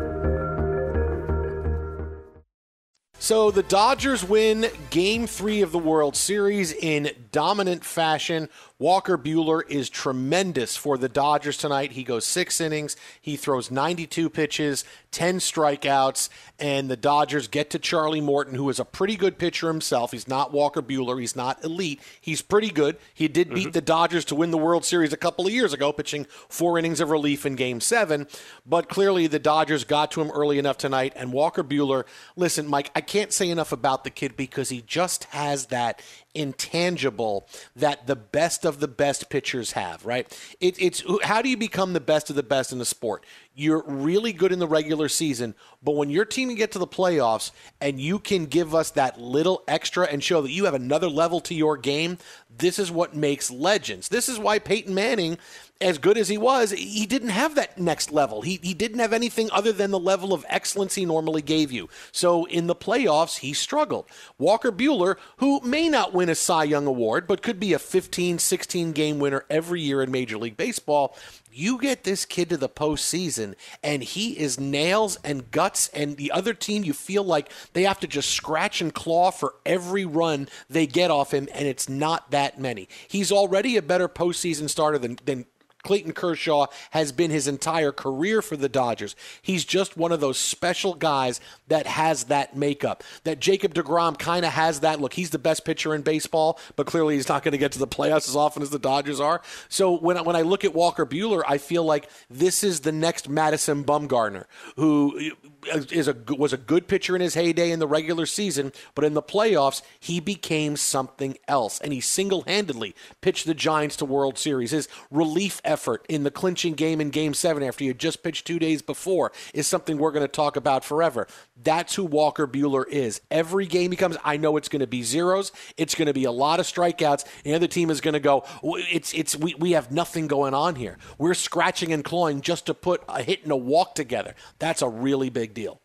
So 3.31 3.49
the 3.49 3.63
Dodgers 3.63 4.25
win 4.25 4.67
game 4.89 5.25
three 5.25 5.61
of 5.61 5.71
the 5.71 5.79
World 5.79 6.17
Series 6.17 6.73
in 6.73 7.11
dominant 7.31 7.85
fashion. 7.85 8.49
Walker 8.81 9.15
Buehler 9.15 9.61
is 9.69 9.91
tremendous 9.91 10.75
for 10.75 10.97
the 10.97 11.07
Dodgers 11.07 11.55
tonight. 11.55 11.91
He 11.91 12.03
goes 12.03 12.25
six 12.25 12.59
innings, 12.59 12.95
he 13.21 13.37
throws 13.37 13.69
92 13.69 14.27
pitches, 14.27 14.83
10 15.11 15.37
strikeouts, 15.37 16.29
and 16.57 16.89
the 16.89 16.97
Dodgers 16.97 17.47
get 17.47 17.69
to 17.69 17.77
Charlie 17.77 18.21
Morton, 18.21 18.55
who 18.55 18.67
is 18.71 18.79
a 18.79 18.85
pretty 18.85 19.15
good 19.15 19.37
pitcher 19.37 19.67
himself. 19.67 20.13
He's 20.13 20.27
not 20.27 20.51
Walker 20.51 20.81
Buehler, 20.81 21.19
he's 21.19 21.35
not 21.35 21.63
elite. 21.63 22.01
He's 22.19 22.41
pretty 22.41 22.71
good. 22.71 22.97
He 23.13 23.27
did 23.27 23.49
beat 23.49 23.65
mm-hmm. 23.65 23.71
the 23.71 23.81
Dodgers 23.81 24.25
to 24.25 24.35
win 24.35 24.49
the 24.49 24.57
World 24.57 24.83
Series 24.83 25.13
a 25.13 25.17
couple 25.17 25.45
of 25.45 25.53
years 25.53 25.73
ago, 25.73 25.93
pitching 25.93 26.25
four 26.49 26.79
innings 26.79 26.99
of 26.99 27.11
relief 27.11 27.45
in 27.45 27.53
game 27.53 27.81
seven. 27.81 28.25
But 28.65 28.89
clearly, 28.89 29.27
the 29.27 29.37
Dodgers 29.37 29.83
got 29.83 30.09
to 30.13 30.21
him 30.21 30.31
early 30.31 30.57
enough 30.57 30.79
tonight. 30.79 31.13
And 31.15 31.31
Walker 31.31 31.63
Buehler, 31.63 32.05
listen, 32.35 32.67
Mike, 32.67 32.89
I 32.95 33.01
can't 33.01 33.31
say 33.31 33.51
enough 33.51 33.71
about 33.71 34.03
the 34.03 34.09
kid 34.09 34.35
because 34.35 34.69
he 34.69 34.81
just 34.81 35.25
has 35.25 35.67
that 35.67 36.01
intangible 36.33 37.47
that 37.75 38.07
the 38.07 38.15
best 38.15 38.65
of 38.65 38.79
the 38.79 38.87
best 38.87 39.29
pitchers 39.29 39.73
have, 39.73 40.05
right? 40.05 40.27
It, 40.59 40.81
it's 40.81 41.03
how 41.23 41.41
do 41.41 41.49
you 41.49 41.57
become 41.57 41.93
the 41.93 41.99
best 41.99 42.29
of 42.29 42.35
the 42.35 42.43
best 42.43 42.71
in 42.71 42.79
the 42.79 42.85
sport? 42.85 43.25
You're 43.53 43.83
really 43.85 44.31
good 44.31 44.51
in 44.51 44.59
the 44.59 44.67
regular 44.67 45.09
season, 45.09 45.55
but 45.83 45.95
when 45.95 46.09
your 46.09 46.25
team 46.25 46.49
can 46.49 46.57
get 46.57 46.71
to 46.71 46.79
the 46.79 46.87
playoffs 46.87 47.51
and 47.81 47.99
you 47.99 48.17
can 48.17 48.45
give 48.45 48.73
us 48.73 48.91
that 48.91 49.19
little 49.19 49.63
extra 49.67 50.05
and 50.05 50.23
show 50.23 50.41
that 50.41 50.51
you 50.51 50.65
have 50.65 50.73
another 50.73 51.09
level 51.09 51.41
to 51.41 51.53
your 51.53 51.75
game, 51.77 52.17
this 52.49 52.79
is 52.79 52.91
what 52.91 53.15
makes 53.15 53.51
legends. 53.51 54.07
This 54.09 54.29
is 54.29 54.39
why 54.39 54.59
Peyton 54.59 54.93
Manning 54.93 55.37
as 55.81 55.97
good 55.97 56.17
as 56.17 56.29
he 56.29 56.37
was, 56.37 56.71
he 56.71 57.05
didn't 57.05 57.29
have 57.29 57.55
that 57.55 57.77
next 57.77 58.11
level. 58.11 58.41
He, 58.41 58.59
he 58.61 58.73
didn't 58.73 58.99
have 58.99 59.13
anything 59.13 59.49
other 59.51 59.71
than 59.71 59.91
the 59.91 59.99
level 59.99 60.33
of 60.33 60.45
excellence 60.47 60.95
he 60.95 61.05
normally 61.05 61.41
gave 61.41 61.71
you. 61.71 61.89
So 62.11 62.45
in 62.45 62.67
the 62.67 62.75
playoffs, 62.75 63.39
he 63.39 63.53
struggled. 63.53 64.07
Walker 64.37 64.71
Buehler, 64.71 65.15
who 65.37 65.59
may 65.61 65.89
not 65.89 66.13
win 66.13 66.29
a 66.29 66.35
Cy 66.35 66.65
Young 66.65 66.87
Award, 66.87 67.27
but 67.27 67.41
could 67.41 67.59
be 67.59 67.73
a 67.73 67.79
15, 67.79 68.39
16 68.39 68.91
game 68.91 69.19
winner 69.19 69.45
every 69.49 69.81
year 69.81 70.01
in 70.01 70.11
Major 70.11 70.37
League 70.37 70.57
Baseball, 70.57 71.15
you 71.51 71.77
get 71.77 72.03
this 72.03 72.25
kid 72.25 72.49
to 72.49 72.57
the 72.57 72.69
postseason, 72.69 73.55
and 73.83 74.03
he 74.03 74.39
is 74.39 74.59
nails 74.59 75.17
and 75.23 75.51
guts, 75.51 75.89
and 75.89 76.15
the 76.17 76.31
other 76.31 76.53
team, 76.53 76.83
you 76.83 76.93
feel 76.93 77.23
like 77.23 77.51
they 77.73 77.83
have 77.83 77.99
to 77.99 78.07
just 78.07 78.29
scratch 78.29 78.81
and 78.81 78.93
claw 78.93 79.31
for 79.31 79.55
every 79.65 80.05
run 80.05 80.47
they 80.69 80.87
get 80.87 81.11
off 81.11 81.33
him, 81.33 81.49
and 81.53 81.67
it's 81.67 81.89
not 81.89 82.31
that 82.31 82.59
many. 82.59 82.87
He's 83.07 83.31
already 83.31 83.75
a 83.75 83.81
better 83.81 84.07
postseason 84.07 84.69
starter 84.69 84.97
than, 84.97 85.19
than 85.25 85.45
Clayton 85.83 86.13
Kershaw 86.13 86.67
has 86.91 87.11
been 87.11 87.31
his 87.31 87.47
entire 87.47 87.91
career 87.91 88.41
for 88.41 88.55
the 88.55 88.69
Dodgers. 88.69 89.15
He's 89.41 89.65
just 89.65 89.97
one 89.97 90.11
of 90.11 90.19
those 90.19 90.37
special 90.37 90.93
guys 90.93 91.39
that 91.67 91.87
has 91.87 92.25
that 92.25 92.55
makeup. 92.55 93.03
That 93.23 93.39
Jacob 93.39 93.73
DeGrom 93.73 94.17
kind 94.17 94.45
of 94.45 94.53
has 94.53 94.81
that 94.81 94.99
look. 95.01 95.13
He's 95.13 95.31
the 95.31 95.39
best 95.39 95.65
pitcher 95.65 95.93
in 95.95 96.01
baseball, 96.01 96.59
but 96.75 96.85
clearly 96.85 97.15
he's 97.15 97.29
not 97.29 97.43
going 97.43 97.53
to 97.53 97.57
get 97.57 97.71
to 97.73 97.79
the 97.79 97.87
playoffs 97.87 98.27
as 98.27 98.35
often 98.35 98.63
as 98.63 98.69
the 98.69 98.79
Dodgers 98.79 99.19
are. 99.19 99.41
So 99.69 99.97
when, 99.97 100.23
when 100.25 100.35
I 100.35 100.41
look 100.41 100.63
at 100.63 100.73
Walker 100.73 101.05
Buehler, 101.05 101.43
I 101.47 101.57
feel 101.57 101.83
like 101.83 102.09
this 102.29 102.63
is 102.63 102.81
the 102.81 102.91
next 102.91 103.29
Madison 103.29 103.83
Bumgarner, 103.83 104.45
who 104.75 105.31
is 105.67 106.07
a 106.07 106.15
was 106.29 106.53
a 106.53 106.57
good 106.57 106.87
pitcher 106.87 107.15
in 107.15 107.21
his 107.21 107.33
heyday 107.33 107.71
in 107.71 107.79
the 107.79 107.87
regular 107.87 108.25
season, 108.25 108.71
but 108.95 109.05
in 109.05 109.13
the 109.13 109.21
playoffs 109.21 109.81
he 109.99 110.19
became 110.19 110.75
something 110.75 111.37
else, 111.47 111.79
and 111.79 111.93
he 111.93 112.01
single-handedly 112.01 112.95
pitched 113.21 113.45
the 113.45 113.53
Giants 113.53 113.95
to 113.97 114.05
World 114.05 114.37
Series. 114.37 114.71
His 114.71 114.87
relief 115.09 115.61
effort 115.63 116.05
in 116.09 116.23
the 116.23 116.31
clinching 116.31 116.73
game 116.73 117.01
in 117.01 117.09
Game 117.09 117.33
Seven 117.33 117.63
after 117.63 117.83
he 117.83 117.89
had 117.89 117.99
just 117.99 118.23
pitched 118.23 118.47
two 118.47 118.59
days 118.59 118.81
before 118.81 119.31
is 119.53 119.67
something 119.67 119.97
we're 119.97 120.11
going 120.11 120.21
to 120.21 120.27
talk 120.27 120.55
about 120.55 120.83
forever. 120.83 121.27
That's 121.63 121.95
who 121.95 122.03
Walker 122.03 122.47
Buehler 122.47 122.87
is. 122.87 123.21
Every 123.29 123.65
game 123.65 123.91
he 123.91 123.97
comes, 123.97 124.17
I 124.23 124.37
know 124.37 124.57
it's 124.57 124.69
going 124.69 124.79
to 124.81 124.87
be 124.87 125.03
zeros. 125.03 125.51
It's 125.77 125.95
going 125.95 126.07
to 126.07 126.13
be 126.13 126.25
a 126.25 126.31
lot 126.31 126.59
of 126.59 126.65
strikeouts. 126.65 127.25
And 127.43 127.45
The 127.45 127.53
other 127.53 127.67
team 127.67 127.89
is 127.89 128.01
going 128.01 128.13
to 128.13 128.19
go. 128.19 128.43
It's 128.63 129.13
it's 129.13 129.35
we 129.35 129.55
we 129.55 129.71
have 129.71 129.91
nothing 129.91 130.27
going 130.27 130.53
on 130.53 130.75
here. 130.75 130.97
We're 131.17 131.33
scratching 131.33 131.93
and 131.93 132.03
clawing 132.03 132.41
just 132.41 132.65
to 132.67 132.73
put 132.73 133.03
a 133.07 133.23
hit 133.23 133.43
and 133.43 133.51
a 133.51 133.57
walk 133.57 133.95
together. 133.95 134.35
That's 134.59 134.81
a 134.81 134.89
really 134.89 135.29
big 135.29 135.53
deal. 135.53 135.79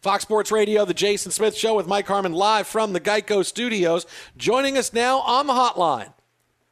Fox 0.00 0.22
Sports 0.22 0.52
Radio, 0.52 0.84
the 0.84 0.94
Jason 0.94 1.32
Smith 1.32 1.56
Show 1.56 1.74
with 1.74 1.86
Mike 1.86 2.06
Harmon 2.06 2.32
live 2.32 2.66
from 2.66 2.92
the 2.92 3.00
Geico 3.00 3.44
Studios. 3.44 4.06
Joining 4.36 4.76
us 4.78 4.92
now 4.92 5.18
on 5.20 5.46
the 5.46 5.52
hotline 5.52 6.12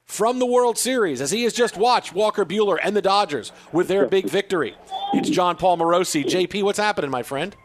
from 0.07 0.39
the 0.39 0.47
World 0.47 0.79
Series 0.79 1.21
as 1.21 1.31
he 1.31 1.43
has 1.45 1.53
just 1.53 1.77
watched 1.77 2.13
Walker 2.13 2.45
Buehler 2.45 2.79
and 2.83 2.95
the 2.95 3.03
Dodgers 3.03 3.53
with 3.73 3.89
their 3.89 4.07
big 4.07 4.29
victory. 4.29 4.77
It's 5.13 5.29
Jon 5.29 5.57
Paul 5.57 5.79
Morosi. 5.79 6.25
JP, 6.25 6.63
what's 6.63 6.79
happening, 6.79 7.11
my 7.11 7.23
friend? 7.23 7.57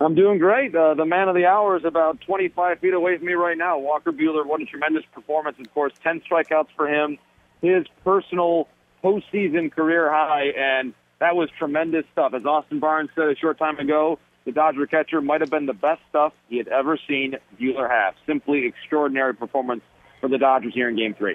I'm 0.00 0.14
doing 0.14 0.38
great. 0.38 0.74
Uh, 0.76 0.94
the 0.94 1.04
man 1.04 1.28
of 1.28 1.34
the 1.34 1.46
hour 1.46 1.76
is 1.76 1.84
about 1.84 2.20
25 2.20 2.78
feet 2.78 2.94
away 2.94 3.16
from 3.16 3.26
me 3.26 3.32
right 3.32 3.58
now. 3.58 3.78
Walker 3.78 4.12
Buehler, 4.12 4.46
what 4.46 4.62
a 4.62 4.64
tremendous 4.64 5.02
performance. 5.12 5.56
Of 5.58 5.74
course, 5.74 5.92
10 6.04 6.20
strikeouts 6.20 6.68
for 6.76 6.86
him, 6.88 7.18
his 7.62 7.84
personal 8.04 8.68
postseason 9.02 9.72
career 9.72 10.08
high, 10.08 10.52
and 10.56 10.94
that 11.18 11.34
was 11.34 11.48
tremendous 11.58 12.04
stuff. 12.12 12.32
As 12.32 12.44
Austin 12.44 12.78
Barnes 12.78 13.10
said 13.16 13.28
a 13.28 13.34
short 13.34 13.58
time 13.58 13.78
ago, 13.80 14.20
the 14.44 14.52
Dodger 14.52 14.86
catcher 14.86 15.20
might 15.20 15.40
have 15.40 15.50
been 15.50 15.66
the 15.66 15.74
best 15.74 16.00
stuff 16.08 16.32
he 16.48 16.58
had 16.58 16.68
ever 16.68 16.96
seen 17.08 17.34
Buehler 17.60 17.90
have. 17.90 18.14
Simply 18.24 18.66
extraordinary 18.66 19.34
performance 19.34 19.82
for 20.20 20.28
the 20.28 20.38
Dodgers 20.38 20.74
here 20.74 20.88
in 20.88 20.96
Game 20.96 21.14
3. 21.14 21.34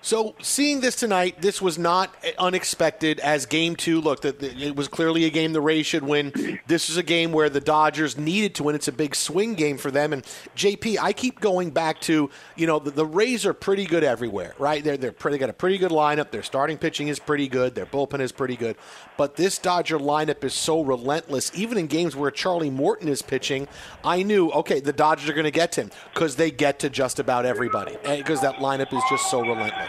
So, 0.00 0.36
seeing 0.40 0.80
this 0.80 0.94
tonight, 0.94 1.42
this 1.42 1.60
was 1.60 1.76
not 1.76 2.14
unexpected 2.38 3.18
as 3.18 3.46
game 3.46 3.74
two. 3.74 4.00
Look, 4.00 4.24
it 4.24 4.76
was 4.76 4.86
clearly 4.86 5.24
a 5.24 5.30
game 5.30 5.52
the 5.52 5.60
Rays 5.60 5.86
should 5.86 6.04
win. 6.04 6.60
This 6.68 6.88
is 6.88 6.96
a 6.96 7.02
game 7.02 7.32
where 7.32 7.50
the 7.50 7.60
Dodgers 7.60 8.16
needed 8.16 8.54
to 8.56 8.62
win. 8.62 8.76
It's 8.76 8.86
a 8.86 8.92
big 8.92 9.16
swing 9.16 9.54
game 9.54 9.76
for 9.76 9.90
them. 9.90 10.12
And 10.12 10.22
JP, 10.56 10.98
I 11.00 11.12
keep 11.12 11.40
going 11.40 11.70
back 11.70 12.00
to 12.02 12.30
you 12.56 12.66
know 12.66 12.78
the, 12.78 12.92
the 12.92 13.04
Rays 13.04 13.44
are 13.44 13.52
pretty 13.52 13.86
good 13.86 14.04
everywhere, 14.04 14.54
right? 14.58 14.84
They're 14.84 14.96
they're 14.96 15.10
pretty, 15.10 15.36
got 15.36 15.50
a 15.50 15.54
pretty 15.54 15.78
good 15.78 15.90
lineup. 15.90 16.30
Their 16.30 16.44
starting 16.44 16.78
pitching 16.78 17.08
is 17.08 17.18
pretty 17.18 17.48
good. 17.48 17.74
Their 17.74 17.86
bullpen 17.86 18.20
is 18.20 18.30
pretty 18.30 18.56
good. 18.56 18.76
But 19.16 19.34
this 19.34 19.58
Dodger 19.58 19.98
lineup 19.98 20.44
is 20.44 20.54
so 20.54 20.80
relentless. 20.80 21.50
Even 21.54 21.76
in 21.76 21.88
games 21.88 22.14
where 22.14 22.30
Charlie 22.30 22.70
Morton 22.70 23.08
is 23.08 23.20
pitching, 23.20 23.66
I 24.04 24.22
knew 24.22 24.50
okay 24.52 24.78
the 24.78 24.92
Dodgers 24.92 25.28
are 25.28 25.34
going 25.34 25.44
to 25.44 25.50
get 25.50 25.72
to 25.72 25.82
him 25.82 25.90
because 26.14 26.36
they 26.36 26.52
get 26.52 26.78
to 26.80 26.88
just 26.88 27.18
about 27.18 27.44
everybody 27.46 27.96
eh, 28.04 28.18
because 28.18 28.40
that 28.42 28.56
lineup 28.56 28.96
is 28.96 29.02
just 29.10 29.28
so 29.28 29.40
relentless. 29.40 29.87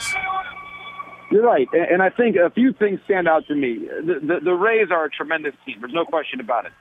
You're 1.32 1.44
right, 1.44 1.68
and 1.74 2.02
I 2.02 2.10
think 2.10 2.38
a 2.38 2.50
few 2.50 2.74
things 2.74 3.00
stand 3.06 3.28
out 3.28 3.46
to 3.48 3.56
me. 3.56 3.88
The, 3.88 4.20
the, 4.20 4.40
the 4.46 4.54
Rays 4.54 4.88
are 4.90 5.06
a 5.06 5.10
tremendous 5.10 5.54
team. 5.64 5.78
There's 5.80 5.94
no 5.94 6.06
question 6.06 6.40
about 6.40 6.66
it. 6.66 6.72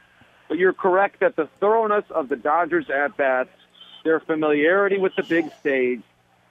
But 0.48 0.56
you're 0.56 0.72
correct 0.72 1.20
that 1.20 1.36
the 1.36 1.48
thoroughness 1.60 2.04
of 2.10 2.30
the 2.30 2.36
Dodgers 2.36 2.86
at 2.88 3.16
bats, 3.18 3.50
their 4.04 4.20
familiarity 4.20 4.96
with 4.96 5.12
the 5.16 5.22
big 5.22 5.52
stage, 5.60 6.00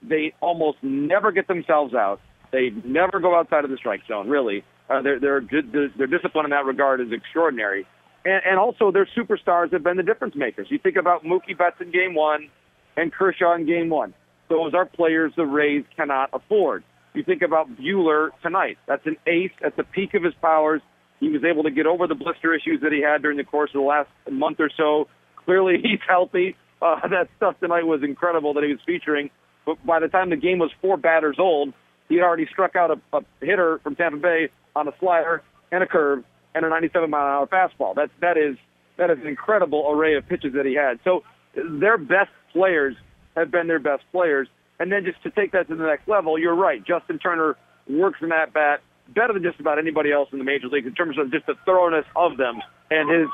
they 0.04 0.36
almost 0.42 0.78
never 0.84 1.32
get 1.32 1.48
themselves 1.48 1.96
out. 1.96 2.22
They 2.52 2.70
never 2.86 3.20
go 3.20 3.36
outside 3.36 3.64
of 3.64 3.72
the 3.72 3.78
strike 3.78 4.02
zone. 4.08 4.30
Really, 4.30 4.64
uh, 4.90 5.02
their 5.02 5.20
their 5.20 5.42
their 5.42 6.08
discipline 6.08 6.46
in 6.46 6.52
that 6.52 6.66
regard 6.66 7.02
is 7.02 7.12
extraordinary. 7.12 7.88
And, 8.24 8.42
and 8.46 8.60
also, 8.60 8.92
their 8.92 9.08
superstars 9.18 9.74
have 9.74 9.84
been 9.84 9.98
the 9.98 10.04
difference 10.04 10.36
makers. 10.36 10.68
You 10.70 10.78
think 10.78 10.98
about 10.98 11.24
Mookie 11.24 11.58
Betts 11.58 11.78
in 11.82 11.92
Game 11.92 12.14
One, 12.14 12.50
and 12.96 13.12
Kershaw 13.12 13.56
in 13.56 13.66
Game 13.66 13.90
One. 13.90 14.14
Those 14.50 14.74
are 14.74 14.86
players 14.86 15.34
the 15.36 15.46
Rays 15.46 15.84
cannot 15.96 16.30
afford. 16.34 16.84
You 17.14 17.24
think 17.24 17.42
about 17.42 17.70
Buehler 17.78 18.30
tonight. 18.42 18.78
That's 18.88 19.06
an 19.06 19.18
ace 19.26 19.52
at 19.66 19.76
the 19.76 19.84
peak 19.84 20.14
of 20.14 20.24
his 20.24 20.34
powers. 20.42 20.82
He 21.20 21.30
was 21.30 21.44
able 21.44 21.64
to 21.64 21.72
get 21.72 21.88
over 21.88 22.06
the 22.08 22.16
blister 22.16 22.54
issues 22.54 22.82
that 22.82 22.92
he 22.92 23.02
had 23.02 23.24
during 23.24 23.38
the 23.38 23.44
course 23.44 23.72
of 23.74 23.82
the 23.82 23.88
last 23.88 24.10
month 24.30 24.60
or 24.60 24.70
so. 24.78 25.08
Clearly, 25.46 25.78
he's 25.82 26.00
healthy. 26.08 26.56
Uh, 26.82 26.96
that 27.10 27.30
stuff 27.38 27.60
tonight 27.60 27.86
was 27.86 28.02
incredible 28.04 28.54
that 28.54 28.64
he 28.64 28.72
was 28.72 28.80
featuring. 28.86 29.30
But 29.66 29.84
by 29.86 30.00
the 30.00 30.08
time 30.08 30.30
the 30.30 30.38
game 30.38 30.60
was 30.60 30.72
four 30.82 30.96
batters 30.96 31.38
old, 31.40 31.74
he 32.08 32.16
had 32.16 32.24
already 32.24 32.48
struck 32.52 32.76
out 32.76 32.92
a, 32.92 33.18
a 33.18 33.22
hitter 33.42 33.80
from 33.84 33.96
Tampa 33.96 34.18
Bay 34.18 34.50
on 34.76 34.88
a 34.88 34.92
slider 35.00 35.44
and 35.72 35.84
a 35.84 35.88
curve 35.88 36.24
and 36.56 36.66
a 36.66 36.70
97 36.70 37.10
mile 37.10 37.26
an 37.26 37.28
hour 37.28 37.48
fastball. 37.48 37.96
That's 37.96 38.12
that 38.22 38.38
is 38.38 38.58
that 38.98 39.10
is 39.10 39.18
an 39.22 39.28
incredible 39.28 39.90
array 39.92 40.16
of 40.16 40.28
pitches 40.28 40.54
that 40.54 40.66
he 40.66 40.76
had. 40.76 41.00
So 41.04 41.24
their 41.56 41.98
best 41.98 42.32
players 42.54 42.96
have 43.38 43.52
been 43.52 43.68
their 43.68 43.80
best 43.80 44.04
players. 44.12 44.48
And 44.80 44.92
then 44.92 45.06
just 45.06 45.22
to 45.24 45.32
take 45.32 45.52
that 45.54 45.68
to 45.70 45.76
the 45.76 45.86
next 45.86 46.08
level, 46.08 46.38
you're 46.38 46.56
right. 46.56 46.84
Justin 46.86 47.20
Turner 47.20 47.56
works 47.90 48.20
in 48.22 48.30
that 48.30 48.54
bat 48.54 48.82
better 49.16 49.34
than 49.34 49.44
just 49.44 49.60
about 49.60 49.80
anybody 49.80 50.12
else 50.12 50.30
in 50.32 50.40
the 50.40 50.44
major 50.44 50.68
leagues 50.68 50.88
in 50.88 50.94
terms 50.94 51.18
of 51.18 51.32
just 51.32 51.46
the 51.46 51.56
thoroughness 51.66 52.06
of 52.16 52.38
them 52.38 52.60
and 52.92 53.10
his 53.10 53.28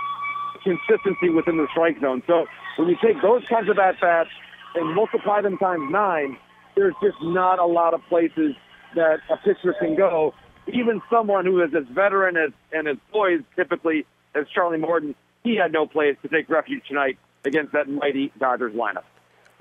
consistency 0.63 1.29
within 1.29 1.57
the 1.57 1.67
strike 1.71 1.99
zone. 1.99 2.21
So 2.27 2.45
when 2.77 2.89
you 2.89 2.97
take 3.03 3.21
those 3.21 3.43
kinds 3.49 3.69
of 3.69 3.79
at 3.79 3.99
bats 3.99 4.29
and 4.75 4.95
multiply 4.95 5.41
them 5.41 5.57
times 5.57 5.91
nine, 5.91 6.37
there's 6.75 6.95
just 7.01 7.17
not 7.21 7.59
a 7.59 7.65
lot 7.65 7.93
of 7.93 8.01
places 8.07 8.55
that 8.95 9.19
a 9.29 9.37
pitcher 9.37 9.75
can 9.79 9.95
go. 9.95 10.33
Even 10.71 11.01
someone 11.11 11.45
who 11.45 11.61
is 11.61 11.71
as 11.75 11.83
veteran 11.93 12.37
as 12.37 12.51
and 12.71 12.87
as 12.87 12.97
poised 13.11 13.43
typically 13.55 14.05
as 14.35 14.45
Charlie 14.53 14.77
Morton, 14.77 15.15
he 15.43 15.55
had 15.55 15.73
no 15.73 15.85
place 15.85 16.15
to 16.21 16.29
take 16.29 16.49
refuge 16.49 16.83
tonight 16.87 17.17
against 17.43 17.73
that 17.73 17.89
mighty 17.89 18.31
Dodgers 18.39 18.73
lineup. 18.73 19.03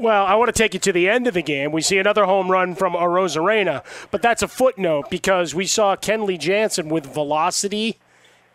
Well, 0.03 0.27
I 0.27 0.35
want 0.35 0.49
to 0.49 0.53
take 0.53 0.75
you 0.75 0.81
to 0.81 0.93
the 0.93 1.09
end 1.09 1.29
of 1.29 1.35
the 1.35 1.43
game. 1.43 1.71
We 1.71 1.81
see 1.81 1.97
another 1.97 2.25
home 2.25 2.51
run 2.51 2.75
from 2.75 2.95
Arozarena, 2.95 3.85
but 4.11 4.21
that's 4.21 4.43
a 4.43 4.49
footnote 4.49 5.09
because 5.11 5.55
we 5.55 5.65
saw 5.65 5.95
Kenley 5.95 6.37
Jansen 6.37 6.89
with 6.89 7.07
velocity 7.07 8.01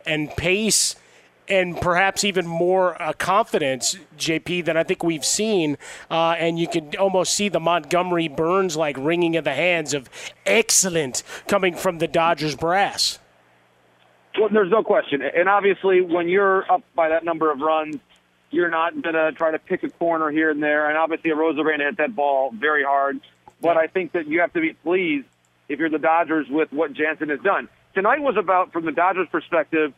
and 0.05 0.29
pace 0.31 0.97
and 1.47 1.79
perhaps 1.79 2.25
even 2.25 2.45
more 2.45 3.01
uh, 3.01 3.13
confidence, 3.13 3.97
JP, 4.17 4.65
than 4.65 4.75
I 4.75 4.83
think 4.83 5.05
we've 5.05 5.23
seen. 5.23 5.77
Uh, 6.11 6.31
and 6.31 6.59
you 6.59 6.67
can 6.67 6.93
almost 6.97 7.33
see 7.33 7.47
the 7.47 7.61
Montgomery 7.61 8.27
Burns 8.27 8.75
like 8.75 8.97
ringing 8.99 9.37
of 9.37 9.45
the 9.45 9.53
hands 9.53 9.93
of 9.93 10.09
excellent 10.45 11.23
coming 11.47 11.75
from 11.75 11.99
the 11.99 12.09
Dodgers 12.09 12.57
brass. 12.57 13.19
Well, 14.37 14.49
there's 14.51 14.69
no 14.69 14.83
question. 14.83 15.21
And 15.21 15.47
obviously, 15.47 16.01
when 16.01 16.27
you're 16.27 16.69
up 16.69 16.83
by 16.93 17.07
that 17.07 17.23
number 17.23 17.49
of 17.49 17.61
runs, 17.61 18.01
you're 18.51 18.69
not 18.69 19.01
going 19.01 19.15
to 19.15 19.31
try 19.33 19.51
to 19.51 19.59
pick 19.59 19.83
a 19.83 19.89
corner 19.89 20.29
here 20.29 20.49
and 20.49 20.61
there. 20.61 20.89
And 20.89 20.97
obviously, 20.97 21.31
Arozarena 21.31 21.85
hit 21.85 21.97
that 21.97 22.15
ball 22.15 22.51
very 22.51 22.83
hard. 22.83 23.19
But 23.61 23.77
I 23.77 23.87
think 23.87 24.11
that 24.13 24.27
you 24.27 24.41
have 24.41 24.53
to 24.53 24.61
be 24.61 24.73
pleased 24.73 25.25
if 25.67 25.79
you're 25.79 25.89
the 25.89 25.99
Dodgers 25.99 26.47
with 26.49 26.71
what 26.71 26.93
Jansen 26.93 27.29
has 27.29 27.39
done. 27.39 27.67
Tonight 27.93 28.21
was 28.21 28.37
about, 28.37 28.71
from 28.71 28.85
the 28.85 28.91
Dodgers' 28.91 29.27
perspective, 29.31 29.93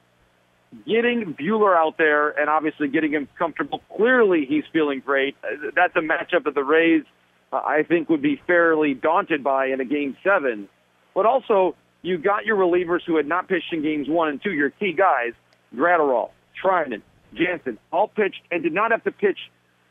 getting 0.85 1.35
Buehler 1.35 1.75
out 1.75 1.97
there 1.97 2.29
and 2.29 2.49
obviously 2.49 2.87
getting 2.87 3.11
him 3.11 3.27
comfortable. 3.37 3.81
Clearly, 3.95 4.45
he's 4.45 4.63
feeling 4.71 5.01
great. 5.05 5.35
That's 5.75 5.95
a 5.95 5.99
matchup 5.99 6.45
that 6.45 6.55
the 6.55 6.63
Rays, 6.63 7.03
uh, 7.51 7.57
I 7.57 7.83
think, 7.83 8.09
would 8.09 8.21
be 8.21 8.41
fairly 8.47 8.93
daunted 8.93 9.43
by 9.43 9.67
in 9.67 9.81
a 9.81 9.85
game 9.85 10.15
seven. 10.23 10.69
But 11.13 11.25
also, 11.25 11.75
you 12.01 12.17
got 12.17 12.45
your 12.45 12.55
relievers 12.55 13.01
who 13.05 13.17
had 13.17 13.27
not 13.27 13.47
pitched 13.47 13.73
in 13.73 13.81
games 13.81 14.07
one 14.07 14.29
and 14.29 14.41
two, 14.41 14.51
your 14.51 14.69
key 14.69 14.93
guys, 14.93 15.33
Graterol, 15.75 16.29
Treinen, 16.63 17.01
Jansen, 17.33 17.77
all 17.91 18.07
pitched 18.07 18.41
and 18.51 18.63
did 18.63 18.73
not 18.73 18.91
have 18.91 19.03
to 19.03 19.11
pitch 19.11 19.37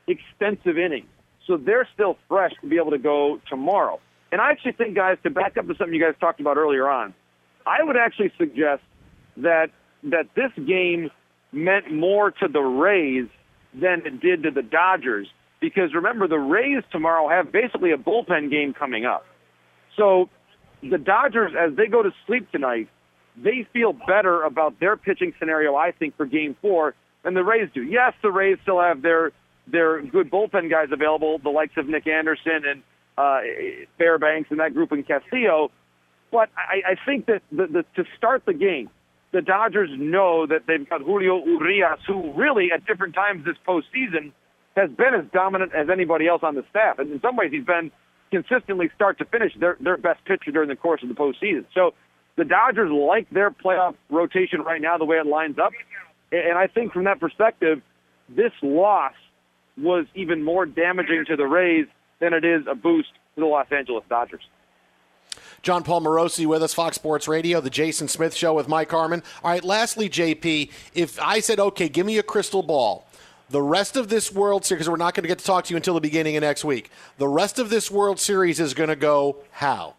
extensive 0.07 0.79
innings. 0.79 1.09
So 1.47 1.57
they're 1.57 1.89
still 1.95 2.17
fresh 2.29 2.53
to 2.61 2.69
be 2.69 2.77
able 2.77 2.91
to 2.91 2.99
go 2.99 3.41
tomorrow. 3.49 4.01
And 4.31 4.41
I 4.41 4.51
actually 4.51 4.73
think, 4.73 4.95
guys, 4.95 5.17
to 5.23 5.31
back 5.31 5.57
up 5.57 5.67
to 5.67 5.75
something 5.77 5.95
you 5.95 6.05
guys 6.05 6.15
talked 6.21 6.41
about 6.41 6.57
earlier 6.57 6.89
on, 6.89 7.15
I 7.67 7.83
would 7.83 7.97
actually 7.97 8.33
suggest 8.39 8.83
that 9.39 9.71
that 10.05 10.27
this 10.37 10.53
game 10.65 11.11
meant 11.51 11.93
more 11.93 12.31
to 12.31 12.49
the 12.49 12.61
Rays 12.61 13.27
than 13.75 14.03
it 14.07 14.21
did 14.21 14.43
to 14.45 14.51
the 14.51 14.63
Dodgers. 14.63 15.29
Because 15.61 15.95
remember, 15.95 16.29
the 16.29 16.39
Rays 16.39 16.85
tomorrow 16.93 17.29
have 17.29 17.51
basically 17.51 17.91
a 17.93 17.97
bullpen 17.97 18.51
game 18.51 18.75
coming 18.75 19.05
up. 19.07 19.25
So 19.97 20.29
the 20.83 20.99
Dodgers, 20.99 21.53
as 21.59 21.77
they 21.77 21.87
go 21.87 22.03
to 22.03 22.11
sleep 22.27 22.51
tonight, 22.53 22.89
they 23.37 23.67
feel 23.73 23.93
better 23.93 24.43
about 24.43 24.79
their 24.79 24.97
pitching 24.97 25.33
scenario, 25.39 25.75
I 25.75 25.93
think, 25.93 26.17
for 26.17 26.27
game 26.27 26.57
four 26.61 26.95
than 27.29 27.35
the 27.35 27.45
Rays 27.45 27.69
do. 27.75 27.83
Yes, 27.83 28.15
the 28.23 28.31
Rays 28.31 28.59
still 28.63 28.81
have 28.81 29.03
their 29.03 29.33
their 29.71 30.01
good 30.01 30.31
bullpen 30.31 30.71
guys 30.71 30.89
available, 30.91 31.39
the 31.39 31.51
likes 31.51 31.75
of 31.77 31.87
Nick 31.87 32.07
Anderson 32.07 32.63
and 32.67 32.83
uh, 33.19 33.41
Fairbanks 33.99 34.51
and 34.51 34.61
that 34.61 34.73
group 34.73 34.93
in 34.93 35.03
Castillo. 35.03 35.71
But 36.33 36.49
I, 36.57 36.93
I 36.93 36.97
think 37.05 37.27
that 37.27 37.43
the, 37.53 37.67
the, 37.67 37.85
to 37.97 38.09
start 38.17 38.45
the 38.47 38.55
game, 38.55 38.89
the 39.33 39.43
Dodgers 39.43 39.91
know 39.93 40.47
that 40.47 40.63
they've 40.67 40.89
got 40.89 41.03
Julio 41.03 41.45
Urias, 41.45 42.01
who 42.07 42.33
really 42.33 42.69
at 42.73 42.87
different 42.87 43.15
times 43.15 43.45
this 43.45 43.57
postseason 43.67 44.33
has 44.75 44.91
been 44.91 45.15
as 45.15 45.27
dominant 45.33 45.73
as 45.75 45.89
anybody 45.91 46.27
else 46.29 46.41
on 46.43 46.55
the 46.55 46.65
staff. 46.71 46.99
And 46.99 47.13
in 47.13 47.21
some 47.21 47.37
ways, 47.37 47.51
he's 47.53 47.65
been 47.65 47.91
consistently 48.31 48.91
start 48.95 49.19
to 49.19 49.25
finish 49.27 49.53
their, 49.59 49.77
their 49.81 49.97
best 49.97 50.25
pitcher 50.25 50.51
during 50.51 50.69
the 50.69 50.77
course 50.77 51.03
of 51.03 51.09
the 51.09 51.15
postseason. 51.15 51.67
So 51.75 51.93
the 52.37 52.45
Dodgers 52.45 52.91
like 52.91 53.29
their 53.31 53.51
playoff 53.51 53.97
rotation 54.09 54.61
right 54.63 54.81
now, 54.81 54.97
the 54.97 55.05
way 55.05 55.17
it 55.17 55.27
lines 55.27 55.59
up. 55.59 55.73
And 56.33 56.59
I 56.59 56.67
think 56.67 56.93
from 56.93 57.05
that 57.05 57.21
perspective, 57.21 57.83
this 58.29 58.53
loss 58.63 59.15
was 59.77 60.07
even 60.15 60.43
more 60.43 60.67
damaging 60.67 61.25
to 61.27 61.37
the 61.37 61.47
Rays 61.47 61.87
than 62.19 62.33
it 62.33 62.45
is 62.45 62.67
a 62.67 62.75
boost 62.75 63.09
to 63.35 63.41
the 63.41 63.47
Los 63.47 63.67
Angeles 63.71 64.05
Dodgers. 64.09 64.43
Jon 65.63 65.83
Paul 65.83 66.03
Morosi 66.03 66.47
with 66.47 66.63
us, 66.63 66.75
Fox 66.75 66.97
Sports 66.97 67.29
Radio, 67.29 67.61
the 67.61 67.71
Jason 67.71 68.09
Smith 68.09 68.35
Show 68.35 68.55
with 68.55 68.69
Mike 68.69 68.91
Harmon. 68.91 69.23
All 69.43 69.51
right, 69.51 69.65
lastly, 69.65 70.09
JP, 70.09 70.71
if 70.95 71.21
I 71.21 71.41
said, 71.41 71.59
okay, 71.59 71.89
give 71.89 72.07
me 72.07 72.19
a 72.19 72.23
crystal 72.23 72.63
ball, 72.63 73.07
the 73.51 73.63
rest 73.63 73.97
of 73.97 74.09
this 74.09 74.33
World 74.33 74.65
Series, 74.65 74.81
because 74.81 74.91
we're 74.91 74.97
not 74.97 75.15
going 75.15 75.23
to 75.23 75.29
get 75.29 75.39
to 75.39 75.45
talk 75.45 75.65
to 75.65 75.71
you 75.73 75.77
until 75.77 75.95
the 75.95 76.01
beginning 76.01 76.37
of 76.37 76.43
next 76.43 76.65
week, 76.65 76.91
the 77.17 77.29
rest 77.29 77.59
of 77.59 77.71
this 77.71 77.91
World 77.91 78.21
Series 78.21 78.61
is 78.61 78.75
going 78.75 78.89
to 78.89 78.97
go 78.97 79.37
how? 79.53 79.95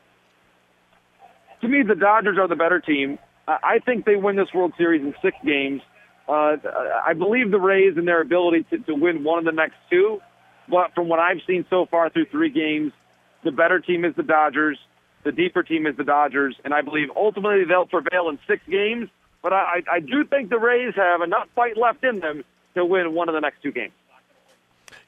To 1.61 1.67
me, 1.67 1.83
the 1.83 1.95
Dodgers 1.95 2.37
are 2.37 2.47
the 2.47 2.55
better 2.55 2.79
team. 2.79 3.17
I 3.47 3.79
think 3.79 4.05
they 4.05 4.15
win 4.15 4.35
this 4.35 4.53
World 4.53 4.73
Series 4.77 5.01
in 5.01 5.13
six 5.21 5.35
games. 5.43 5.81
Uh, 6.29 6.57
I 7.05 7.13
believe 7.13 7.49
the 7.49 7.59
Rays 7.59 7.97
and 7.97 8.07
their 8.07 8.21
ability 8.21 8.65
to, 8.69 8.77
to 8.77 8.93
win 8.93 9.23
one 9.23 9.39
of 9.39 9.45
the 9.45 9.51
next 9.51 9.75
two. 9.89 10.19
But 10.69 10.93
from 10.93 11.09
what 11.09 11.17
I've 11.17 11.39
seen 11.47 11.65
so 11.71 11.87
far 11.89 12.11
through 12.11 12.27
three 12.27 12.51
games, 12.51 12.93
the 13.43 13.51
better 13.51 13.79
team 13.79 14.05
is 14.05 14.15
the 14.15 14.23
Dodgers. 14.23 14.77
The 15.23 15.31
deeper 15.31 15.63
team 15.63 15.87
is 15.87 15.97
the 15.97 16.03
Dodgers, 16.03 16.55
and 16.63 16.73
I 16.73 16.81
believe 16.81 17.07
ultimately 17.15 17.65
they'll 17.65 17.87
prevail 17.87 18.29
in 18.29 18.37
six 18.47 18.61
games. 18.69 19.09
But 19.41 19.53
I, 19.53 19.81
I 19.91 19.99
do 19.99 20.23
think 20.23 20.49
the 20.49 20.59
Rays 20.59 20.93
have 20.95 21.21
enough 21.21 21.47
fight 21.55 21.77
left 21.77 22.03
in 22.03 22.19
them 22.19 22.43
to 22.75 22.85
win 22.85 23.13
one 23.13 23.27
of 23.27 23.33
the 23.33 23.41
next 23.41 23.63
two 23.63 23.71
games. 23.71 23.93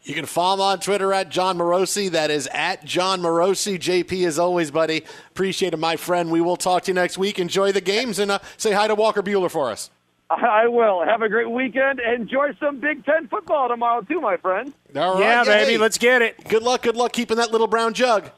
You 0.03 0.15
can 0.15 0.25
follow 0.25 0.55
him 0.55 0.61
on 0.61 0.79
Twitter 0.79 1.13
at 1.13 1.29
Jon 1.29 1.57
Morosi. 1.57 2.09
That 2.09 2.31
is 2.31 2.47
at 2.51 2.83
Jon 2.83 3.21
Morosi. 3.21 3.77
JP, 3.77 4.25
as 4.25 4.39
always, 4.39 4.71
buddy. 4.71 5.03
Appreciate 5.29 5.73
it, 5.73 5.77
my 5.77 5.95
friend. 5.95 6.31
We 6.31 6.41
will 6.41 6.57
talk 6.57 6.83
to 6.83 6.91
you 6.91 6.95
next 6.95 7.17
week. 7.17 7.39
Enjoy 7.39 7.71
the 7.71 7.81
games 7.81 8.17
and 8.17 8.31
uh, 8.31 8.39
say 8.57 8.71
hi 8.71 8.87
to 8.87 8.95
Walker 8.95 9.21
Buehler 9.21 9.51
for 9.51 9.69
us. 9.69 9.91
I 10.37 10.67
will. 10.67 11.03
Have 11.03 11.21
a 11.21 11.29
great 11.29 11.49
weekend. 11.49 11.99
Enjoy 11.99 12.53
some 12.59 12.79
Big 12.79 13.05
Ten 13.05 13.27
football 13.27 13.67
tomorrow, 13.67 14.01
too, 14.01 14.21
my 14.21 14.37
friend. 14.37 14.73
All 14.95 15.15
right, 15.15 15.21
yeah, 15.21 15.43
baby. 15.43 15.77
Let's 15.77 15.97
get 15.97 16.21
it. 16.21 16.47
Good 16.47 16.63
luck. 16.63 16.83
Good 16.83 16.95
luck 16.95 17.11
keeping 17.11 17.37
that 17.37 17.51
little 17.51 17.67
brown 17.67 17.93
jug. 17.93 18.29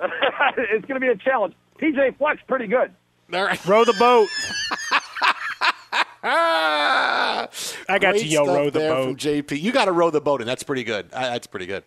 it's 0.56 0.84
going 0.86 1.00
to 1.00 1.00
be 1.00 1.08
a 1.08 1.16
challenge. 1.16 1.54
PJ 1.80 2.18
Fleck, 2.18 2.46
pretty 2.46 2.66
good. 2.66 2.92
All 3.32 3.44
right. 3.44 3.64
Row 3.66 3.84
the 3.84 3.92
boat. 3.94 4.28
I 7.88 7.98
got 8.00 8.16
to 8.16 8.26
yo 8.26 8.46
row 8.46 8.70
the 8.70 8.80
boat. 8.80 9.16
JP, 9.16 9.60
you 9.60 9.72
got 9.72 9.84
to 9.86 9.92
row 9.92 10.10
the 10.10 10.20
boat, 10.20 10.40
and 10.40 10.48
that's 10.48 10.62
pretty 10.62 10.84
good. 10.84 11.06
Uh, 11.12 11.30
that's 11.30 11.46
pretty 11.46 11.66
good. 11.66 11.84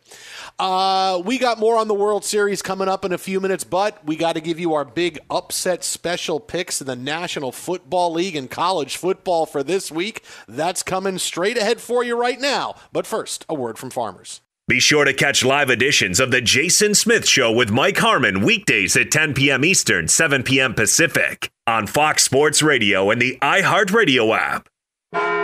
Uh, 0.57 1.21
we 1.25 1.37
got 1.37 1.59
more 1.59 1.77
on 1.77 1.87
the 1.87 1.93
World 1.93 2.23
Series 2.23 2.61
coming 2.61 2.87
up 2.87 3.03
in 3.03 3.11
a 3.11 3.17
few 3.17 3.39
minutes, 3.39 3.63
but 3.63 4.03
we 4.05 4.15
got 4.15 4.33
to 4.33 4.41
give 4.41 4.59
you 4.59 4.73
our 4.73 4.85
big 4.85 5.19
upset 5.29 5.83
special 5.83 6.39
picks 6.39 6.79
in 6.81 6.87
the 6.87 6.95
National 6.95 7.51
Football 7.51 8.13
League 8.13 8.35
and 8.35 8.49
college 8.49 8.97
football 8.97 9.45
for 9.45 9.63
this 9.63 9.91
week. 9.91 10.23
That's 10.47 10.83
coming 10.83 11.17
straight 11.17 11.57
ahead 11.57 11.81
for 11.81 12.03
you 12.03 12.17
right 12.17 12.39
now. 12.39 12.75
But 12.93 13.05
first, 13.05 13.45
a 13.49 13.53
word 13.53 13.77
from 13.77 13.89
farmers. 13.89 14.41
Be 14.69 14.79
sure 14.79 15.03
to 15.03 15.15
catch 15.15 15.43
live 15.43 15.71
editions 15.71 16.19
of 16.19 16.29
The 16.29 16.41
Jason 16.41 16.93
Smith 16.93 17.27
Show 17.27 17.51
with 17.51 17.71
Mike 17.71 17.97
Harmon 17.97 18.45
weekdays 18.45 18.95
at 18.95 19.09
10 19.09 19.33
p.m. 19.33 19.65
Eastern, 19.65 20.07
7 20.07 20.43
p.m. 20.43 20.75
Pacific 20.75 21.49
on 21.65 21.87
Fox 21.87 22.21
Sports 22.21 22.61
Radio 22.61 23.09
and 23.09 23.19
the 23.19 23.35
iHeartRadio 23.41 24.37
app. 24.37 24.69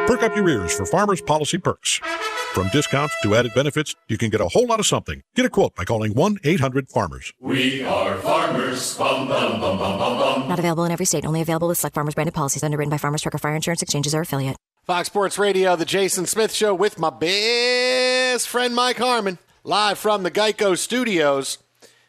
Perk 0.07 0.21
up 0.21 0.35
your 0.35 0.47
ears 0.47 0.75
for 0.77 0.85
Farmers 0.85 1.21
Policy 1.21 1.57
Perks. 1.57 1.97
From 2.53 2.69
discounts 2.69 3.15
to 3.23 3.33
added 3.33 3.55
benefits, 3.55 3.95
you 4.09 4.19
can 4.19 4.29
get 4.29 4.41
a 4.41 4.47
whole 4.47 4.67
lot 4.67 4.79
of 4.79 4.85
something. 4.85 5.23
Get 5.33 5.47
a 5.47 5.49
quote 5.49 5.73
by 5.73 5.85
calling 5.85 6.13
1 6.13 6.37
800 6.43 6.87
Farmers. 6.89 7.33
We 7.39 7.83
are 7.83 8.17
farmers. 8.17 8.95
Bum, 8.95 9.27
bum, 9.27 9.59
bum, 9.59 9.79
bum, 9.79 9.97
bum, 9.97 10.19
bum. 10.19 10.47
Not 10.49 10.59
available 10.59 10.83
in 10.83 10.91
every 10.91 11.07
state, 11.07 11.25
only 11.25 11.41
available 11.41 11.67
with 11.67 11.79
select 11.79 11.95
farmers 11.95 12.13
branded 12.13 12.35
policies 12.35 12.61
underwritten 12.61 12.91
by 12.91 12.99
Farmers 12.99 13.23
Truck 13.23 13.33
or 13.33 13.39
Fire 13.39 13.55
Insurance 13.55 13.81
Exchanges 13.81 14.13
or 14.13 14.21
affiliate. 14.21 14.57
Fox 14.85 15.07
Sports 15.07 15.39
Radio, 15.39 15.75
the 15.75 15.83
Jason 15.83 16.27
Smith 16.27 16.53
Show 16.53 16.71
with 16.75 16.99
my 16.99 17.09
best 17.09 18.47
friend 18.47 18.75
Mike 18.75 18.97
Harmon, 18.97 19.39
live 19.63 19.97
from 19.97 20.21
the 20.21 20.29
Geico 20.29 20.77
Studios. 20.77 21.57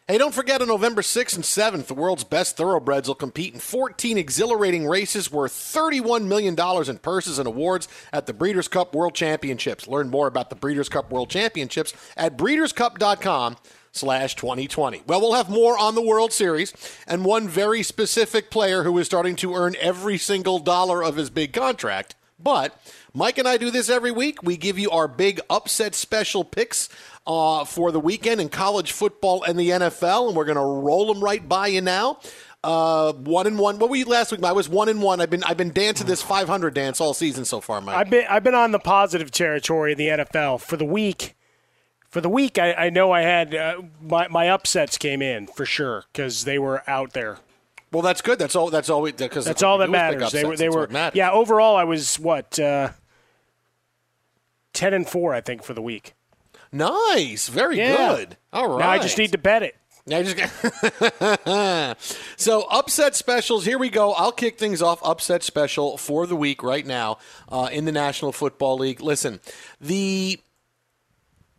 Hey, 0.06 0.18
don't 0.18 0.34
forget 0.34 0.60
on 0.60 0.68
November 0.68 1.00
6th 1.00 1.36
and 1.36 1.42
7th, 1.42 1.86
the 1.86 1.94
world's 1.94 2.22
best 2.22 2.58
thoroughbreds 2.58 3.08
will 3.08 3.14
compete 3.14 3.54
in 3.54 3.60
14 3.60 4.18
exhilarating 4.18 4.86
races 4.86 5.32
worth 5.32 5.52
$31 5.52 6.26
million 6.26 6.54
in 6.54 6.98
purses 6.98 7.38
and 7.38 7.48
awards 7.48 7.88
at 8.12 8.26
the 8.26 8.34
Breeders' 8.34 8.68
Cup 8.68 8.94
World 8.94 9.14
Championships. 9.14 9.88
Learn 9.88 10.10
more 10.10 10.26
about 10.26 10.50
the 10.50 10.54
Breeders' 10.54 10.90
Cup 10.90 11.10
World 11.10 11.30
Championships 11.30 11.94
at 12.14 12.36
breederscup.com 12.36 13.56
slash 13.92 14.34
2020. 14.34 15.02
Well, 15.06 15.22
we'll 15.22 15.32
have 15.32 15.48
more 15.48 15.78
on 15.78 15.94
the 15.94 16.02
World 16.02 16.30
Series 16.30 16.74
and 17.06 17.24
one 17.24 17.48
very 17.48 17.82
specific 17.82 18.50
player 18.50 18.82
who 18.82 18.98
is 18.98 19.06
starting 19.06 19.36
to 19.36 19.54
earn 19.54 19.76
every 19.80 20.18
single 20.18 20.58
dollar 20.58 21.02
of 21.02 21.16
his 21.16 21.30
big 21.30 21.54
contract. 21.54 22.16
But 22.39 22.78
Mike 23.14 23.39
and 23.39 23.49
I 23.49 23.57
do 23.57 23.70
this 23.70 23.89
every 23.89 24.11
week. 24.11 24.43
We 24.43 24.57
give 24.57 24.78
you 24.78 24.91
our 24.91 25.09
big 25.09 25.41
upset 25.49 25.95
special 25.95 26.45
picks 26.45 26.89
uh, 27.26 27.64
for 27.64 27.91
the 27.91 28.01
weekend 28.01 28.41
in 28.41 28.49
college 28.49 28.93
football 28.93 29.43
and 29.43 29.59
the 29.59 29.70
NFL, 29.70 30.28
and 30.28 30.37
we're 30.37 30.45
going 30.45 30.57
to 30.57 30.62
roll 30.62 31.12
them 31.12 31.22
right 31.22 31.47
by 31.47 31.68
you 31.68 31.80
now. 31.80 32.18
Uh, 32.62 33.12
one 33.12 33.47
and 33.47 33.59
one. 33.59 33.78
What 33.78 33.91
were 33.91 33.97
you 33.97 34.07
last 34.07 34.32
week? 34.32 34.43
I 34.43 34.53
was 34.53 34.68
one 34.68 34.89
and 34.89 35.01
one. 35.01 35.20
I've 35.20 35.30
been 35.30 35.45
I've 35.45 35.57
been 35.57 35.72
dancing 35.72 36.07
this 36.07 36.20
500 36.20 36.74
dance 36.74 37.01
all 37.01 37.14
season 37.14 37.45
so 37.45 37.61
far, 37.61 37.80
Mike. 37.80 37.97
I've 37.97 38.11
been 38.11 38.26
I've 38.28 38.43
been 38.43 38.55
on 38.55 38.72
the 38.72 38.80
positive 38.80 39.30
territory 39.30 39.93
in 39.93 39.99
the 39.99 40.09
NFL 40.09 40.61
for 40.61 40.76
the 40.76 40.84
week. 40.84 41.37
For 42.09 42.20
the 42.20 42.28
week, 42.28 42.59
I, 42.59 42.72
I 42.72 42.91
know 42.91 43.12
I 43.12 43.20
had 43.22 43.55
uh, 43.55 43.82
my 44.01 44.26
my 44.28 44.49
upsets 44.49 44.99
came 44.99 45.22
in 45.22 45.47
for 45.47 45.64
sure 45.64 46.05
because 46.12 46.45
they 46.45 46.59
were 46.59 46.82
out 46.89 47.12
there. 47.12 47.39
Well, 47.97 48.03
that's 48.03 48.20
good. 48.20 48.38
That's 48.38 48.55
all. 48.55 48.68
That's 48.68 48.90
all. 48.90 49.03
Because 49.11 49.47
that's 49.47 49.62
all 49.62 49.78
that 49.78 49.88
matters. 49.88 50.30
They 50.30 50.44
were. 50.44 50.55
They 50.55 50.68
were. 50.68 50.86
Yeah. 51.14 51.30
Overall, 51.30 51.76
I 51.76 51.84
was 51.84 52.18
what 52.20 52.59
uh, 52.59 52.90
ten 54.74 54.92
and 54.92 55.09
four, 55.09 55.32
I 55.32 55.40
think, 55.40 55.62
for 55.62 55.72
the 55.72 55.80
week. 55.80 56.12
Nice. 56.70 57.49
Very 57.49 57.78
yeah. 57.78 57.97
good. 57.97 58.36
All 58.53 58.68
right. 58.68 58.80
Now 58.80 58.90
I 58.90 58.99
just 58.99 59.16
need 59.16 59.32
to 59.32 59.38
bet 59.38 59.62
it. 59.62 59.76
I 60.12 60.22
just 60.22 60.36
so 62.36 62.66
upset 62.70 63.14
specials. 63.14 63.64
Here 63.64 63.78
we 63.78 63.88
go. 63.88 64.12
I'll 64.12 64.30
kick 64.30 64.59
things 64.59 64.82
off. 64.82 65.01
Upset 65.03 65.42
special 65.42 65.97
for 65.97 66.26
the 66.26 66.36
week 66.36 66.62
right 66.62 66.84
now 66.84 67.16
uh, 67.49 67.70
in 67.72 67.86
the 67.86 67.92
National 67.92 68.30
Football 68.30 68.76
League. 68.76 69.01
Listen, 69.01 69.40
the 69.80 70.38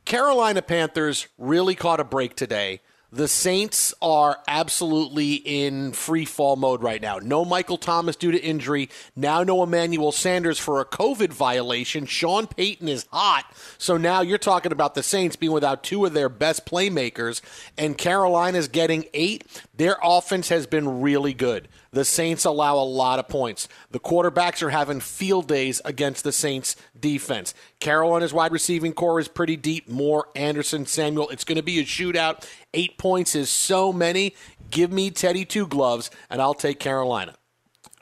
Carolina 0.05 0.61
Panthers 0.61 1.29
really 1.39 1.73
caught 1.73 1.99
a 1.99 2.03
break 2.03 2.35
today 2.35 2.81
the 3.11 3.27
Saints 3.27 3.93
are 4.01 4.39
absolutely 4.47 5.35
in 5.35 5.93
free 5.93 6.25
fall 6.25 6.57
mode 6.57 6.83
right 6.83 7.01
now. 7.01 7.19
No 7.19 7.45
Michael 7.45 7.77
Thomas 7.77 8.15
due 8.15 8.31
to 8.31 8.41
injury. 8.41 8.89
Now 9.15 9.43
no 9.43 9.63
Emmanuel 9.63 10.11
Sanders 10.11 10.59
for 10.59 10.81
a 10.81 10.85
COVID 10.85 11.31
violation. 11.31 12.05
Sean 12.05 12.47
Payton 12.47 12.89
is 12.89 13.05
hot. 13.11 13.45
So 13.77 13.95
now 13.95 14.21
you're 14.21 14.37
talking 14.37 14.71
about 14.71 14.93
the 14.93 15.03
Saints 15.03 15.35
being 15.37 15.53
without 15.53 15.83
two 15.83 16.05
of 16.05 16.13
their 16.13 16.29
best 16.29 16.65
playmakers, 16.65 17.41
and 17.77 17.97
Carolina's 17.97 18.67
getting 18.67 19.05
eight. 19.13 19.45
Their 19.75 19.97
offense 20.03 20.49
has 20.49 20.67
been 20.67 21.01
really 21.01 21.33
good. 21.33 21.69
The 21.97 22.05
Saints 22.05 22.45
allow 22.45 22.75
a 22.75 22.85
lot 22.85 23.17
of 23.17 23.27
points. 23.27 23.67
The 23.89 23.99
quarterbacks 23.99 24.61
are 24.61 24.69
having 24.69 24.99
field 24.99 25.47
days 25.47 25.81
against 25.83 26.23
the 26.23 26.31
Saints 26.31 26.75
defense. 26.99 27.55
Carolina's 27.79 28.31
wide 28.31 28.51
receiving 28.51 28.93
core 28.93 29.19
is 29.19 29.27
pretty 29.27 29.55
deep. 29.55 29.89
Moore, 29.89 30.27
Anderson, 30.35 30.85
Samuel. 30.85 31.29
It's 31.29 31.43
going 31.43 31.55
to 31.55 31.63
be 31.63 31.79
a 31.79 31.83
shootout. 31.83 32.47
Eight 32.75 32.99
points 32.99 33.33
is 33.33 33.49
so 33.49 33.91
many. 33.91 34.35
Give 34.69 34.91
me 34.91 35.09
Teddy 35.09 35.43
two 35.43 35.65
gloves, 35.65 36.11
and 36.29 36.39
I'll 36.39 36.53
take 36.53 36.79
Carolina. 36.79 37.33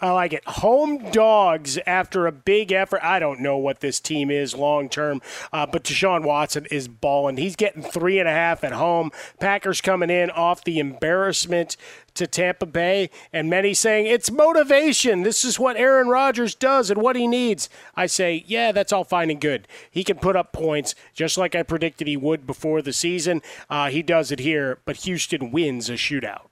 I 0.06 0.12
like 0.12 0.34
it. 0.34 0.44
Home 0.46 1.10
dogs 1.10 1.80
after 1.88 2.28
a 2.28 2.32
big 2.32 2.72
effort. 2.72 3.00
I 3.02 3.18
don't 3.18 3.40
know 3.40 3.58
what 3.58 3.80
this 3.80 4.00
team 4.00 4.30
is 4.30 4.54
long 4.54 4.88
term, 4.88 5.20
uh, 5.52 5.66
but 5.66 5.84
Deshaun 5.84 6.24
Watson 6.24 6.68
is 6.68 6.88
balling. 6.88 7.38
He's 7.38 7.56
getting 7.56 7.82
three 7.82 8.20
and 8.20 8.30
a 8.30 8.32
half 8.32 8.64
at 8.64 8.74
home. 8.74 9.10
Packers 9.40 9.82
coming 9.82 10.12
in 10.12 10.30
off 10.30 10.64
the 10.64 10.78
embarrassment 10.78 11.76
to 12.14 12.28
Tampa 12.28 12.68
Bay, 12.68 13.10
and 13.34 13.50
many 13.50 13.74
saying 13.74 14.06
it's 14.06 14.30
motivation. 14.30 15.24
This 15.24 15.44
is 15.44 15.60
what 15.60 15.76
Aaron 15.76 16.08
Rodgers 16.08 16.54
does 16.54 16.92
and 16.92 17.02
what 17.02 17.16
he 17.16 17.26
needs. 17.26 17.68
I 17.96 18.06
say, 18.06 18.44
yeah, 18.46 18.72
that's 18.72 18.94
all 18.94 19.06
fine 19.06 19.32
and 19.32 19.42
good. 19.42 19.68
He 19.90 20.04
can 20.04 20.18
put 20.18 20.36
up 20.36 20.54
points 20.54 20.94
just 21.16 21.36
like 21.36 21.56
I 21.56 21.64
predicted 21.64 22.08
he 22.08 22.16
would 22.16 22.46
before 22.46 22.84
the 22.84 22.94
season. 22.94 23.42
Uh, 23.72 23.90
he 23.90 24.04
does 24.04 24.32
it 24.32 24.38
here, 24.38 24.78
but 24.86 24.98
Houston 24.98 25.50
wins 25.50 25.90
a 25.90 25.94
shootout. 25.94 26.50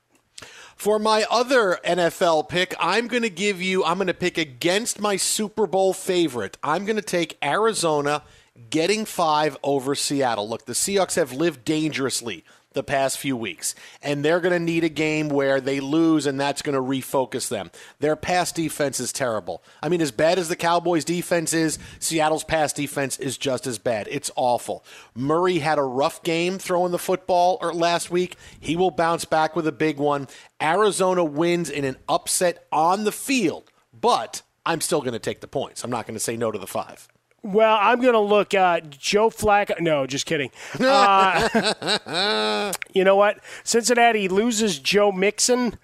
For 0.76 0.98
my 0.98 1.24
other 1.30 1.78
NFL 1.84 2.48
pick, 2.48 2.74
I'm 2.78 3.06
going 3.08 3.22
to 3.22 3.30
give 3.30 3.62
you, 3.62 3.84
I'm 3.84 3.96
going 3.96 4.08
to 4.08 4.14
pick 4.14 4.38
against 4.38 5.00
my 5.00 5.16
Super 5.16 5.66
Bowl 5.66 5.92
favorite. 5.92 6.58
I'm 6.62 6.84
going 6.84 6.96
to 6.96 7.02
take 7.02 7.38
Arizona 7.42 8.22
getting 8.70 9.04
five 9.04 9.56
over 9.62 9.94
Seattle. 9.94 10.48
Look, 10.48 10.66
the 10.66 10.72
Seahawks 10.72 11.16
have 11.16 11.32
lived 11.32 11.64
dangerously 11.64 12.44
the 12.74 12.82
past 12.82 13.18
few 13.18 13.36
weeks. 13.36 13.74
And 14.02 14.24
they're 14.24 14.40
going 14.40 14.52
to 14.52 14.58
need 14.58 14.84
a 14.84 14.88
game 14.88 15.28
where 15.28 15.60
they 15.60 15.80
lose, 15.80 16.26
and 16.26 16.38
that's 16.38 16.62
going 16.62 16.74
to 16.74 16.80
refocus 16.80 17.48
them. 17.48 17.70
Their 18.00 18.16
pass 18.16 18.52
defense 18.52 19.00
is 19.00 19.12
terrible. 19.12 19.62
I 19.82 19.88
mean, 19.88 20.00
as 20.00 20.10
bad 20.10 20.38
as 20.38 20.48
the 20.48 20.56
Cowboys' 20.56 21.04
defense 21.04 21.54
is, 21.54 21.78
Seattle's 21.98 22.44
pass 22.44 22.72
defense 22.72 23.18
is 23.18 23.38
just 23.38 23.66
as 23.66 23.78
bad. 23.78 24.08
It's 24.10 24.30
awful. 24.36 24.84
Murray 25.14 25.58
had 25.58 25.78
a 25.78 25.82
rough 25.82 26.22
game 26.22 26.58
throwing 26.58 26.92
the 26.92 26.98
football 26.98 27.58
er, 27.62 27.72
last 27.72 28.10
week. 28.10 28.36
He 28.60 28.76
will 28.76 28.90
bounce 28.90 29.24
back 29.24 29.56
with 29.56 29.66
a 29.66 29.72
big 29.72 29.98
one. 29.98 30.28
Arizona 30.60 31.24
wins 31.24 31.70
in 31.70 31.84
an 31.84 31.96
upset 32.08 32.66
on 32.70 33.04
the 33.04 33.12
field, 33.12 33.70
but 33.98 34.42
I'm 34.66 34.80
still 34.80 35.00
going 35.00 35.12
to 35.12 35.18
take 35.18 35.40
the 35.40 35.48
points. 35.48 35.84
I'm 35.84 35.90
not 35.90 36.06
going 36.06 36.14
to 36.14 36.20
say 36.20 36.36
no 36.36 36.50
to 36.50 36.58
the 36.58 36.66
five. 36.66 37.08
Well, 37.44 37.76
I'm 37.78 38.00
going 38.00 38.14
to 38.14 38.20
look 38.20 38.54
uh, 38.54 38.80
Joe 38.80 39.28
Flacco. 39.28 39.78
No, 39.78 40.06
just 40.06 40.26
kidding. 40.26 40.50
Uh, 40.80 42.72
you 42.92 43.04
know 43.04 43.16
what? 43.16 43.38
Cincinnati 43.64 44.28
loses 44.28 44.78
Joe 44.78 45.12
Mixon, 45.12 45.76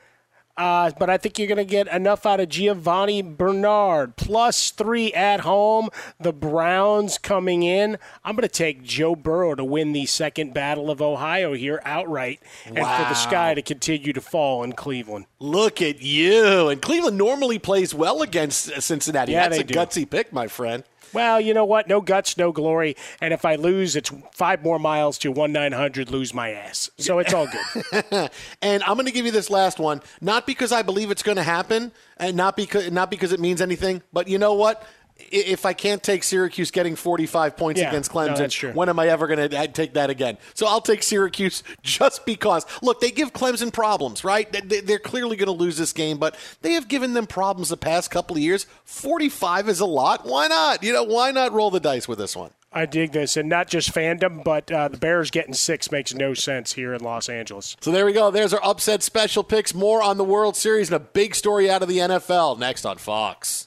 uh, 0.57 0.91
but 0.99 1.11
I 1.11 1.19
think 1.19 1.39
you're 1.39 1.49
going 1.49 1.59
to 1.59 1.65
get 1.65 1.87
enough 1.89 2.25
out 2.25 2.41
of 2.41 2.49
Giovani 2.49 3.23
Bernard. 3.23 4.17
Plus 4.17 4.71
three 4.71 5.13
at 5.13 5.41
home. 5.41 5.91
The 6.19 6.33
Browns 6.33 7.19
coming 7.19 7.63
in. 7.63 7.99
I'm 8.25 8.37
going 8.37 8.49
to 8.49 8.49
take 8.49 8.83
Joe 8.83 9.15
Burrow 9.15 9.55
to 9.55 9.65
win 9.65 9.93
the 9.93 10.07
second 10.07 10.55
Battle 10.55 10.91
of 10.91 11.03
Ohio 11.03 11.53
here 11.53 11.83
outright, 11.85 12.41
and 12.67 12.77
for 12.77 12.83
the 12.83 13.15
sky 13.15 13.55
to 13.55 13.63
continue 13.63 14.13
to 14.13 14.21
fall 14.21 14.63
in 14.63 14.73
Cleveland. 14.73 15.27
Look 15.39 15.83
at 15.83 16.01
you! 16.01 16.69
And 16.69 16.81
Cleveland 16.81 17.19
normally 17.19 17.59
plays 17.59 17.95
well 17.95 18.23
against 18.23 18.81
Cincinnati. 18.83 19.33
Yeah, 19.33 19.49
That's 19.49 19.61
a 19.63 19.65
do. 19.65 19.75
gutsy 19.75 20.09
pick, 20.09 20.33
my 20.33 20.47
friend 20.47 20.85
well, 21.13 21.41
you 21.41 21.55
know 21.55 21.65
what? 21.65 21.89
No 21.89 22.01
guts, 22.01 22.37
no 22.37 22.53
glory. 22.53 22.97
And 23.21 23.33
if 23.33 23.45
I 23.45 23.57
lose, 23.57 23.97
it's 23.97 24.13
five 24.33 24.63
more 24.63 24.79
miles 24.79 25.19
to 25.19 25.33
one 25.33 25.53
nine 25.53 25.73
hundred. 25.73 26.11
Lose 26.11 26.33
my 26.35 26.51
ass. 26.51 26.91
So 26.99 27.19
it's 27.19 27.35
all 27.35 27.47
good. 27.47 28.31
and 28.63 28.83
I'm 28.83 28.95
going 28.95 29.07
to 29.07 29.13
give 29.13 29.27
you 29.27 29.33
this 29.33 29.51
last 29.51 29.79
one, 29.79 30.03
not 30.21 30.47
because 30.47 30.73
I 30.73 30.83
believe 30.83 31.11
it's 31.11 31.23
going 31.23 31.37
to 31.37 31.43
happen, 31.43 31.93
and 32.17 32.37
not 32.37 32.57
because 32.57 32.91
not 32.91 33.11
because 33.11 33.33
it 33.33 33.41
means 33.41 33.61
anything, 33.61 34.03
but 34.13 34.29
you 34.29 34.39
know 34.39 34.55
what? 34.55 34.87
If 35.31 35.67
I 35.67 35.73
can't 35.73 36.03
take 36.03 36.23
Syracuse 36.23 36.71
getting 36.71 36.97
45 36.97 37.57
points 37.57 37.81
yeah, 37.81 37.89
against 37.89 38.11
Clemson, 38.11 38.63
no, 38.63 38.73
when 38.73 38.89
am 38.89 38.99
I 38.99 39.09
ever 39.09 39.27
going 39.27 39.51
to 39.51 39.69
take 39.69 39.95
that 39.95 40.11
again? 40.11 40.39
So 40.55 40.67
I'll 40.67 40.81
take 40.81 41.03
Syracuse 41.03 41.63
just 41.83 42.25
because. 42.27 42.67
Look, 42.83 43.01
they 43.01 43.11
give 43.11 43.33
Clemson 43.33 43.73
problems, 43.73 44.25
right? 44.25 44.51
They're 44.69 44.99
clearly 44.99 45.37
going 45.37 45.47
to 45.47 45.53
lose 45.53 45.77
this 45.77 45.93
game, 45.93 46.19
but 46.19 46.37
they 46.63 46.73
have 46.73 46.89
given 46.89 47.15
them 47.15 47.27
problems 47.27 47.69
the 47.69 47.77
past 47.77 48.11
couple 48.11 48.37
of 48.37 48.43
years. 48.43 48.67
45 48.85 49.69
is 49.69 49.81
a 49.81 49.87
lot. 49.87 50.27
Why 50.27 50.47
not? 50.47 50.83
You 50.83 50.93
know, 50.93 51.05
why 51.05 51.31
not 51.31 51.53
roll 51.53 51.71
the 51.71 51.81
dice 51.81 52.09
with 52.09 52.19
this 52.19 52.37
one? 52.37 52.51
I 52.73 52.87
dig 52.87 53.11
this, 53.11 53.37
and 53.37 53.49
not 53.49 53.67
just 53.67 53.93
fandom, 53.93 54.45
but 54.45 54.71
uh, 54.71 54.87
the 54.89 54.97
Bears 54.97 55.33
getting 55.33 55.55
six 55.55 55.91
makes 55.91 56.15
no 56.15 56.35
sense 56.35 56.75
here 56.75 56.95
in 56.95 57.03
Los 57.03 57.29
Angeles. 57.29 57.77
So 57.81 57.91
there 57.91 58.07
we 58.07 58.13
go. 58.13 58.31
There's 58.31 58.55
our 58.55 58.65
upset 58.65 59.03
special 59.03 59.43
picks. 59.43 59.75
More 59.75 60.03
on 60.03 60.19
the 60.19 60.25
World 60.25 60.57
Series 60.57 60.89
and 60.89 60.97
a 60.97 61.01
big 61.01 61.35
story 61.35 61.69
out 61.69 61.83
of 61.83 61.89
the 61.89 61.99
NFL 61.99 62.59
next 62.59 62.85
on 62.85 62.99
Fox. 62.99 63.67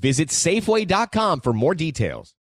Visit 0.00 0.30
Safeway.com 0.30 1.40
for 1.40 1.52
more 1.52 1.74
details. 1.74 2.34